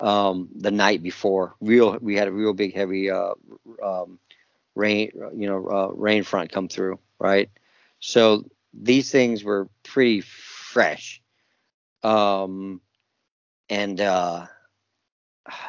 [0.00, 1.54] um the night before.
[1.60, 3.34] Real we had a real big heavy uh
[3.80, 4.18] um
[4.74, 7.48] rain you know uh, rain front come through right?
[8.00, 8.44] So
[8.74, 11.22] these things were pretty fresh.
[12.02, 12.80] Um
[13.70, 14.46] and uh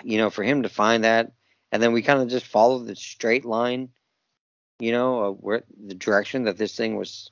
[0.03, 1.31] you know for him to find that
[1.71, 3.89] and then we kind of just followed the straight line
[4.79, 7.29] you know uh, where the direction that this thing was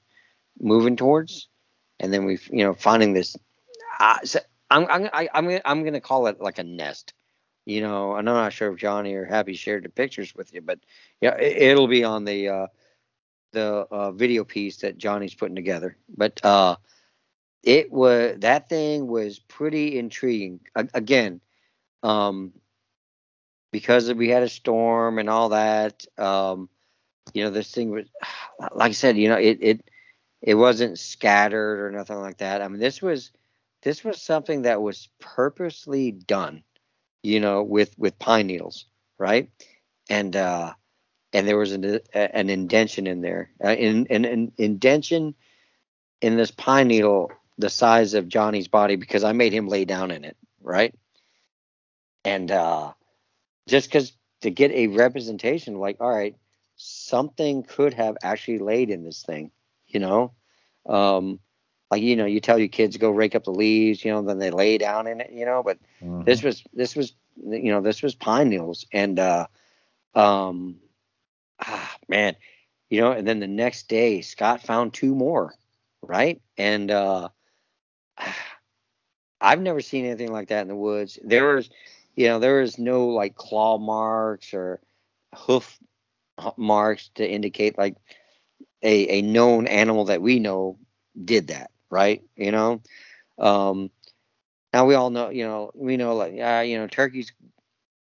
[0.60, 1.50] moving towards,
[2.04, 3.36] and then we you know finding this.
[4.00, 4.40] Uh, so
[4.70, 7.14] I'm I'm I, I'm gonna, I'm gonna call it like a nest.
[7.66, 10.62] You know, and I'm not sure if Johnny or Happy shared the pictures with you,
[10.62, 10.80] but
[11.22, 12.68] yeah, it, will be on the uh,
[13.54, 15.96] the uh, video piece that Johnny's putting together.
[16.10, 16.76] But uh,
[17.64, 20.60] it was that thing was pretty intriguing.
[20.76, 21.40] Again,
[22.04, 22.52] um,
[23.72, 26.06] because we had a storm and all that.
[26.18, 26.68] Um,
[27.34, 28.08] you know, this thing was,
[28.76, 29.90] like I said, you know, it it
[30.44, 32.62] it wasn't scattered or nothing like that.
[32.62, 33.32] I mean, this was
[33.82, 36.64] this was something that was purposely done,
[37.24, 38.86] you know, with with pine needles,
[39.18, 39.50] right?
[40.10, 40.74] And uh,
[41.32, 45.34] and there was an an indention in there, uh, in an, an indention
[46.22, 50.12] in this pine needle the size of Johnny's body because I made him lay down
[50.12, 50.94] in it, right?
[52.26, 52.94] And uh,
[53.68, 56.36] just because to get a representation, like, all right,
[56.76, 59.52] something could have actually laid in this thing,
[59.94, 60.34] you know,
[60.88, 61.40] um,
[61.92, 64.40] like you know, you tell your kids go rake up the leaves, you know, then
[64.40, 65.62] they lay down in it, you know.
[65.64, 66.24] But mm-hmm.
[66.24, 69.48] this was this was you know this was pine needles, and uh,
[70.16, 70.78] um,
[71.62, 72.36] ah, man,
[72.90, 75.54] you know, and then the next day Scott found two more,
[76.02, 76.42] right?
[76.58, 77.30] And uh,
[79.42, 81.20] I've never seen anything like that in the woods.
[81.24, 81.70] There was,
[82.16, 84.80] you know, there was no like claw marks or
[85.36, 85.78] hoof
[86.58, 87.96] marks to indicate like
[88.84, 90.78] a, a known animal that we know
[91.24, 92.24] did that, right?
[92.36, 92.82] You know,
[93.40, 93.90] um,
[94.74, 97.32] now we all know, you know, we know like, yeah, you know, turkeys,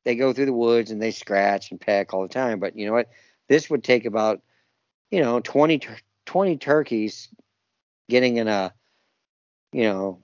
[0.03, 2.59] they go through the woods and they scratch and peck all the time.
[2.59, 3.09] But you know what?
[3.47, 4.41] This would take about,
[5.11, 5.81] you know, 20,
[6.25, 7.29] 20 turkeys
[8.09, 8.73] getting in a,
[9.71, 10.23] you know,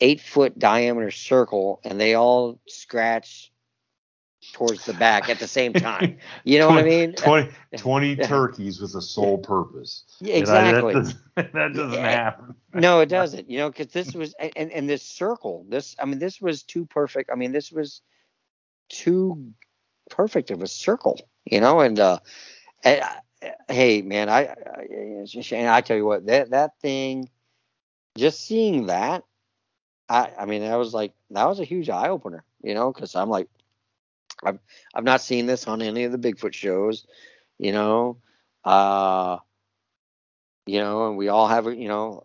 [0.00, 3.50] eight foot diameter circle and they all scratch
[4.52, 6.18] towards the back at the same time.
[6.44, 7.12] You know 20, what I mean?
[7.14, 10.04] 20, 20 turkeys with a sole purpose.
[10.20, 10.94] exactly.
[10.94, 12.10] You know, that doesn't, that doesn't yeah.
[12.10, 12.54] happen.
[12.72, 13.50] no, it doesn't.
[13.50, 16.86] You know, because this was and and this circle, this I mean, this was too
[16.86, 17.30] perfect.
[17.32, 18.02] I mean, this was
[18.88, 19.52] too
[20.10, 21.20] perfect of a circle.
[21.44, 22.18] You know, and uh,
[22.84, 27.28] and, uh, hey man, I, I I tell you what that that thing,
[28.16, 29.24] just seeing that
[30.08, 33.14] I, I mean, that was like that was a huge eye opener, you know, because
[33.14, 33.48] I'm like,
[34.44, 34.58] I've
[34.94, 37.06] I've not seen this on any of the Bigfoot shows,
[37.58, 38.18] you know,
[38.64, 39.38] uh,
[40.66, 42.24] you know, and we all have, you know,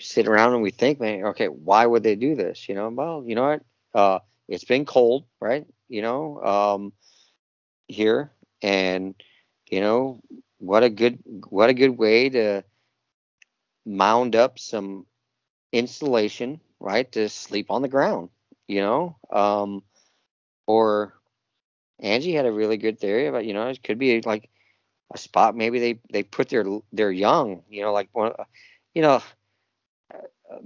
[0.00, 2.68] sit around and we think, man, okay, why would they do this?
[2.68, 3.62] You know, well, you know what,
[3.94, 4.18] uh,
[4.48, 5.66] it's been cold, right?
[5.88, 6.92] You know, um,
[7.88, 9.14] here, and
[9.70, 10.20] you know,
[10.58, 11.18] what a good
[11.48, 12.64] what a good way to
[13.84, 15.06] mound up some
[15.72, 17.10] insulation right?
[17.12, 18.30] To sleep on the ground,
[18.68, 19.16] you know?
[19.32, 19.82] Um,
[20.66, 21.14] or
[22.00, 24.48] Angie had a really good theory about, you know, it could be like
[25.14, 25.56] a spot.
[25.56, 28.32] Maybe they, they put their, their young, you know, like one,
[28.94, 29.22] you know,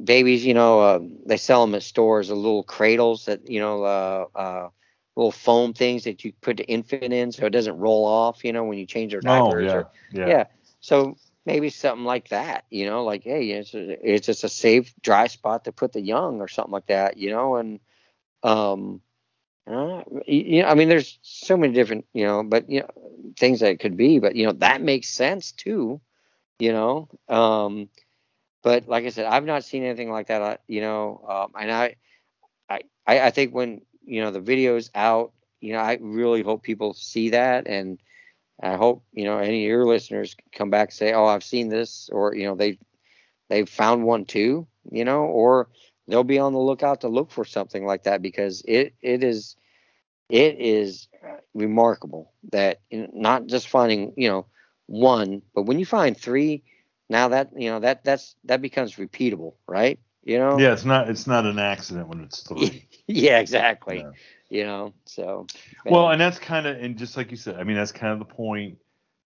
[0.03, 3.83] babies, you know, uh, they sell them at stores, the little cradles that, you know,
[3.85, 4.69] uh, uh,
[5.17, 8.53] little foam things that you put the infant in so it doesn't roll off, you
[8.53, 9.47] know, when you change their diapers.
[9.47, 10.27] Oh, yeah, or, yeah.
[10.27, 10.45] yeah.
[10.81, 11.17] So
[11.47, 15.65] maybe something like that, you know, like hey, it's it's just a safe dry spot
[15.65, 17.81] to put the young or something like that, you know, and
[18.43, 19.01] um,
[19.67, 22.91] uh, you know, I mean, there's so many different, you know, but you know,
[23.39, 26.01] things that it could be, but you know, that makes sense too,
[26.59, 27.09] you know.
[27.29, 27.89] Um,
[28.63, 31.71] but like I said, I've not seen anything like that, uh, you know, um, and
[31.71, 31.97] I,
[32.71, 36.95] I, I think when you know the video's out, you know, I really hope people
[36.95, 37.99] see that and
[38.63, 41.69] I hope you know any of your listeners come back and say, "Oh, I've seen
[41.69, 42.79] this," or you know they
[43.49, 45.69] they've found one too, you know, or
[46.09, 49.57] they'll be on the lookout to look for something like that because it it is
[50.29, 51.09] it is
[51.55, 54.47] remarkable that not just finding you know
[54.87, 56.65] one, but when you find three,
[57.09, 60.01] now that you know that that's that becomes repeatable, right?
[60.25, 60.59] You know.
[60.59, 62.89] Yeah, it's not it's not an accident when it's three.
[63.07, 63.99] yeah, exactly.
[63.99, 64.13] Yeah
[64.51, 65.47] you know so
[65.85, 65.95] man.
[65.95, 68.19] well and that's kind of and just like you said i mean that's kind of
[68.19, 68.77] the point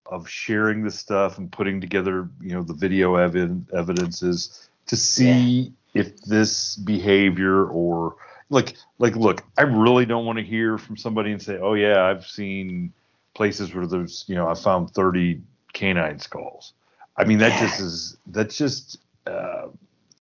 [0.07, 5.27] of sharing the stuff and putting together you know the video ev- evidences to see
[5.27, 5.71] yeah.
[5.95, 8.17] If this behavior or
[8.51, 12.05] like like look i really don't want to hear from somebody and say oh yeah
[12.05, 12.93] i've seen
[13.35, 15.41] places where there's you know i found 30
[15.73, 16.75] canine skulls
[17.17, 19.69] i mean that just is that's just uh,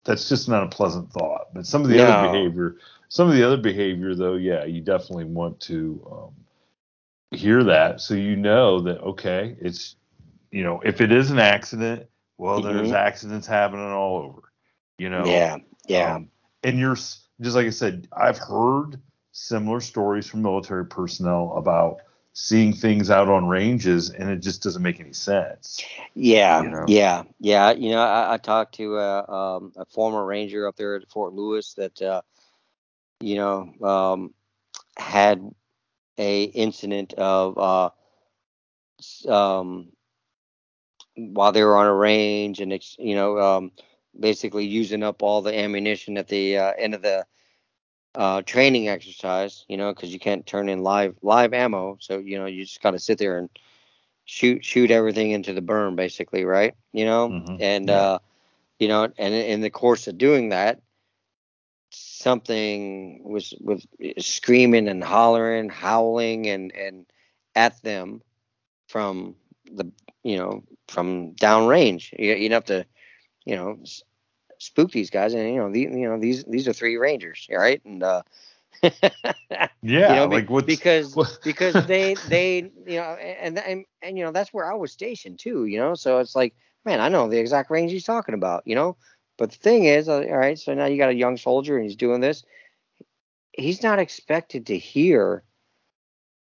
[0.05, 2.05] that's just not a pleasant thought but some of the no.
[2.05, 2.77] other behavior
[3.09, 8.15] some of the other behavior, though, yeah, you definitely want to um, hear that so
[8.15, 9.97] you know that okay, it's
[10.51, 12.07] you know if it is an accident,
[12.39, 12.77] well, mm-hmm.
[12.77, 14.43] there's accidents happening all over.
[14.99, 15.25] You know.
[15.25, 15.57] Yeah.
[15.87, 16.15] Yeah.
[16.17, 16.31] Um,
[16.63, 19.01] and you're just like I said, I've heard
[19.33, 21.99] similar stories from military personnel about
[22.33, 25.83] seeing things out on ranges, and it just doesn't make any sense.
[26.15, 26.85] Yeah, you know?
[26.87, 27.73] yeah, yeah.
[27.73, 31.33] You know, I, I talked to a, um, a, former ranger up there at Fort
[31.33, 32.21] Lewis that, uh,
[33.21, 34.35] you know, um,
[34.99, 35.51] had
[36.19, 37.59] a incident of
[39.27, 39.93] uh, um,
[41.15, 43.73] while they were on a range and it's you know um,
[44.19, 47.25] basically using up all the ammunition at the uh, end of the
[48.15, 52.39] uh, training exercise you know because you can't turn in live live ammo so you
[52.39, 53.51] know you just got to sit there and
[54.25, 57.57] shoot shoot everything into the berm basically right you know mm-hmm.
[57.61, 57.95] and yeah.
[57.95, 58.19] uh
[58.79, 60.81] you know and in the course of doing that
[61.91, 63.87] something was was
[64.19, 67.07] screaming and hollering howling and and
[67.55, 68.23] at them
[68.89, 69.35] from
[69.73, 69.91] the
[70.23, 72.13] you know from downrange.
[72.19, 72.87] You, you'd have to
[73.47, 73.79] you know
[74.59, 77.83] spook these guys, and you know the, you know these these are three rangers, right?
[77.85, 78.23] And uh,
[78.83, 81.39] yeah, you know, like what's, because what?
[81.45, 85.39] because they they you know and, and and you know that's where I was stationed
[85.39, 85.95] too, you know.
[85.95, 86.55] So it's like,
[86.85, 88.97] man, I know the exact range he's talking about, you know.
[89.39, 91.85] But the thing is, uh, all right, so now you got a young soldier and
[91.85, 92.45] he's doing this.
[93.53, 95.43] He's not expected to hear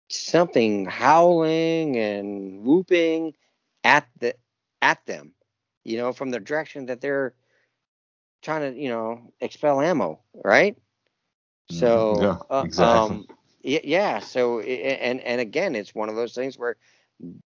[0.10, 3.34] something howling and whooping
[3.84, 4.36] at the
[4.82, 5.34] at them,
[5.84, 7.34] you know, from the direction that they're
[8.42, 10.78] trying to, you know, expel ammo, right?
[11.70, 12.24] So, mm-hmm.
[12.24, 13.18] yeah, uh, exactly.
[13.18, 13.28] um,
[13.62, 14.20] yeah.
[14.20, 16.78] So, and and again, it's one of those things where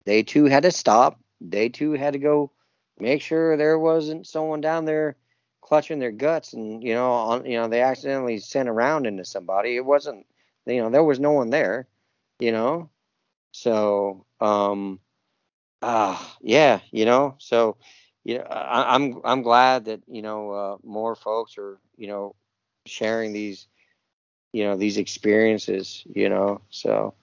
[0.06, 1.20] they too had to stop.
[1.42, 2.52] They too had to go
[3.00, 5.16] make sure there wasn't someone down there
[5.62, 9.26] clutching their guts, and you know, on, you know, they accidentally sent a round into
[9.26, 9.76] somebody.
[9.76, 10.26] It wasn't,
[10.66, 11.88] you know, there was no one there
[12.40, 12.90] you know.
[13.52, 15.00] So, um,
[15.82, 17.36] ah, uh, yeah, you know.
[17.40, 17.78] So,
[18.24, 22.08] you know, I, am I'm, I'm glad that you know uh, more folks are you
[22.08, 22.36] know
[22.86, 23.68] sharing these
[24.52, 26.04] you know these experiences.
[26.06, 27.14] You know, so.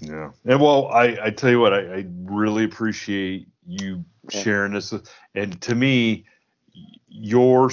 [0.00, 4.40] Yeah, and well, I I tell you what, I, I really appreciate you yeah.
[4.40, 4.94] sharing this,
[5.34, 6.24] and to me,
[7.08, 7.72] your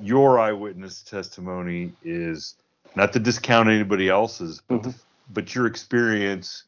[0.00, 2.54] your eyewitness testimony is
[2.94, 4.90] not to discount anybody else's, but mm-hmm
[5.28, 6.64] but your experience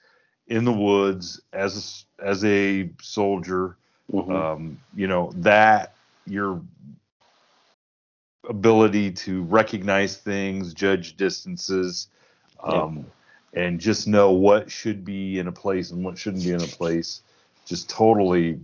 [0.48, 3.76] in the woods as a, as a soldier,
[4.12, 4.32] mm-hmm.
[4.32, 5.94] um, you know that
[6.26, 6.60] your
[8.48, 12.08] ability to recognize things, judge distances,
[12.62, 13.04] um,
[13.52, 13.64] yeah.
[13.64, 16.66] and just know what should be in a place and what shouldn't be in a
[16.66, 17.22] place,
[17.64, 18.60] just totally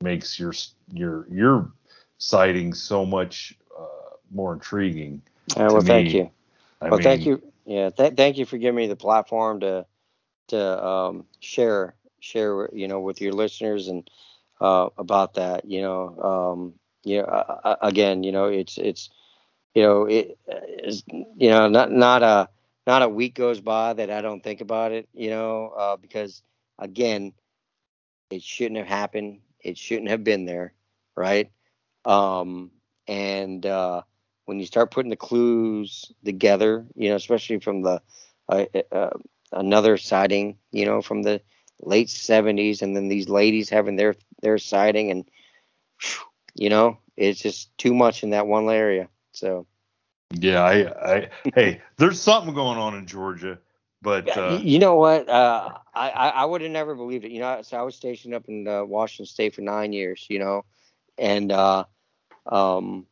[0.00, 0.52] makes your
[0.92, 1.72] your your
[2.18, 5.22] sighting so much uh, more intriguing.
[5.56, 5.86] Uh, well, me.
[5.86, 6.30] thank you.
[6.80, 7.42] I well, mean, thank you.
[7.64, 9.86] Yeah, th- thank you for giving me the platform to
[10.48, 14.08] to um, share share you know with your listeners and
[14.62, 15.66] uh, about that.
[15.66, 16.74] You know, um,
[17.04, 19.10] you know, uh, again, you know, it's it's
[19.74, 20.38] you know it
[20.84, 22.48] is you know not not a
[22.86, 25.08] not a week goes by that I don't think about it.
[25.14, 26.42] You know, uh, because
[26.78, 27.34] again,
[28.30, 29.40] it shouldn't have happened.
[29.60, 30.74] It shouldn't have been there,
[31.16, 31.50] right?
[32.04, 32.72] Um,
[33.08, 34.02] and uh,
[34.46, 38.02] when you start putting the clues together, you know, especially from the
[38.48, 39.10] uh, uh,
[39.52, 41.42] another sighting, you know, from the
[41.82, 45.28] late 70s, and then these ladies having their their sighting, and
[46.54, 49.08] you know, it's just too much in that one area.
[49.32, 49.66] So.
[50.34, 53.58] Yeah, I, I hey, there's something going on in Georgia,
[54.00, 55.28] but uh, you know what?
[55.28, 57.32] Uh, I I would have never believed it.
[57.32, 60.26] You know, so I was stationed up in uh, Washington State for nine years.
[60.30, 60.64] You know,
[61.18, 61.84] and uh,
[62.46, 63.06] um,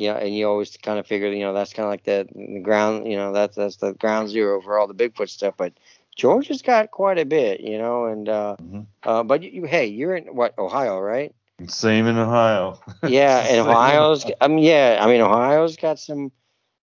[0.00, 2.60] yeah, and you always kind of figure, you know, that's kind of like the, the
[2.60, 5.54] ground, you know, that's that's the ground zero for all the Bigfoot stuff.
[5.58, 5.74] But
[6.16, 8.80] Georgia's got quite a bit, you know, and uh, mm-hmm.
[9.02, 11.34] uh but you, hey, you're in what Ohio, right?
[11.66, 12.78] Same in Ohio.
[13.06, 16.32] yeah, and Ohio's, I mean, yeah, I mean, Ohio's got some,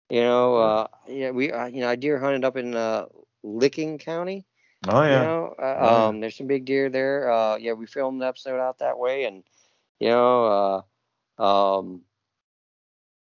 [0.10, 3.06] you know, uh, yeah, we, uh, you know, I deer hunted up in uh,
[3.44, 4.46] Licking County.
[4.88, 5.22] Oh yeah.
[5.22, 7.32] You know, uh, oh, um, there's some big deer there.
[7.32, 9.44] Uh, yeah, we filmed an episode out that way, and
[10.00, 10.84] you know,
[11.40, 12.02] uh, um,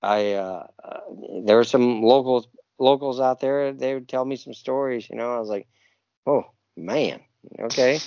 [0.01, 0.99] I uh, uh,
[1.45, 2.47] there were some locals
[2.79, 3.71] locals out there.
[3.71, 5.09] They would tell me some stories.
[5.09, 5.67] You know, I was like,
[6.25, 6.45] oh
[6.75, 7.19] man,
[7.59, 7.99] okay.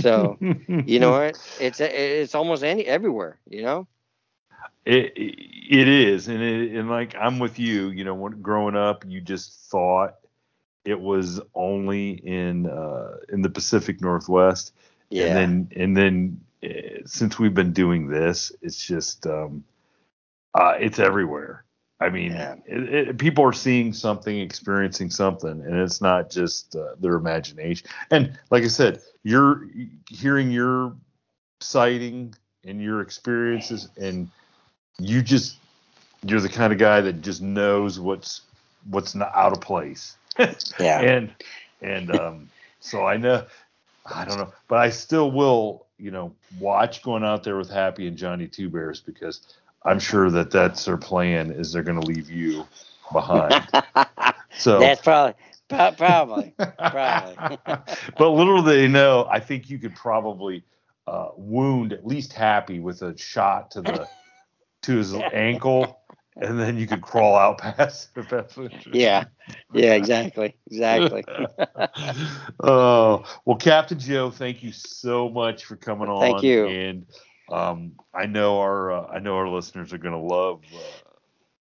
[0.00, 1.38] So you know what?
[1.60, 3.38] It's it's almost any everywhere.
[3.48, 3.86] You know.
[4.84, 7.88] It it is, and it, and like I'm with you.
[7.88, 10.14] You know, when growing up, you just thought
[10.86, 14.72] it was only in uh, in the Pacific Northwest.
[15.10, 15.26] Yeah.
[15.26, 19.64] And then and then uh, since we've been doing this, it's just um,
[20.54, 21.64] uh, it's everywhere.
[21.98, 26.94] I mean, it, it, people are seeing something, experiencing something, and it's not just uh,
[27.00, 27.88] their imagination.
[28.10, 29.66] And like I said, you're
[30.10, 30.94] hearing your
[31.60, 34.28] sighting and your experiences, and
[34.98, 35.56] you just
[36.26, 38.42] you're the kind of guy that just knows what's
[38.90, 40.16] what's not out of place.
[40.78, 41.00] yeah.
[41.00, 41.34] And
[41.80, 42.50] and um,
[42.80, 43.46] so I know,
[44.14, 48.06] I don't know, but I still will, you know, watch going out there with Happy
[48.06, 49.40] and Johnny Two Bears because
[49.86, 52.66] I'm sure that that's their plan is they're going to leave you
[53.12, 53.66] behind.
[54.58, 55.34] so that's probably
[55.68, 57.58] probably probably.
[58.18, 60.64] but little do they know, I think you could probably
[61.06, 64.08] uh, wound at least Happy with a shot to the
[64.82, 66.00] to his ankle,
[66.36, 68.10] and then you could crawl out past.
[68.92, 69.24] yeah,
[69.72, 71.24] yeah, exactly, exactly.
[72.60, 76.20] oh well, Captain Joe, thank you so much for coming on.
[76.20, 76.66] Thank you.
[76.66, 77.06] And
[77.50, 80.62] um, I know our uh, I know our listeners are going to love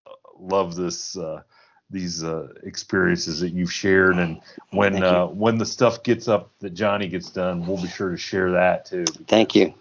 [0.05, 1.17] uh, love this.
[1.17, 1.41] Uh,
[1.89, 4.17] these uh, experiences that you've shared.
[4.17, 4.41] And
[4.71, 8.17] when uh, when the stuff gets up that Johnny gets done, we'll be sure to
[8.17, 9.05] share that too.
[9.27, 9.73] Thank you.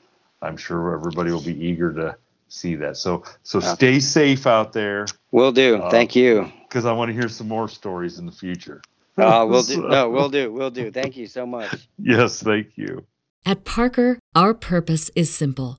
[0.43, 2.17] I'm sure everybody will be eager to
[2.49, 2.97] see that.
[2.97, 5.07] So so stay safe out there.
[5.31, 5.77] We'll do.
[5.77, 6.53] Uh, Thank you.
[6.69, 8.83] Because I want to hear some more stories in the future.
[9.17, 9.89] Uh, we'll do.
[9.89, 10.53] No, we'll do.
[10.53, 10.91] We'll do.
[10.91, 11.89] Thank you so much.
[11.99, 13.07] yes, thank you.
[13.47, 15.79] At Parker, our purpose is simple.